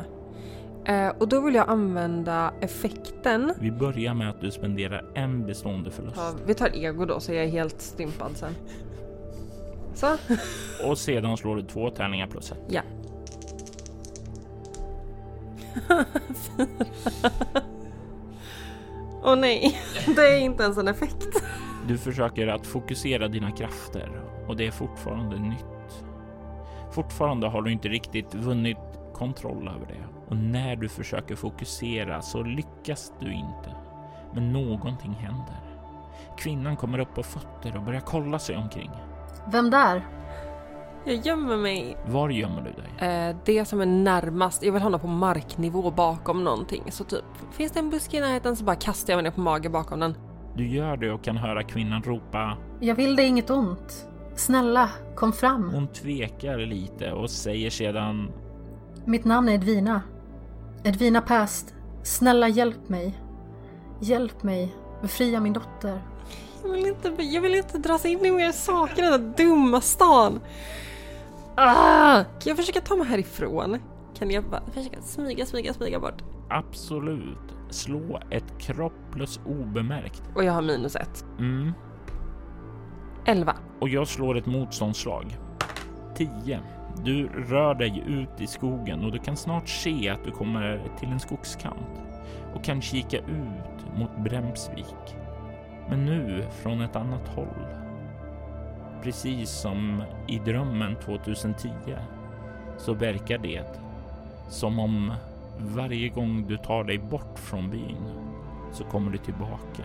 Eh, 0.85 1.09
och 1.09 1.29
då 1.29 1.41
vill 1.41 1.55
jag 1.55 1.69
använda 1.69 2.53
effekten. 2.61 3.53
Vi 3.61 3.71
börjar 3.71 4.15
med 4.15 4.31
att 4.31 4.41
du 4.41 4.51
spenderar 4.51 5.05
en 5.15 5.47
bestående 5.47 5.91
förlust. 5.91 6.17
Ja, 6.17 6.33
vi 6.47 6.55
tar 6.55 6.77
ego 6.77 7.05
då 7.05 7.21
så 7.21 7.33
jag 7.33 7.45
är 7.45 7.49
helt 7.49 7.81
stympad 7.81 8.37
sen. 8.37 8.53
Så. 9.95 10.17
Och 10.89 10.99
sedan 10.99 11.37
slår 11.37 11.57
du 11.57 11.63
två 11.63 11.91
tärningar 11.91 12.27
plus 12.27 12.53
ett. 12.53 12.59
Ja. 12.69 12.83
Åh 19.23 19.33
oh, 19.33 19.37
nej, 19.37 19.79
det 20.17 20.23
är 20.23 20.39
inte 20.39 20.63
ens 20.63 20.79
en 20.79 20.89
effekt. 20.89 21.29
Du 21.89 21.99
försöker 21.99 22.47
att 22.47 22.67
fokusera 22.67 23.29
dina 23.29 23.51
krafter 23.51 24.23
och 24.49 24.57
det 24.57 24.67
är 24.67 24.71
fortfarande 24.71 25.39
nytt. 25.39 26.05
Fortfarande 26.93 27.49
har 27.49 27.63
du 27.63 27.73
inte 27.73 27.89
riktigt 27.89 28.35
vunnit 28.35 28.79
kontroll 29.15 29.69
över 29.69 29.87
det 29.87 30.05
och 30.29 30.37
när 30.37 30.77
du 30.77 30.89
försöker 30.89 31.37
fokusera 31.37 32.23
så 32.23 32.43
lyckas 32.43 33.13
du 33.21 33.33
inte. 33.33 33.75
Men 34.35 34.53
någonting 34.53 35.13
händer. 35.13 35.61
Kvinnan 36.39 36.77
kommer 36.77 36.99
upp 36.99 37.15
på 37.15 37.23
fötter 37.23 37.77
och 37.77 37.83
börjar 37.83 38.01
kolla 38.01 38.39
sig 38.39 38.57
omkring. 38.57 38.91
Vem 39.53 39.71
där? 39.71 40.07
Jag 41.05 41.15
gömmer 41.17 41.57
mig. 41.57 41.97
Var 42.07 42.29
gömmer 42.29 42.63
du 42.63 42.73
dig? 42.73 43.11
Eh, 43.11 43.37
det 43.45 43.65
som 43.65 43.81
är 43.81 43.87
närmast, 43.87 44.63
jag 44.63 44.73
vill 44.73 44.83
hamna 44.83 44.99
på 44.99 45.07
marknivå 45.07 45.91
bakom 45.91 46.45
någonting. 46.45 46.83
Så 46.89 47.05
typ, 47.05 47.25
finns 47.53 47.73
det 47.73 47.79
en 47.79 47.91
buske 47.91 48.17
i 48.17 48.21
närheten 48.21 48.57
så 48.57 48.65
bara 48.65 48.77
kastar 48.77 49.13
jag 49.13 49.17
mig 49.19 49.25
ner 49.25 49.31
på 49.31 49.41
mage 49.41 49.69
bakom 49.69 50.01
den. 50.01 50.17
Du 50.55 50.69
gör 50.69 50.97
det 50.97 51.13
och 51.13 51.25
kan 51.25 51.37
höra 51.37 51.63
kvinnan 51.63 52.03
ropa. 52.03 52.57
Jag 52.81 52.95
vill 52.95 53.17
dig 53.17 53.27
inget 53.27 53.51
ont. 53.51 54.09
Snälla, 54.37 54.91
kom 55.15 55.33
fram. 55.33 55.71
Hon 55.71 55.89
tvekar 55.89 56.59
lite 56.59 57.13
och 57.13 57.31
säger 57.31 57.71
sedan. 57.71 58.33
Mitt 59.05 59.25
namn 59.25 59.49
är 59.49 59.53
Edvina. 59.53 60.01
Edvina 60.85 61.21
Past. 61.21 61.75
Snälla 62.03 62.49
hjälp 62.49 62.89
mig. 62.89 63.21
Hjälp 64.01 64.43
mig. 64.43 64.75
Befria 65.03 65.41
min 65.41 65.53
dotter. 65.53 66.03
Jag 66.63 66.71
vill 66.71 66.87
inte, 66.87 67.23
jag 67.23 67.43
vill 67.43 67.55
inte 67.55 67.79
dras 67.79 68.05
in 68.05 68.27
i 68.27 68.31
mer 68.31 68.53
saker 68.53 69.03
i 69.03 69.11
den 69.11 69.35
där 69.35 69.45
dumma 69.45 69.81
stan. 69.81 70.41
Ah! 71.55 72.25
Kan 72.25 72.41
jag 72.45 72.57
försöka 72.57 72.81
ta 72.81 72.97
mig 72.97 73.07
härifrån? 73.07 73.79
Kan 74.19 74.31
jag 74.31 74.45
bara 74.45 74.63
försöka 74.73 75.03
smyga, 75.03 75.47
smyga, 75.47 75.75
smyga 75.75 76.01
bort? 76.01 76.23
Absolut. 76.51 77.39
Slå 77.71 78.21
ett 78.31 78.59
kropp 78.59 78.93
plus 79.13 79.41
obemärkt. 79.47 80.23
Och 80.35 80.45
jag 80.45 80.53
har 80.53 80.63
minus 80.63 80.97
ett. 80.97 81.25
Mm. 81.39 81.73
11. 83.29 83.57
Och 83.81 83.89
jag 83.89 84.09
slår 84.09 84.37
ett 84.37 84.47
motståndslag. 84.47 85.37
10. 86.15 86.61
Du 87.05 87.29
rör 87.29 87.75
dig 87.75 88.03
ut 88.07 88.41
i 88.41 88.47
skogen 88.47 89.05
och 89.05 89.13
du 89.13 89.19
kan 89.19 89.37
snart 89.37 89.69
se 89.69 90.09
att 90.09 90.25
du 90.25 90.31
kommer 90.31 90.83
till 90.99 91.09
en 91.09 91.21
skogskant 91.21 92.01
och 92.55 92.65
kan 92.65 92.83
kika 92.83 93.19
ut 93.19 93.97
mot 93.97 94.17
Bremsvik. 94.19 95.17
Men 95.89 96.05
nu 96.05 96.47
från 96.63 96.81
ett 96.81 96.97
annat 96.97 97.29
håll. 97.29 97.67
Precis 99.03 99.51
som 99.51 100.03
i 100.29 100.39
drömmen 100.39 100.97
2010 101.05 101.71
så 102.79 102.95
verkar 102.95 103.39
det 103.39 103.81
som 104.51 104.79
om 104.79 105.13
varje 105.59 106.09
gång 106.09 106.47
du 106.49 106.57
tar 106.57 106.85
dig 106.85 106.99
bort 106.99 107.39
från 107.39 107.71
byn 107.71 108.07
så 108.73 108.85
kommer 108.85 109.11
du 109.11 109.19
tillbaka. 109.19 109.85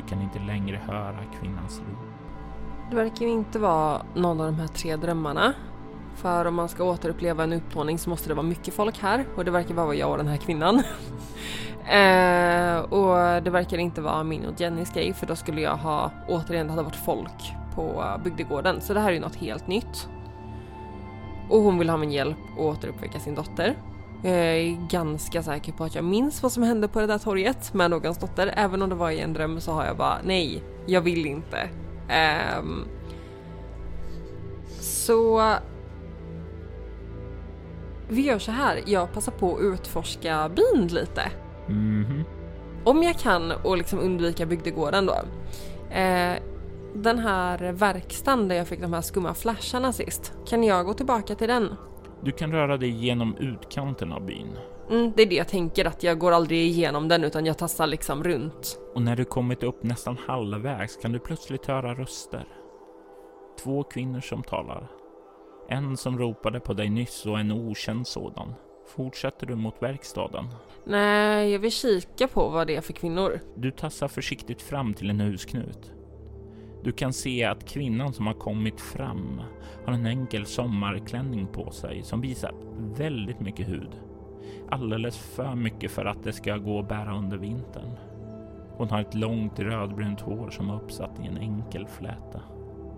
Du 0.00 0.08
kan 0.08 0.22
inte 0.22 0.38
längre 0.38 0.76
höra 0.76 1.18
kvinnans 1.40 1.78
rop. 1.78 1.98
Det 2.90 2.96
verkar 2.96 3.26
ju 3.26 3.32
inte 3.32 3.58
vara 3.58 4.02
någon 4.14 4.40
av 4.40 4.46
de 4.46 4.54
här 4.54 4.66
tre 4.66 4.96
drömmarna. 4.96 5.52
För 6.14 6.44
om 6.44 6.54
man 6.54 6.68
ska 6.68 6.84
återuppleva 6.84 7.44
en 7.44 7.52
utplåning 7.52 7.98
så 7.98 8.10
måste 8.10 8.28
det 8.28 8.34
vara 8.34 8.46
mycket 8.46 8.74
folk 8.74 8.98
här 8.98 9.26
och 9.36 9.44
det 9.44 9.50
verkar 9.50 9.74
vara 9.74 9.94
jag 9.94 10.10
och 10.10 10.16
den 10.16 10.26
här 10.26 10.36
kvinnan. 10.36 10.76
eh, 11.86 12.78
och 12.78 13.42
det 13.42 13.50
verkar 13.50 13.78
inte 13.78 14.00
vara 14.00 14.24
min 14.24 14.44
och 14.44 14.60
Jennys 14.60 14.92
grej 14.92 15.12
för 15.12 15.26
då 15.26 15.36
skulle 15.36 15.60
jag 15.60 15.76
ha 15.76 16.10
återigen, 16.28 16.66
det 16.66 16.72
hade 16.72 16.82
varit 16.82 16.96
folk 16.96 17.54
på 17.74 18.04
bygdegården. 18.24 18.80
Så 18.80 18.94
det 18.94 19.00
här 19.00 19.08
är 19.08 19.14
ju 19.14 19.20
något 19.20 19.36
helt 19.36 19.66
nytt. 19.66 20.08
Och 21.48 21.60
hon 21.60 21.78
vill 21.78 21.90
ha 21.90 21.96
min 21.96 22.12
hjälp 22.12 22.38
att 22.52 22.58
återuppväcka 22.58 23.18
sin 23.18 23.34
dotter. 23.34 23.76
Jag 24.22 24.32
är 24.32 24.88
ganska 24.90 25.42
säker 25.42 25.72
på 25.72 25.84
att 25.84 25.94
jag 25.94 26.04
minns 26.04 26.42
vad 26.42 26.52
som 26.52 26.62
hände 26.62 26.88
på 26.88 27.00
det 27.00 27.06
där 27.06 27.18
torget 27.18 27.74
med 27.74 27.90
någons 27.90 28.18
dotter. 28.18 28.54
Även 28.56 28.82
om 28.82 28.88
det 28.88 28.94
var 28.94 29.10
i 29.10 29.20
en 29.20 29.32
dröm 29.32 29.60
så 29.60 29.72
har 29.72 29.84
jag 29.84 29.96
bara 29.96 30.18
nej, 30.24 30.62
jag 30.86 31.00
vill 31.00 31.26
inte. 31.26 31.68
Um, 32.58 32.84
så 34.80 35.42
vi 38.08 38.22
gör 38.22 38.38
så 38.38 38.52
här, 38.52 38.82
jag 38.86 39.12
passar 39.12 39.32
på 39.32 39.56
att 39.56 39.62
utforska 39.62 40.50
byn 40.56 40.86
lite. 40.86 41.22
Mm 41.68 42.04
-hmm. 42.04 42.24
Om 42.84 43.02
jag 43.02 43.18
kan 43.18 43.52
och 43.52 43.76
liksom 43.76 43.98
undvika 43.98 44.46
bygdegården 44.46 45.06
då. 45.06 45.16
Eh, 45.94 46.36
den 46.94 47.18
här 47.18 47.72
verkstaden 47.72 48.48
där 48.48 48.56
jag 48.56 48.68
fick 48.68 48.80
de 48.80 48.92
här 48.92 49.00
skumma 49.00 49.34
flasharna 49.34 49.92
sist, 49.92 50.32
kan 50.46 50.64
jag 50.64 50.86
gå 50.86 50.94
tillbaka 50.94 51.34
till 51.34 51.48
den? 51.48 51.76
Du 52.24 52.32
kan 52.32 52.52
röra 52.52 52.76
dig 52.76 52.90
genom 52.90 53.36
utkanten 53.36 54.12
av 54.12 54.26
byn. 54.26 54.58
Mm, 54.90 55.12
det 55.16 55.22
är 55.22 55.26
det 55.26 55.34
jag 55.34 55.48
tänker, 55.48 55.84
att 55.84 56.02
jag 56.02 56.18
går 56.18 56.32
aldrig 56.32 56.58
igenom 56.58 57.08
den 57.08 57.24
utan 57.24 57.46
jag 57.46 57.58
tassar 57.58 57.86
liksom 57.86 58.24
runt. 58.24 58.78
Och 58.94 59.02
när 59.02 59.16
du 59.16 59.24
kommit 59.24 59.62
upp 59.62 59.82
nästan 59.82 60.16
halvvägs 60.26 60.96
kan 60.96 61.12
du 61.12 61.18
plötsligt 61.18 61.66
höra 61.66 61.94
röster. 61.94 62.44
Två 63.64 63.82
kvinnor 63.82 64.20
som 64.20 64.42
talar. 64.42 64.90
En 65.68 65.96
som 65.96 66.18
ropade 66.18 66.60
på 66.60 66.72
dig 66.72 66.90
nyss 66.90 67.26
och 67.26 67.40
en 67.40 67.52
okänd 67.52 68.06
sådan. 68.06 68.54
Fortsätter 68.96 69.46
du 69.46 69.54
mot 69.54 69.82
verkstaden? 69.82 70.44
Nej, 70.84 71.52
jag 71.52 71.58
vill 71.58 71.72
kika 71.72 72.28
på 72.28 72.48
vad 72.48 72.66
det 72.66 72.76
är 72.76 72.80
för 72.80 72.92
kvinnor. 72.92 73.40
Du 73.56 73.70
tassar 73.70 74.08
försiktigt 74.08 74.62
fram 74.62 74.94
till 74.94 75.10
en 75.10 75.20
husknut. 75.20 75.92
Du 76.82 76.92
kan 76.92 77.12
se 77.12 77.44
att 77.44 77.64
kvinnan 77.64 78.12
som 78.12 78.26
har 78.26 78.34
kommit 78.34 78.80
fram 78.80 79.40
har 79.84 79.92
en 79.92 80.06
enkel 80.06 80.46
sommarklänning 80.46 81.46
på 81.46 81.70
sig 81.70 82.02
som 82.02 82.20
visar 82.20 82.54
väldigt 82.96 83.40
mycket 83.40 83.68
hud. 83.68 83.90
Alldeles 84.70 85.18
för 85.18 85.54
mycket 85.54 85.90
för 85.90 86.04
att 86.04 86.24
det 86.24 86.32
ska 86.32 86.56
gå 86.56 86.78
att 86.78 86.88
bära 86.88 87.18
under 87.18 87.36
vintern. 87.36 87.90
Hon 88.76 88.88
har 88.88 89.00
ett 89.00 89.14
långt 89.14 89.58
rödbrunt 89.58 90.20
hår 90.20 90.50
som 90.50 90.70
är 90.70 90.74
uppsatt 90.74 91.20
i 91.24 91.26
en 91.26 91.38
enkel 91.38 91.86
fläta. 91.86 92.40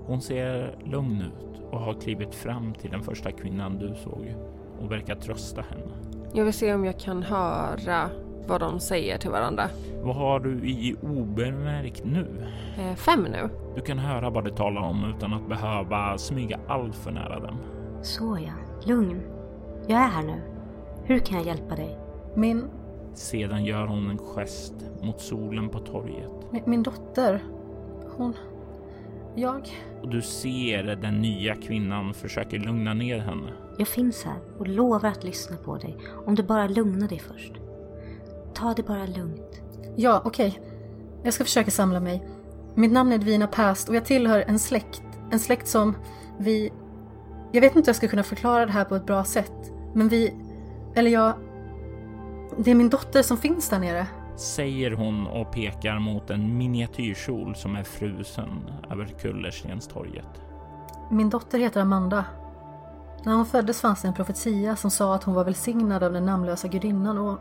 Hon 0.07 0.21
ser 0.21 0.79
lugn 0.85 1.21
ut 1.21 1.63
och 1.71 1.81
har 1.81 1.95
klivit 1.95 2.35
fram 2.35 2.75
till 2.75 2.91
den 2.91 3.03
första 3.03 3.33
kvinnan 3.33 3.79
du 3.79 3.95
såg 3.95 4.35
och 4.81 4.93
verkar 4.93 5.15
trösta 5.15 5.63
henne. 5.71 5.93
Jag 6.35 6.45
vill 6.45 6.55
se 6.55 6.75
om 6.75 6.85
jag 6.85 6.99
kan 6.99 7.23
höra 7.23 8.11
vad 8.47 8.61
de 8.61 8.81
säger 8.81 9.19
till 9.19 9.31
varandra. 9.31 9.69
Vad 10.03 10.17
har 10.17 10.41
du 10.41 10.69
i 10.69 10.97
obemärkt 11.03 12.05
nu? 12.05 12.47
Eh, 12.79 12.97
fem 12.97 13.23
nu. 13.23 13.49
Du 13.75 13.81
kan 13.81 13.99
höra 13.99 14.31
vad 14.31 14.45
de 14.45 14.51
talar 14.51 14.81
om 14.83 15.15
utan 15.17 15.35
att 15.35 15.49
behöva 15.49 16.19
smyga 16.19 16.61
allt 16.69 16.95
för 16.95 17.11
nära 17.11 17.41
dem. 17.41 17.59
Så 18.03 18.39
ja, 18.47 18.53
lugn. 18.89 19.23
Jag 19.87 20.01
är 20.01 20.09
här 20.09 20.23
nu. 20.23 20.41
Hur 21.05 21.19
kan 21.19 21.39
jag 21.39 21.47
hjälpa 21.47 21.77
dig? 21.77 21.99
Min... 22.37 22.65
Sedan 23.15 23.65
gör 23.65 23.87
hon 23.87 24.11
en 24.11 24.19
gest 24.19 24.75
mot 25.03 25.21
solen 25.21 25.69
på 25.69 25.79
torget. 25.79 26.31
Min, 26.51 26.63
min 26.67 26.83
dotter. 26.83 27.43
Hon... 28.17 28.35
Jag... 29.35 29.69
Och 30.03 30.09
du 30.09 30.23
ser 30.23 30.83
den 30.83 31.21
nya 31.21 31.55
kvinnan 31.55 32.15
försöker 32.15 32.59
lugna 32.59 32.95
ner 32.95 33.19
henne. 33.19 33.53
Jag 33.79 33.89
finns 33.89 34.25
här 34.25 34.37
och 34.59 34.69
lovar 34.69 35.09
att 35.09 35.25
lyssna 35.25 35.57
på 35.57 35.77
dig 35.77 35.97
om 36.27 36.35
du 36.35 36.43
bara 36.43 36.67
lugnar 36.67 37.09
dig 37.09 37.19
först. 37.19 37.53
Ta 38.55 38.75
det 38.75 38.83
bara 38.83 39.07
lugnt. 39.07 39.63
Ja, 39.97 40.23
okej. 40.25 40.61
Jag 41.23 41.35
ska 41.35 41.45
försöka 41.45 41.71
samla 41.71 42.01
mig. 42.01 42.27
Mitt 42.75 42.93
namn 42.93 43.13
är 43.13 43.17
Edvina 43.17 43.47
Past 43.47 43.89
och 43.89 43.95
jag 43.95 44.05
tillhör 44.05 44.45
en 44.47 44.59
släkt. 44.59 45.03
En 45.31 45.39
släkt 45.39 45.69
som 45.69 45.97
vi... 46.39 46.73
Jag 47.53 47.61
vet 47.61 47.77
inte 47.77 47.87
hur 47.87 47.89
jag 47.89 47.97
ska 47.97 48.09
kunna 48.09 48.23
förklara 48.23 48.67
det 48.67 48.73
här 48.73 48.85
på 48.85 48.95
ett 48.95 49.07
bra 49.07 49.25
sätt. 49.25 49.73
Men 49.95 50.09
vi... 50.09 50.35
Eller 50.95 51.11
jag... 51.11 51.35
Det 52.57 52.71
är 52.71 52.75
min 52.75 52.89
dotter 52.89 53.23
som 53.23 53.37
finns 53.37 53.69
där 53.69 53.79
nere. 53.79 54.07
Säger 54.37 54.91
hon 54.91 55.27
och 55.27 55.53
pekar 55.53 55.99
mot 55.99 56.31
en 56.31 56.59
miniatyrkjol 56.59 57.57
som 57.57 57.77
är 57.77 57.83
frusen 57.83 58.71
över 58.91 59.07
Kullerstenstorget. 59.07 60.43
Min 61.11 61.31
dotter 61.31 61.59
heter 61.59 61.81
Amanda. 61.81 62.25
När 63.25 63.35
hon 63.35 63.47
föddes 63.47 63.81
fanns 63.81 64.03
det 64.03 64.09
en 64.09 64.15
profetia 64.15 64.77
som 64.77 64.91
sa 64.91 65.15
att 65.15 65.25
hon 65.25 65.35
var 65.35 65.45
välsignad 65.45 66.03
av 66.03 66.13
den 66.13 66.27
namnlösa 66.27 66.69
gudinnan 66.69 67.19
och 67.19 67.39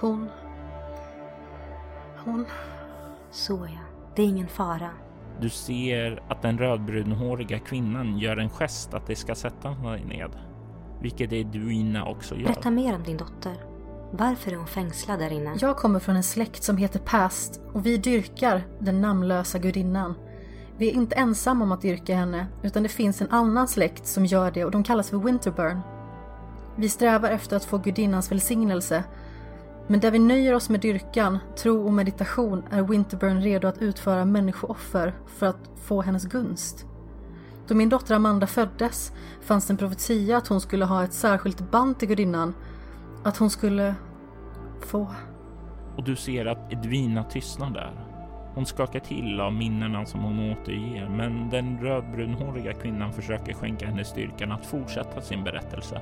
hon... 0.00 0.28
Hon... 2.24 2.46
Så 3.30 3.52
ja, 3.52 3.80
det 4.16 4.22
är 4.22 4.26
ingen 4.26 4.48
fara. 4.48 4.90
Du 5.40 5.48
ser 5.48 6.22
att 6.28 6.42
den 6.42 6.58
rödbrunhåriga 6.58 7.58
kvinnan 7.58 8.18
gör 8.18 8.36
en 8.36 8.50
gest 8.50 8.94
att 8.94 9.06
de 9.06 9.16
ska 9.16 9.34
sätta 9.34 9.74
sig 9.74 10.04
ned. 10.04 10.30
Vilket 11.00 11.32
Edwina 11.32 12.04
också 12.04 12.34
gör. 12.34 12.44
Berätta 12.44 12.70
mer 12.70 12.94
om 12.94 13.02
din 13.02 13.16
dotter. 13.16 13.54
Varför 14.10 14.52
är 14.52 14.56
hon 14.56 14.66
fängslad 14.66 15.18
där 15.18 15.32
inne? 15.32 15.56
Jag 15.60 15.76
kommer 15.76 16.00
från 16.00 16.16
en 16.16 16.22
släkt 16.22 16.62
som 16.62 16.76
heter 16.76 16.98
Past 16.98 17.60
och 17.72 17.86
vi 17.86 17.96
dyrkar 17.96 18.62
den 18.78 19.00
namnlösa 19.00 19.58
gudinnan. 19.58 20.14
Vi 20.76 20.88
är 20.90 20.94
inte 20.94 21.16
ensamma 21.16 21.64
om 21.64 21.72
att 21.72 21.82
dyrka 21.82 22.14
henne, 22.14 22.46
utan 22.62 22.82
det 22.82 22.88
finns 22.88 23.22
en 23.22 23.30
annan 23.30 23.68
släkt 23.68 24.06
som 24.06 24.26
gör 24.26 24.50
det 24.50 24.64
och 24.64 24.70
de 24.70 24.84
kallas 24.84 25.10
för 25.10 25.18
Winterburn. 25.18 25.80
Vi 26.76 26.88
strävar 26.88 27.30
efter 27.30 27.56
att 27.56 27.64
få 27.64 27.78
gudinnans 27.78 28.32
välsignelse, 28.32 29.04
men 29.88 30.00
där 30.00 30.10
vi 30.10 30.18
nöjer 30.18 30.54
oss 30.54 30.68
med 30.68 30.80
dyrkan, 30.80 31.38
tro 31.56 31.86
och 31.86 31.92
meditation 31.92 32.62
är 32.70 32.82
Winterburn 32.82 33.42
redo 33.42 33.68
att 33.68 33.82
utföra 33.82 34.24
människooffer 34.24 35.14
för 35.26 35.46
att 35.46 35.70
få 35.76 36.02
hennes 36.02 36.24
gunst. 36.24 36.86
Då 37.68 37.74
min 37.74 37.88
dotter 37.88 38.14
Amanda 38.14 38.46
föddes 38.46 39.12
fanns 39.42 39.66
det 39.66 39.72
en 39.72 39.76
profetia 39.76 40.36
att 40.36 40.48
hon 40.48 40.60
skulle 40.60 40.84
ha 40.84 41.04
ett 41.04 41.12
särskilt 41.12 41.70
band 41.70 41.98
till 41.98 42.08
gudinnan, 42.08 42.54
att 43.24 43.36
hon 43.36 43.50
skulle 43.50 43.94
få 44.80 45.06
Och 45.96 46.04
du 46.04 46.16
ser 46.16 46.46
att 46.46 46.72
Edvina 46.72 47.24
tystnar 47.24 47.70
där. 47.70 48.04
Hon 48.54 48.66
skakar 48.66 49.00
till 49.00 49.40
av 49.40 49.52
minnena 49.52 50.06
som 50.06 50.20
hon 50.20 50.50
återger, 50.52 51.08
men 51.08 51.50
den 51.50 51.78
rödbrunhåriga 51.80 52.72
kvinnan 52.72 53.12
försöker 53.12 53.54
skänka 53.54 53.86
henne 53.86 54.04
styrkan 54.04 54.52
att 54.52 54.66
fortsätta 54.66 55.20
sin 55.20 55.44
berättelse. 55.44 56.00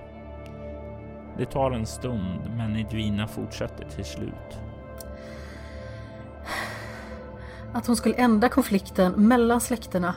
Det 1.39 1.47
tar 1.47 1.71
en 1.71 1.87
stund, 1.87 2.51
men 2.57 2.77
Edvina 2.77 3.29
fortsätter 3.29 3.85
till 3.85 4.05
slut. 4.05 4.59
Att 7.73 7.87
hon 7.87 7.97
skulle 7.97 8.15
ändra 8.15 8.49
konflikten 8.49 9.13
mellan 9.13 9.61
släkterna. 9.61 10.15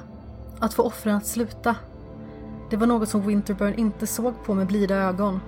Att 0.60 0.74
få 0.74 0.84
offren 0.84 1.16
att 1.16 1.26
sluta. 1.26 1.76
Det 2.70 2.78
var 2.78 2.88
något 2.88 3.10
som 3.10 3.28
Winterburn 3.28 3.74
inte 3.74 4.08
såg 4.08 4.44
på 4.46 4.54
med 4.54 4.68
blida 4.68 4.96
ögon. 4.96 5.40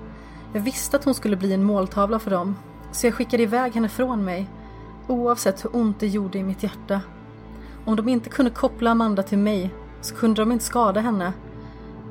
Jag 0.54 0.62
visste 0.62 0.98
att 0.98 1.06
hon 1.06 1.14
skulle 1.14 1.38
bli 1.38 1.54
en 1.54 1.64
måltavla 1.64 2.20
för 2.20 2.32
dem, 2.32 2.56
så 2.92 3.08
jag 3.08 3.14
skickade 3.14 3.44
iväg 3.44 3.74
henne 3.74 3.90
från 3.90 4.26
mig, 4.26 4.50
oavsett 5.08 5.66
hur 5.66 5.76
ont 5.76 6.00
det 6.00 6.08
gjorde 6.08 6.38
i 6.38 6.44
mitt 6.44 6.64
hjärta. 6.64 7.02
Om 7.86 7.96
de 7.96 8.10
inte 8.10 8.30
kunde 8.30 8.52
koppla 8.52 8.92
Amanda 8.92 9.24
till 9.24 9.38
mig 9.38 9.74
så 10.02 10.16
kunde 10.16 10.42
de 10.42 10.52
inte 10.52 10.66
skada 10.66 11.00
henne. 11.00 11.34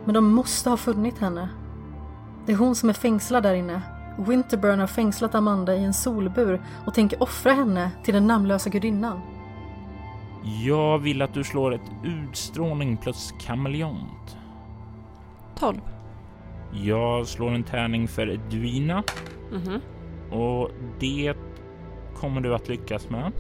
Men 0.04 0.14
de 0.14 0.24
måste 0.24 0.70
ha 0.70 0.76
funnit 0.76 1.18
henne. 1.18 1.48
Det 2.46 2.52
är 2.52 2.56
hon 2.56 2.74
som 2.74 2.88
är 2.88 2.92
fängslad 2.92 3.42
där 3.42 3.54
inne. 3.54 3.82
Winterburn 4.18 4.80
har 4.80 4.86
fängslat 4.86 5.34
Amanda 5.34 5.74
i 5.76 5.84
en 5.84 5.94
solbur 5.94 6.60
och 6.86 6.94
tänker 6.94 7.22
offra 7.22 7.52
henne 7.52 7.90
till 8.04 8.14
den 8.14 8.26
namnlösa 8.26 8.70
gudinnan. 8.70 9.20
Jag 10.64 10.98
vill 10.98 11.22
att 11.22 11.34
du 11.34 11.44
slår 11.44 11.74
ett 11.74 11.90
utstrålning 12.04 12.96
plus 12.96 13.34
kameleont. 13.40 14.36
12. 15.58 15.76
Jag 16.72 17.26
slår 17.26 17.50
en 17.50 17.62
tärning 17.64 18.08
för 18.08 18.30
Edvina 18.30 19.02
Mhm. 19.52 19.80
och 20.40 20.70
det 21.00 21.34
kommer 22.16 22.40
du 22.40 22.54
att 22.54 22.68
lyckas 22.68 23.10
med. 23.10 23.32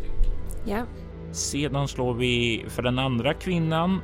Ja. 0.64 0.82
Sedan 1.32 1.88
slår 1.88 2.14
vi 2.14 2.64
för 2.68 2.82
den 2.82 2.98
andra 2.98 3.34
kvinnan 3.34 4.00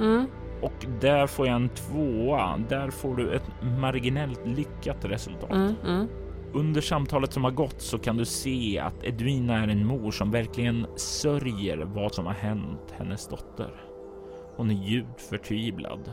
Mm. 0.00 0.26
Och 0.62 0.86
där 1.00 1.26
får 1.26 1.46
jag 1.46 1.56
en 1.56 1.68
tvåa. 1.68 2.58
Där 2.68 2.90
får 2.90 3.16
du 3.16 3.34
ett 3.34 3.50
marginellt 3.78 4.46
lyckat 4.46 5.04
resultat. 5.04 5.50
Mm. 5.50 5.74
Mm. 5.86 6.08
Under 6.52 6.80
samtalet 6.80 7.32
som 7.32 7.44
har 7.44 7.50
gått 7.50 7.80
så 7.80 7.98
kan 7.98 8.16
du 8.16 8.24
se 8.24 8.78
att 8.78 9.04
Edvina 9.04 9.62
är 9.62 9.68
en 9.68 9.86
mor 9.86 10.10
som 10.10 10.30
verkligen 10.30 10.86
sörjer 10.96 11.76
vad 11.76 12.14
som 12.14 12.26
har 12.26 12.32
hänt 12.32 12.94
hennes 12.98 13.28
dotter. 13.28 13.70
Hon 14.56 14.70
är 14.70 14.74
djupt 14.74 15.20
förtvivlad. 15.20 16.12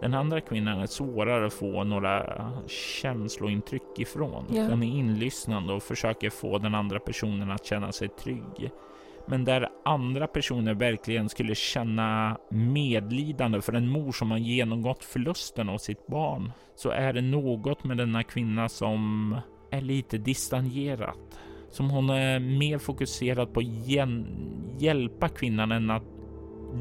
Den 0.00 0.14
andra 0.14 0.40
kvinnan 0.40 0.80
är 0.80 0.86
svårare 0.86 1.46
att 1.46 1.52
få 1.52 1.84
några 1.84 2.50
känslointryck 2.66 3.98
ifrån. 3.98 4.44
Ja. 4.50 4.62
Hon 4.62 4.82
är 4.82 4.98
inlyssnande 4.98 5.72
och 5.72 5.82
försöker 5.82 6.30
få 6.30 6.58
den 6.58 6.74
andra 6.74 6.98
personen 6.98 7.50
att 7.50 7.66
känna 7.66 7.92
sig 7.92 8.08
trygg. 8.08 8.70
Men 9.30 9.44
där 9.44 9.68
andra 9.84 10.26
personer 10.26 10.74
verkligen 10.74 11.28
skulle 11.28 11.54
känna 11.54 12.36
medlidande 12.50 13.60
för 13.60 13.72
en 13.72 13.88
mor 13.88 14.12
som 14.12 14.30
har 14.30 14.38
genomgått 14.38 15.04
förlusten 15.04 15.68
av 15.68 15.78
sitt 15.78 16.06
barn 16.06 16.52
så 16.76 16.90
är 16.90 17.12
det 17.12 17.20
något 17.20 17.84
med 17.84 17.96
denna 17.96 18.22
kvinna 18.22 18.68
som 18.68 19.36
är 19.70 19.80
lite 19.80 20.18
distanserat. 20.18 21.18
Som 21.70 21.90
hon 21.90 22.10
är 22.10 22.40
mer 22.40 22.78
fokuserad 22.78 23.52
på 23.52 23.60
att 23.60 23.66
hjälpa 24.82 25.28
kvinnan 25.28 25.72
än 25.72 25.90
att 25.90 26.04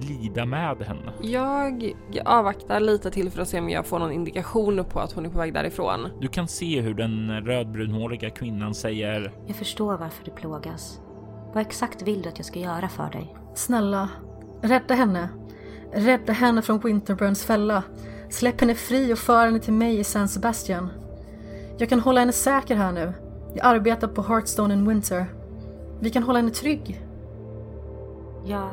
lida 0.10 0.46
med 0.46 0.78
henne. 0.82 1.14
Jag 1.22 1.94
avvaktar 2.26 2.80
lite 2.80 3.12
till 3.12 3.32
för 3.32 3.42
att 3.42 3.48
se 3.48 3.60
om 3.60 3.70
jag 3.70 3.86
får 3.86 4.00
någon 4.00 4.12
indikation 4.12 4.86
på 4.90 5.00
att 5.00 5.12
hon 5.12 5.26
är 5.26 5.30
på 5.30 5.38
väg 5.38 5.54
därifrån. 5.54 6.10
Du 6.22 6.28
kan 6.28 6.48
se 6.48 6.82
hur 6.82 6.94
den 6.94 7.46
rödbrunhåriga 7.46 8.30
kvinnan 8.30 8.74
säger 8.74 9.34
Jag 9.48 9.56
förstår 9.56 9.98
varför 9.98 10.26
du 10.26 10.32
plågas. 10.32 11.02
Vad 11.58 11.66
exakt 11.66 12.02
vill 12.02 12.22
du 12.22 12.30
att 12.30 12.40
jag 12.40 12.46
ska 12.46 12.60
göra 12.60 12.88
för 12.88 13.10
dig? 13.10 13.36
Snälla, 13.56 14.10
rädda 14.62 14.94
henne. 14.94 15.30
Rädda 15.94 16.34
henne 16.34 16.62
från 16.62 16.80
Winterburns 16.80 17.46
fälla. 17.46 17.84
Släpp 18.30 18.62
henne 18.62 18.76
fri 18.76 19.14
och 19.14 19.18
för 19.18 19.46
henne 19.46 19.60
till 19.60 19.74
mig 19.74 20.00
i 20.00 20.04
San 20.04 20.28
Sebastian. 20.28 20.90
Jag 21.78 21.90
kan 21.90 22.00
hålla 22.00 22.20
henne 22.20 22.32
säker 22.32 22.76
här 22.76 22.92
nu. 22.92 23.14
Jag 23.56 23.66
arbetar 23.66 24.08
på 24.08 24.22
Hearthstone 24.22 24.74
in 24.74 24.90
Winter. 24.90 25.26
Vi 26.00 26.10
kan 26.10 26.24
hålla 26.24 26.40
henne 26.40 26.52
trygg. 26.52 27.02
Jag... 28.46 28.70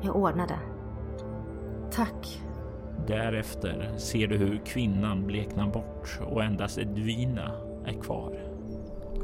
Jag 0.00 0.16
ordnar 0.16 0.46
det. 0.46 0.60
Tack. 1.90 2.42
Därefter 3.06 3.94
ser 3.96 4.26
du 4.26 4.36
hur 4.36 4.60
kvinnan 4.64 5.26
bleknar 5.26 5.66
bort 5.66 6.20
och 6.30 6.44
endast 6.44 6.78
Edvina 6.78 7.52
är 7.86 8.02
kvar. 8.02 8.51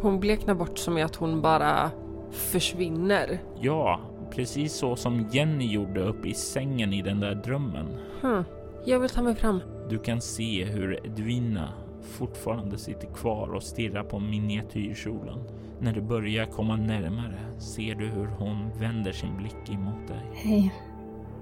Hon 0.01 0.21
bleknar 0.21 0.55
bort 0.55 0.79
som 0.79 0.99
i 0.99 1.03
att 1.03 1.17
hon 1.17 1.43
bara 1.43 1.91
försvinner. 2.31 3.41
Ja, 3.61 4.01
precis 4.31 4.73
så 4.73 4.97
som 4.97 5.29
Jenny 5.33 5.67
gjorde 5.67 6.01
uppe 6.01 6.29
i 6.29 6.35
sängen 6.35 6.93
i 6.93 7.03
den 7.03 7.21
där 7.21 7.35
drömmen. 7.35 7.87
Hm. 8.21 8.45
Jag 8.85 9.01
vill 9.01 9.11
ta 9.11 9.23
mig 9.23 9.35
fram. 9.35 9.61
Du 9.89 9.99
kan 9.99 10.21
se 10.21 10.65
hur 10.65 11.07
Edvina 11.07 11.69
fortfarande 12.03 12.79
sitter 12.79 13.07
kvar 13.07 13.49
och 13.49 13.63
stirrar 13.63 14.03
på 14.03 14.19
miniatyrkjolen. 14.19 15.39
När 15.81 15.93
du 15.93 16.01
börjar 16.01 16.47
komma 16.47 16.77
närmare 16.77 17.39
ser 17.59 17.95
du 17.95 18.07
hur 18.07 18.27
hon 18.27 18.71
vänder 18.81 19.13
sin 19.13 19.37
blick 19.37 19.71
emot 19.71 20.09
dig. 20.09 20.31
Hej. 20.35 20.75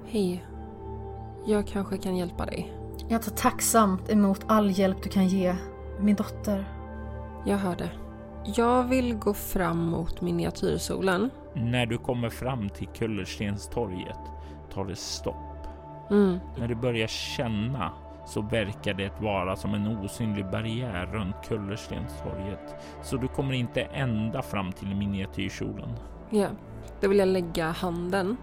Hej. 0.07 0.45
Jag 1.47 1.67
kanske 1.67 1.99
kan 1.99 2.17
hjälpa 2.17 2.47
dig. 2.47 2.73
Jag 3.09 3.23
tar 3.23 3.33
tacksamt 3.33 4.11
emot 4.11 4.41
all 4.47 4.71
hjälp 4.71 5.03
du 5.03 5.09
kan 5.09 5.29
ge. 5.29 5.55
Min 6.01 6.17
dotter. 6.17 6.65
Jag 7.47 7.57
hör 7.57 7.77
det. 7.77 7.91
Jag 8.55 8.84
vill 8.84 9.14
gå 9.14 9.34
fram 9.34 9.90
mot 9.90 10.20
miniatyrsolen. 10.20 11.30
När 11.55 11.86
du 11.86 11.99
kommer 11.99 12.28
fram 12.28 12.68
till 12.68 12.86
Kullerstenstorget 12.86 14.18
tar 14.72 14.84
det 14.84 14.97
stopp. 14.97 15.66
Mm. 16.11 16.38
När 16.59 16.68
du 16.68 16.74
börjar 16.74 17.07
känna 17.07 17.92
så 18.26 18.42
verkar 18.42 18.94
det 18.94 19.20
vara 19.20 19.57
som 19.57 19.74
en 19.74 19.86
osynlig 19.86 20.51
barriär 20.51 21.07
runt 21.07 21.36
Kullerstenstorget. 21.49 22.74
Så 23.03 23.16
du 23.16 23.28
kommer 23.28 23.53
inte 23.53 23.82
ända 23.82 24.42
fram 24.42 24.72
till 24.72 24.97
miniatyrkjolen. 24.97 25.92
Ja. 26.30 26.49
Då 27.01 27.09
vill 27.09 27.18
jag 27.18 27.28
lägga 27.28 27.70
handen 27.70 28.36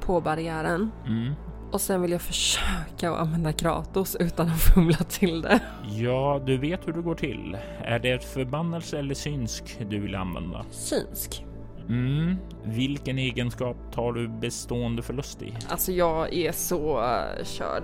på 0.00 0.20
barriären 0.20 0.90
Mm. 1.06 1.34
Och 1.72 1.80
sen 1.80 2.02
vill 2.02 2.12
jag 2.12 2.22
försöka 2.22 3.10
att 3.10 3.20
använda 3.20 3.52
Kratos 3.52 4.16
utan 4.20 4.48
att 4.48 4.60
fumla 4.60 4.96
till 4.96 5.42
det. 5.42 5.60
Ja, 5.88 6.42
du 6.46 6.58
vet 6.58 6.88
hur 6.88 6.92
det 6.92 7.02
går 7.02 7.14
till. 7.14 7.56
Är 7.82 7.98
det 7.98 8.10
ett 8.10 8.24
förbannelse 8.24 8.98
eller 8.98 9.14
synsk 9.14 9.78
du 9.90 10.00
vill 10.00 10.14
använda? 10.14 10.64
Synsk. 10.70 11.46
Mm. 11.88 12.36
Vilken 12.64 13.18
egenskap 13.18 13.76
tar 13.92 14.12
du 14.12 14.28
bestående 14.28 15.02
förlust 15.02 15.42
i? 15.42 15.54
Alltså 15.68 15.92
jag 15.92 16.34
är 16.34 16.52
så 16.52 17.00
uh, 17.00 17.44
körd. 17.44 17.82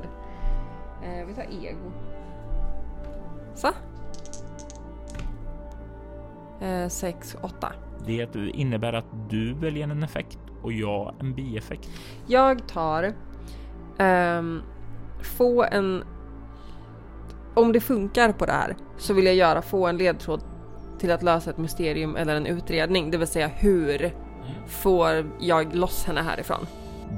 Eh, 1.04 1.26
vi 1.26 1.34
tar 1.34 1.42
ego. 1.42 1.92
Så. 3.54 3.68
Eh, 6.64 6.88
sex, 6.88 7.36
åtta. 7.42 7.72
Det 8.06 8.36
innebär 8.36 8.92
att 8.92 9.30
du 9.30 9.54
väljer 9.54 9.88
en 9.88 10.02
effekt 10.02 10.38
och 10.62 10.72
jag 10.72 11.14
en 11.20 11.34
bieffekt. 11.34 11.88
Jag 12.26 12.68
tar 12.68 13.14
um, 13.98 14.62
få 15.22 15.64
en... 15.64 16.04
Om 17.54 17.72
det 17.72 17.80
funkar 17.80 18.32
på 18.32 18.46
det 18.46 18.52
här 18.52 18.76
så 18.98 19.14
vill 19.14 19.26
jag 19.26 19.34
göra 19.34 19.62
få 19.62 19.86
en 19.86 19.96
ledtråd 19.96 20.42
till 20.98 21.12
att 21.12 21.22
lösa 21.22 21.50
ett 21.50 21.58
mysterium 21.58 22.16
eller 22.16 22.36
en 22.36 22.46
utredning, 22.46 23.10
det 23.10 23.18
vill 23.18 23.28
säga 23.28 23.48
hur 23.48 24.14
får 24.66 25.30
jag 25.40 25.74
loss 25.74 26.04
henne 26.04 26.22
härifrån? 26.22 26.66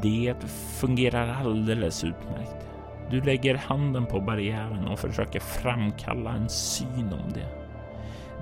Det 0.02 0.34
fungerar 0.80 1.36
alldeles 1.40 2.04
utmärkt. 2.04 2.66
Du 3.10 3.20
lägger 3.20 3.54
handen 3.54 4.06
på 4.06 4.20
barriären 4.20 4.88
och 4.88 4.98
försöker 4.98 5.40
framkalla 5.40 6.32
en 6.32 6.48
syn 6.48 7.12
om 7.12 7.32
det. 7.34 7.48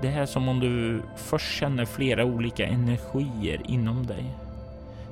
Det 0.01 0.07
är 0.07 0.25
som 0.25 0.49
om 0.49 0.59
du 0.59 1.01
först 1.15 1.59
känner 1.59 1.85
flera 1.85 2.25
olika 2.25 2.65
energier 2.65 3.61
inom 3.65 4.05
dig. 4.05 4.25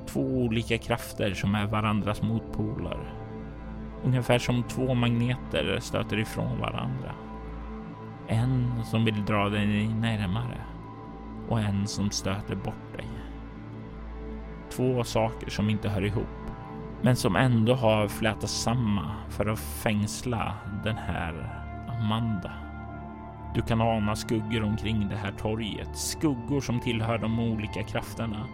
Två 0.06 0.20
olika 0.20 0.78
krafter 0.78 1.34
som 1.34 1.54
är 1.54 1.66
varandras 1.66 2.22
motpoler. 2.22 2.98
Ungefär 4.04 4.38
som 4.38 4.62
två 4.62 4.94
magneter 4.94 5.78
stöter 5.80 6.18
ifrån 6.18 6.60
varandra. 6.60 7.14
En 8.26 8.84
som 8.84 9.04
vill 9.04 9.24
dra 9.24 9.48
dig 9.48 9.88
närmare 9.88 10.58
och 11.48 11.60
en 11.60 11.86
som 11.86 12.10
stöter 12.10 12.54
bort 12.54 12.96
dig. 12.96 13.06
Två 14.70 15.04
saker 15.04 15.50
som 15.50 15.70
inte 15.70 15.88
hör 15.88 16.04
ihop 16.04 16.38
men 17.02 17.16
som 17.16 17.36
ändå 17.36 17.74
har 17.74 18.08
flätats 18.08 18.52
samman 18.52 19.14
för 19.28 19.46
att 19.46 19.58
fängsla 19.58 20.54
den 20.84 20.96
här 20.96 21.64
Amanda. 21.88 22.52
Du 23.54 23.62
kan 23.62 23.80
ana 23.80 24.16
skuggor 24.16 24.62
omkring 24.62 25.08
det 25.08 25.16
här 25.16 25.32
torget, 25.32 25.96
skuggor 25.96 26.60
som 26.60 26.80
tillhör 26.80 27.18
de 27.18 27.40
olika 27.40 27.82
krafterna. 27.82 28.46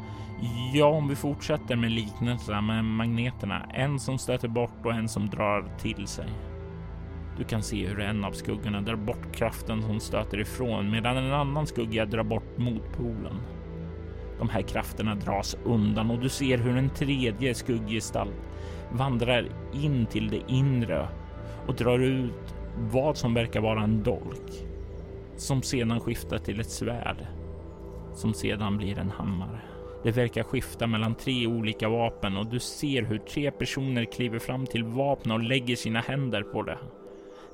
Ja, 0.73 0.87
om 0.87 1.09
vi 1.09 1.17
fortsätter 1.17 1.77
med 1.77 1.91
liknelserna 1.91 2.61
med 2.61 2.85
magneterna, 2.85 3.67
en 3.75 4.01
som 4.01 4.19
stöter 4.19 4.49
bort 4.49 4.85
och 4.85 4.93
en 4.93 5.09
som 5.09 5.31
drar 5.31 5.69
till 5.79 6.07
sig. 6.07 6.29
Du 7.39 7.45
kan 7.45 7.63
se 7.63 7.87
hur 7.87 8.01
en 8.01 8.25
av 8.25 8.33
skuggorna 8.33 8.81
drar 8.81 8.97
bort 8.97 9.33
kraften 9.33 9.83
som 9.83 10.01
stöter 10.01 10.41
ifrån 10.41 10.91
medan 10.91 11.17
en 11.17 11.33
annan 11.33 11.67
skugga 11.67 12.07
drar 12.07 12.23
bort 12.23 12.59
motpolen. 12.59 13.41
De 14.39 14.49
här 14.49 14.63
krafterna 14.63 15.15
dras 15.15 15.57
undan 15.65 16.11
och 16.11 16.19
du 16.19 16.29
ser 16.29 16.59
hur 16.59 16.77
en 16.77 16.91
tredje 16.91 17.55
skugggestalt 17.55 18.51
vandrar 18.93 19.49
in 19.73 20.07
till 20.07 20.29
det 20.31 20.53
inre 20.53 21.09
och 21.67 21.75
drar 21.75 21.99
ut 21.99 22.55
vad 22.77 23.17
som 23.17 23.35
verkar 23.35 23.61
vara 23.61 23.83
en 23.83 24.03
dolk 24.03 24.67
som 25.37 25.63
sedan 25.63 26.01
skiftar 26.01 26.39
till 26.39 26.61
ett 26.61 26.71
svärd 26.71 27.27
som 28.15 28.35
sedan 28.35 28.77
blir 28.77 28.99
en 28.99 29.11
hammare. 29.11 29.74
Det 30.05 30.11
verkar 30.11 30.43
skifta 30.43 30.87
mellan 30.87 31.15
tre 31.15 31.47
olika 31.47 31.89
vapen 31.89 32.37
och 32.37 32.47
du 32.47 32.61
ser 32.61 33.03
hur 33.03 33.19
tre 33.19 33.51
personer 33.51 34.05
kliver 34.05 34.39
fram 34.39 34.67
till 34.67 34.85
vapnet 34.85 35.35
och 35.35 35.43
lägger 35.43 35.77
sina 35.77 36.01
händer 36.01 36.43
på 36.43 36.63
det. 36.63 36.79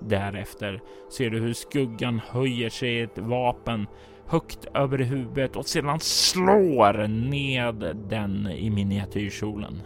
Därefter 0.01 0.80
ser 1.11 1.30
du 1.30 1.40
hur 1.40 1.53
skuggan 1.53 2.20
höjer 2.28 2.68
sig 2.68 3.01
ett 3.01 3.18
vapen 3.18 3.86
högt 4.26 4.64
över 4.74 4.98
huvudet 4.98 5.57
och 5.57 5.66
sedan 5.66 6.01
slår 6.01 7.09
ned 7.09 7.96
den 8.09 8.46
i 8.46 8.70
miniatyrkjolen. 8.70 9.82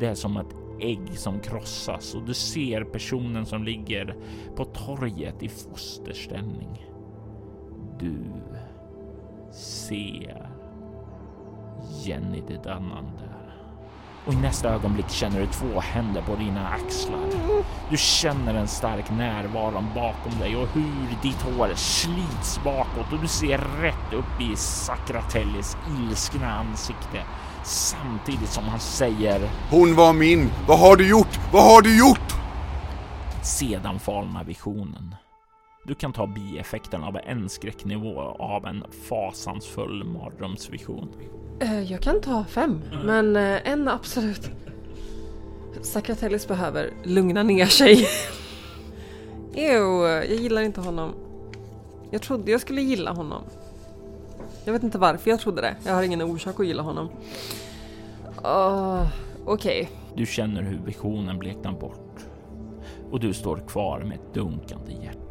Det 0.00 0.06
är 0.06 0.14
som 0.14 0.36
ett 0.36 0.56
ägg 0.80 1.18
som 1.18 1.40
krossas 1.40 2.14
och 2.14 2.22
du 2.26 2.34
ser 2.34 2.84
personen 2.84 3.46
som 3.46 3.64
ligger 3.64 4.16
på 4.56 4.64
torget 4.64 5.42
i 5.42 5.48
fosterställning. 5.48 6.86
Du 8.00 8.16
ser 9.52 10.51
Jenny 11.90 12.42
de 12.48 12.56
Dannande. 12.56 13.32
Och 14.26 14.32
i 14.32 14.36
nästa 14.36 14.68
ögonblick 14.68 15.10
känner 15.10 15.40
du 15.40 15.46
två 15.46 15.80
händer 15.80 16.22
på 16.22 16.36
dina 16.36 16.68
axlar. 16.68 17.26
Du 17.90 17.96
känner 17.96 18.54
en 18.54 18.68
stark 18.68 19.10
närvaro 19.10 19.84
bakom 19.94 20.40
dig 20.40 20.56
och 20.56 20.68
hur 20.68 21.22
ditt 21.22 21.42
hår 21.42 21.74
slits 21.74 22.60
bakåt 22.64 23.12
och 23.12 23.18
du 23.20 23.28
ser 23.28 23.58
rätt 23.58 24.12
upp 24.12 24.40
i 24.40 24.56
Sakratellis 24.56 25.76
ilskna 25.98 26.52
ansikte 26.52 27.22
samtidigt 27.64 28.48
som 28.48 28.64
han 28.64 28.80
säger 28.80 29.50
Hon 29.70 29.94
var 29.94 30.12
min! 30.12 30.50
Vad 30.66 30.78
har 30.78 30.96
du 30.96 31.08
gjort? 31.08 31.40
Vad 31.52 31.64
har 31.64 31.82
du 31.82 31.98
gjort? 31.98 32.34
Sedan 33.42 33.98
falnar 33.98 34.44
visionen. 34.44 35.14
Du 35.84 35.94
kan 35.94 36.12
ta 36.12 36.26
bieffekten 36.26 37.04
av 37.04 37.18
en 37.24 37.48
skräcknivå 37.48 38.20
av 38.38 38.66
en 38.66 38.84
fasansfull 39.08 40.04
mardrömsvision. 40.04 41.08
Eh, 41.60 41.82
jag 41.82 42.00
kan 42.00 42.20
ta 42.20 42.44
fem, 42.44 42.80
men 43.04 43.36
eh, 43.36 43.68
en 43.68 43.88
absolut. 43.88 44.50
Sakratellis 45.82 46.48
behöver 46.48 46.90
lugna 47.04 47.42
ner 47.42 47.66
sig. 47.66 48.08
Ew, 49.54 50.06
jag 50.08 50.26
gillar 50.26 50.62
inte 50.62 50.80
honom. 50.80 51.14
Jag 52.10 52.22
trodde 52.22 52.50
jag 52.50 52.60
skulle 52.60 52.82
gilla 52.82 53.12
honom. 53.12 53.42
Jag 54.64 54.72
vet 54.72 54.82
inte 54.82 54.98
varför 54.98 55.30
jag 55.30 55.40
trodde 55.40 55.62
det. 55.62 55.76
Jag 55.84 55.94
har 55.94 56.02
ingen 56.02 56.22
orsak 56.22 56.60
att 56.60 56.66
gilla 56.66 56.82
honom. 56.82 57.08
Uh, 58.44 59.06
Okej. 59.44 59.82
Okay. 59.82 59.86
Du 60.16 60.26
känner 60.26 60.62
hur 60.62 60.78
visionen 60.78 61.38
bleknar 61.38 61.72
bort. 61.72 62.26
Och 63.10 63.20
du 63.20 63.34
står 63.34 63.56
kvar 63.56 64.00
med 64.00 64.14
ett 64.14 64.34
dunkande 64.34 64.92
hjärta. 64.92 65.21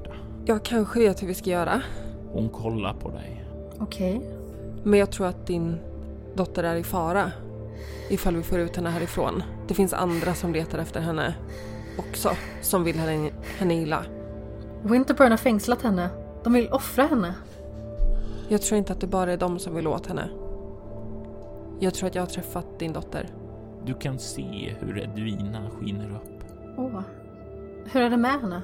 Jag 0.46 0.64
kanske 0.64 1.00
vet 1.00 1.24
hur 1.24 1.28
vi 1.28 1.34
ska 1.34 1.50
göra. 1.50 1.82
Hon 2.32 2.50
kollar 2.50 2.94
på 2.94 3.10
dig. 3.10 3.46
Okej. 3.80 4.18
Okay. 4.18 4.30
Men 4.84 5.00
jag 5.00 5.12
tror 5.12 5.28
att 5.28 5.48
din 5.48 5.78
dotter 6.36 6.64
är 6.64 6.76
i 6.76 6.84
fara. 6.84 7.32
Ifall 8.10 8.36
vi 8.36 8.44
får 8.44 8.60
ut 8.60 8.76
henne 8.76 8.90
härifrån. 8.90 9.44
Det 9.68 9.74
finns 9.74 9.94
andra 9.94 10.34
som 10.34 10.54
letar 10.54 10.80
efter 10.80 11.00
henne 11.00 11.36
också. 11.98 12.30
Som 12.62 12.84
vill 12.84 12.96
henne, 12.96 13.32
henne 13.58 13.76
illa. 13.76 14.06
Winterburn 14.84 15.32
har 15.32 15.38
fängslat 15.38 15.82
henne. 15.82 16.10
De 16.44 16.54
vill 16.54 16.68
offra 16.68 17.04
henne. 17.04 17.36
Jag 18.48 18.62
tror 18.62 18.78
inte 18.78 18.94
att 18.94 19.02
det 19.02 19.08
bara 19.08 19.34
är 19.34 19.38
de 19.38 19.60
som 19.60 19.76
vill 19.76 19.88
åt 19.88 20.08
henne. 20.08 20.30
Jag 21.80 21.94
tror 21.94 22.08
att 22.08 22.16
jag 22.16 22.22
har 22.22 22.28
träffat 22.28 22.80
din 22.80 22.94
dotter. 22.94 23.30
Du 23.86 23.94
kan 23.94 24.20
se 24.20 24.76
hur 24.80 25.00
Edvina 25.00 25.70
skiner 25.70 26.10
upp. 26.10 26.44
Åh. 26.78 26.86
Oh. 26.86 27.02
Hur 27.92 28.02
är 28.02 28.10
det 28.10 28.18
med 28.18 28.42
henne? 28.42 28.62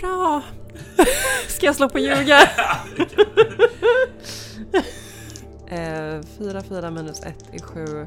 Bra! 0.00 0.42
Ska 1.48 1.66
jag 1.66 1.76
slå 1.76 1.88
på 1.88 1.98
ljuga? 1.98 2.40
eh, 5.66 6.22
4, 6.38 6.62
4 6.62 6.90
minus 6.90 7.22
1 7.22 7.44
är 7.52 7.58
7. 7.58 8.00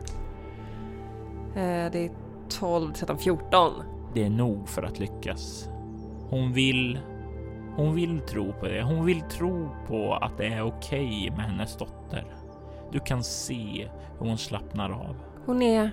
Eh, 1.55 1.91
det 1.91 2.05
är 2.05 2.11
12, 2.49 2.93
13, 2.93 3.19
14. 3.19 3.73
Det 4.13 4.23
är 4.23 4.29
nog 4.29 4.69
för 4.69 4.83
att 4.83 4.99
lyckas. 4.99 5.69
Hon 6.29 6.53
vill 6.53 6.99
hon 7.77 7.95
vill 7.95 8.21
tro 8.21 8.53
på 8.53 8.65
det. 8.65 8.83
Hon 8.83 9.05
vill 9.05 9.21
tro 9.21 9.69
på 9.87 10.13
att 10.13 10.37
det 10.37 10.47
är 10.47 10.61
okej 10.61 11.07
okay 11.07 11.29
med 11.29 11.45
hennes 11.45 11.77
dotter. 11.77 12.25
Du 12.91 12.99
kan 12.99 13.23
se 13.23 13.89
hur 14.19 14.27
hon 14.27 14.37
slappnar 14.37 14.89
av. 14.89 15.15
Hon 15.45 15.61
är 15.61 15.91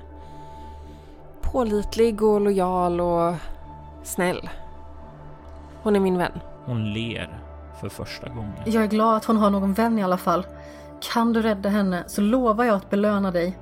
pålitlig 1.40 2.22
och 2.22 2.40
lojal 2.40 3.01
och 3.01 3.34
snäll. 4.03 4.49
Hon 5.85 5.97
är 5.97 6.01
min 6.01 6.18
vän. 6.18 6.41
Hon 6.64 6.93
ler 6.93 7.41
för 7.80 7.89
första 7.89 8.28
gången. 8.28 8.53
Jag 8.64 8.82
är 8.82 8.89
glad 8.89 9.16
att 9.16 9.24
hon 9.24 9.37
har 9.37 9.51
någon 9.51 9.72
vän 9.72 9.99
i 9.99 10.03
alla 10.03 10.16
fall. 10.16 10.47
Kan 11.12 11.32
du 11.32 11.43
rädda 11.43 11.68
henne 11.68 12.05
så 12.07 12.20
lovar 12.20 12.64
jag 12.64 12.76
att 12.76 12.91
belöna 12.91 13.30
dig. 13.30 13.59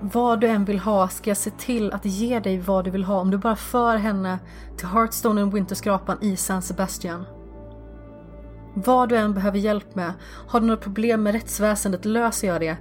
Vad 0.00 0.40
du 0.40 0.46
än 0.46 0.64
vill 0.64 0.78
ha 0.78 1.08
ska 1.08 1.30
jag 1.30 1.36
se 1.36 1.50
till 1.50 1.92
att 1.92 2.04
ge 2.04 2.40
dig 2.40 2.58
vad 2.58 2.84
du 2.84 2.90
vill 2.90 3.04
ha 3.04 3.20
om 3.20 3.30
du 3.30 3.38
bara 3.38 3.56
för 3.56 3.96
henne 3.96 4.38
till 4.76 4.86
Hearthstone 4.86 5.42
och 5.42 5.56
Winterskrapan 5.56 6.18
i 6.20 6.36
San 6.36 6.62
Sebastian. 6.62 7.24
Vad 8.74 9.08
du 9.08 9.16
än 9.16 9.34
behöver 9.34 9.58
hjälp 9.58 9.94
med. 9.94 10.12
Har 10.48 10.60
du 10.60 10.66
några 10.66 10.80
problem 10.80 11.22
med 11.22 11.32
rättsväsendet 11.32 12.04
löser 12.04 12.48
jag 12.48 12.60
det. 12.60 12.76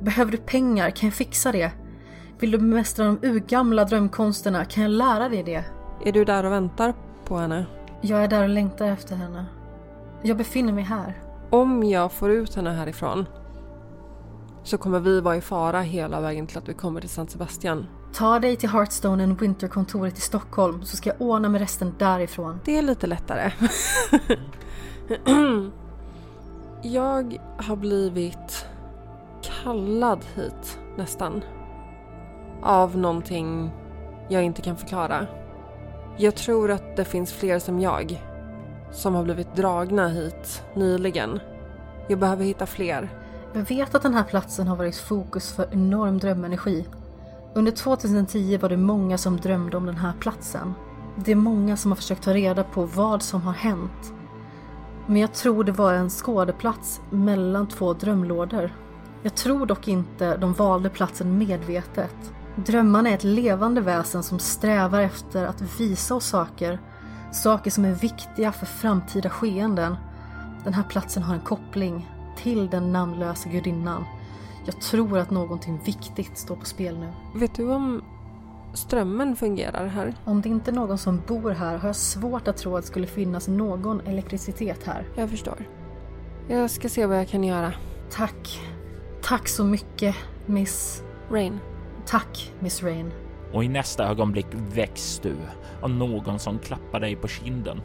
Behöver 0.00 0.32
du 0.32 0.38
pengar 0.38 0.90
kan 0.90 1.06
jag 1.06 1.14
fixa 1.14 1.52
det. 1.52 1.72
Vill 2.38 2.50
du 2.50 2.58
bemästra 2.58 3.04
de 3.04 3.18
urgamla 3.22 3.84
drömkonsterna 3.84 4.64
kan 4.64 4.82
jag 4.82 4.90
lära 4.90 5.28
dig 5.28 5.42
det. 5.42 5.64
Är 6.04 6.12
du 6.12 6.24
där 6.24 6.44
och 6.44 6.52
väntar 6.52 6.94
på 7.24 7.36
henne? 7.36 7.66
Jag 8.00 8.24
är 8.24 8.28
där 8.28 8.42
och 8.42 8.48
längtar 8.48 8.86
efter 8.86 9.16
henne. 9.16 9.46
Jag 10.22 10.36
befinner 10.36 10.72
mig 10.72 10.84
här. 10.84 11.14
Om 11.50 11.82
jag 11.82 12.12
får 12.12 12.30
ut 12.30 12.54
henne 12.54 12.70
härifrån 12.70 13.26
så 14.62 14.78
kommer 14.78 15.00
vi 15.00 15.20
vara 15.20 15.36
i 15.36 15.40
fara 15.40 15.80
hela 15.80 16.20
vägen 16.20 16.46
till 16.46 16.58
att 16.58 16.68
vi 16.68 16.74
kommer 16.74 17.00
till 17.00 17.10
San 17.10 17.28
Sebastian. 17.28 17.86
Ta 18.12 18.38
dig 18.38 18.56
till 18.56 18.68
Hearthstone 18.68 19.24
and 19.24 19.40
Winter-kontoret 19.40 20.18
i 20.18 20.20
Stockholm 20.20 20.82
så 20.82 20.96
ska 20.96 21.10
jag 21.10 21.20
ordna 21.20 21.48
med 21.48 21.60
resten 21.60 21.94
därifrån. 21.98 22.60
Det 22.64 22.78
är 22.78 22.82
lite 22.82 23.06
lättare. 23.06 23.52
jag 26.82 27.38
har 27.56 27.76
blivit 27.76 28.66
kallad 29.42 30.24
hit 30.34 30.78
nästan. 30.96 31.44
Av 32.62 32.96
någonting 32.96 33.70
jag 34.28 34.42
inte 34.42 34.62
kan 34.62 34.76
förklara. 34.76 35.26
Jag 36.22 36.34
tror 36.34 36.70
att 36.70 36.96
det 36.96 37.04
finns 37.04 37.32
fler 37.32 37.58
som 37.58 37.80
jag 37.80 38.22
som 38.92 39.14
har 39.14 39.24
blivit 39.24 39.56
dragna 39.56 40.08
hit 40.08 40.62
nyligen. 40.74 41.40
Jag 42.08 42.18
behöver 42.18 42.44
hitta 42.44 42.66
fler. 42.66 43.08
Jag 43.54 43.62
vet 43.62 43.94
att 43.94 44.02
den 44.02 44.14
här 44.14 44.24
platsen 44.24 44.68
har 44.68 44.76
varit 44.76 44.96
fokus 44.96 45.52
för 45.52 45.68
enorm 45.72 46.18
drömenergi. 46.18 46.86
Under 47.54 47.72
2010 47.72 48.58
var 48.58 48.68
det 48.68 48.76
många 48.76 49.18
som 49.18 49.36
drömde 49.36 49.76
om 49.76 49.86
den 49.86 49.96
här 49.96 50.12
platsen. 50.20 50.74
Det 51.16 51.32
är 51.32 51.36
många 51.36 51.76
som 51.76 51.90
har 51.90 51.96
försökt 51.96 52.22
ta 52.22 52.34
reda 52.34 52.64
på 52.64 52.84
vad 52.84 53.22
som 53.22 53.42
har 53.42 53.52
hänt. 53.52 54.12
Men 55.06 55.16
jag 55.16 55.32
tror 55.32 55.64
det 55.64 55.72
var 55.72 55.94
en 55.94 56.10
skådeplats 56.10 57.00
mellan 57.10 57.68
två 57.68 57.92
drömlådor. 57.92 58.74
Jag 59.22 59.34
tror 59.34 59.66
dock 59.66 59.88
inte 59.88 60.36
de 60.36 60.52
valde 60.52 60.90
platsen 60.90 61.38
medvetet. 61.38 62.32
Drömmarna 62.66 63.10
är 63.10 63.14
ett 63.14 63.24
levande 63.24 63.80
väsen 63.80 64.22
som 64.22 64.38
strävar 64.38 65.00
efter 65.00 65.44
att 65.44 65.80
visa 65.80 66.14
oss 66.14 66.26
saker. 66.26 66.78
Saker 67.32 67.70
som 67.70 67.84
är 67.84 67.94
viktiga 67.94 68.52
för 68.52 68.66
framtida 68.66 69.30
skeenden. 69.30 69.96
Den 70.64 70.74
här 70.74 70.82
platsen 70.82 71.22
har 71.22 71.34
en 71.34 71.40
koppling 71.40 72.08
till 72.36 72.70
den 72.70 72.92
namnlösa 72.92 73.48
gudinnan. 73.48 74.04
Jag 74.66 74.80
tror 74.80 75.18
att 75.18 75.30
någonting 75.30 75.80
viktigt 75.84 76.38
står 76.38 76.56
på 76.56 76.64
spel 76.64 76.98
nu. 76.98 77.12
Vet 77.34 77.54
du 77.54 77.70
om 77.70 78.02
strömmen 78.74 79.36
fungerar 79.36 79.86
här? 79.86 80.14
Om 80.24 80.40
det 80.40 80.48
inte 80.48 80.70
är 80.70 80.74
någon 80.74 80.98
som 80.98 81.22
bor 81.26 81.50
här 81.50 81.78
har 81.78 81.88
jag 81.88 81.96
svårt 81.96 82.48
att 82.48 82.56
tro 82.56 82.76
att 82.76 82.82
det 82.82 82.88
skulle 82.88 83.06
finnas 83.06 83.48
någon 83.48 84.00
elektricitet 84.00 84.86
här. 84.86 85.08
Jag 85.16 85.30
förstår. 85.30 85.68
Jag 86.48 86.70
ska 86.70 86.88
se 86.88 87.06
vad 87.06 87.18
jag 87.18 87.28
kan 87.28 87.44
göra. 87.44 87.72
Tack. 88.10 88.60
Tack 89.22 89.48
så 89.48 89.64
mycket, 89.64 90.16
Miss... 90.46 91.02
Rain. 91.30 91.60
Tack, 92.10 92.52
Miss 92.60 92.82
Rain. 92.82 93.12
Och 93.52 93.64
i 93.64 93.68
nästa 93.68 94.08
ögonblick 94.08 94.46
väcks 94.52 95.20
du 95.22 95.36
av 95.82 95.90
någon 95.90 96.38
som 96.38 96.58
klappar 96.58 97.00
dig 97.00 97.16
på 97.16 97.28
kinden. 97.28 97.80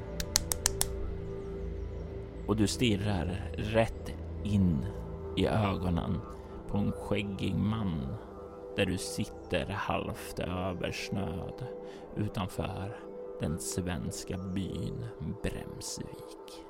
Och 2.48 2.56
du 2.56 2.68
stirrar 2.68 3.52
rätt 3.58 4.14
in 4.44 4.86
i 5.38 5.48
ögonen 5.48 6.20
på 6.68 6.78
en 6.78 6.92
skäggig 6.92 7.56
man 7.56 8.16
där 8.76 8.86
du 8.86 8.98
sitter 8.98 9.66
halvt 9.70 10.40
översnöd 10.40 11.68
utanför 12.16 12.98
den 13.40 13.60
svenska 13.60 14.38
byn 14.38 15.06
Bremsvik. 15.44 16.65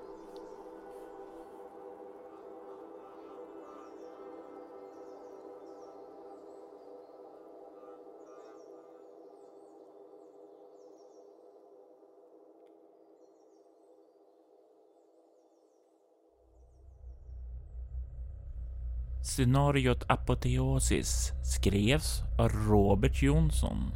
Scenariot 19.36 20.03
Apoteosis 20.07 21.31
skrevs 21.43 22.23
av 22.38 22.49
Robert 22.49 23.21
Jonsson 23.21 23.91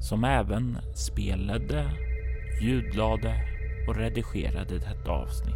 som 0.00 0.24
även 0.24 0.78
spelade, 0.94 1.84
ljudlade 2.62 3.34
och 3.88 3.96
redigerade 3.96 4.78
detta 4.78 5.10
avsnitt. 5.10 5.54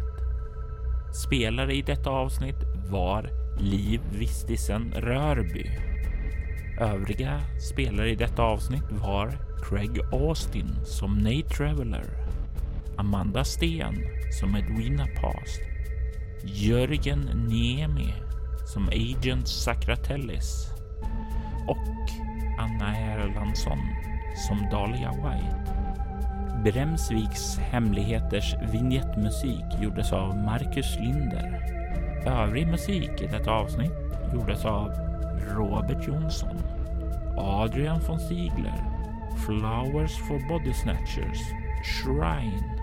Spelare 1.25 1.75
i 1.75 1.81
detta 1.81 2.09
avsnitt 2.09 2.55
var 2.91 3.29
Liv 3.59 4.01
Vistisen 4.11 4.93
Rörby. 4.95 5.69
Övriga 6.79 7.41
spelare 7.73 8.09
i 8.09 8.15
detta 8.15 8.43
avsnitt 8.43 8.91
var 8.91 9.37
Craig 9.63 9.99
Austin 10.11 10.75
som 10.85 11.17
Nate 11.17 11.49
Traveller, 11.49 12.05
Amanda 12.97 13.43
Sten 13.43 13.95
som 14.39 14.55
Edwina 14.55 15.07
Past, 15.21 15.61
Jörgen 16.43 17.19
Niemi 17.49 18.13
som 18.73 18.87
Agent 18.87 19.47
Sakratellis 19.47 20.67
och 21.67 22.11
Anna 22.59 22.97
Erlandsson 22.97 23.79
som 24.47 24.69
Dahlia 24.71 25.11
White. 25.11 25.73
Bremsviks 26.63 27.57
hemligheters 27.57 28.55
vignettmusik 28.71 29.65
gjordes 29.81 30.13
av 30.13 30.37
Marcus 30.37 30.95
Linder. 30.99 31.61
Övrig 32.25 32.67
musik 32.67 33.21
i 33.21 33.27
detta 33.27 33.51
avsnitt 33.51 33.93
gjordes 34.33 34.65
av 34.65 34.91
Robert 35.55 36.07
Jonsson, 36.07 36.57
Adrian 37.37 38.01
von 38.07 38.19
Ziegler, 38.19 38.83
Flowers 39.45 40.17
for 40.27 40.47
Body 40.49 40.73
Snatchers, 40.73 41.39
Shrine, 41.83 42.79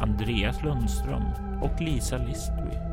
Andreas 0.00 0.62
Lundström 0.62 1.24
och 1.62 1.80
Lisa 1.80 2.16
Listby. 2.16 2.89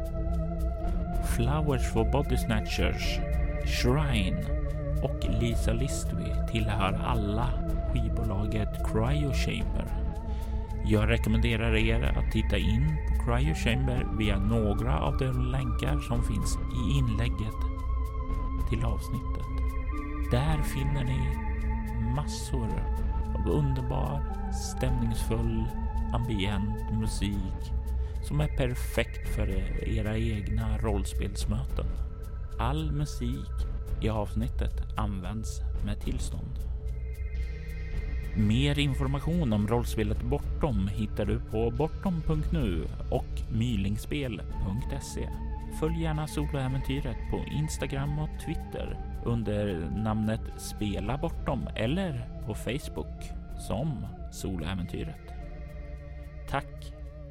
Flowers 1.38 1.86
for 1.94 2.04
Body 2.04 2.38
Snatchers, 2.38 3.20
Shrine 3.66 4.38
och 5.04 5.42
Lisa 5.42 5.74
Listby 5.74 6.52
tillhör 6.52 7.02
alla 7.06 7.50
skivbolaget 7.92 8.70
Cryo 8.86 9.34
Chamber. 9.34 9.86
Jag 10.86 11.10
rekommenderar 11.10 11.76
er 11.76 12.04
att 12.04 12.32
titta 12.32 12.58
in 12.58 12.96
på 13.08 13.24
Cryo 13.26 13.56
Chamber 13.56 14.08
via 14.18 14.40
några 14.40 15.00
av 15.00 15.18
de 15.18 15.52
länkar 15.52 16.00
som 16.00 16.24
finns 16.24 16.58
i 16.58 16.98
inlägget 16.98 17.60
till 18.70 18.86
avsnittet. 18.86 19.48
Där 20.32 20.64
finner 20.64 21.04
ni 21.04 21.38
massor 22.16 22.70
av 23.36 23.52
underbar, 23.52 24.22
stämningsfull, 24.52 25.64
ambient 26.14 26.92
musik 26.92 27.77
som 28.28 28.42
är 28.42 28.48
perfekt 28.48 29.30
för 29.36 29.50
era 29.90 30.18
egna 30.18 30.78
rollspelsmöten. 30.78 31.86
All 32.60 32.92
musik 32.92 33.52
i 34.02 34.10
avsnittet 34.10 34.74
används 34.98 35.62
med 35.86 36.02
tillstånd. 36.02 36.60
Mer 38.38 38.80
information 38.80 39.54
om 39.54 39.68
rollspelet 39.68 40.22
Bortom 40.22 40.88
hittar 40.88 41.26
du 41.26 41.40
på 41.40 41.72
bortom.nu 41.72 42.88
och 43.12 43.42
mylingspel.se. 43.52 45.30
Följ 45.80 46.02
gärna 46.02 46.28
soloäventyret 46.28 47.18
på 47.32 47.46
Instagram 47.52 48.20
och 48.20 48.30
Twitter 48.46 49.00
under 49.26 49.90
namnet 49.98 50.42
Spela 50.58 51.18
Bortom 51.18 51.68
eller 51.76 52.30
på 52.46 52.54
Facebook 52.54 53.32
som 53.68 54.06
Soloäventyret. 54.32 55.34
Tack 56.50 56.97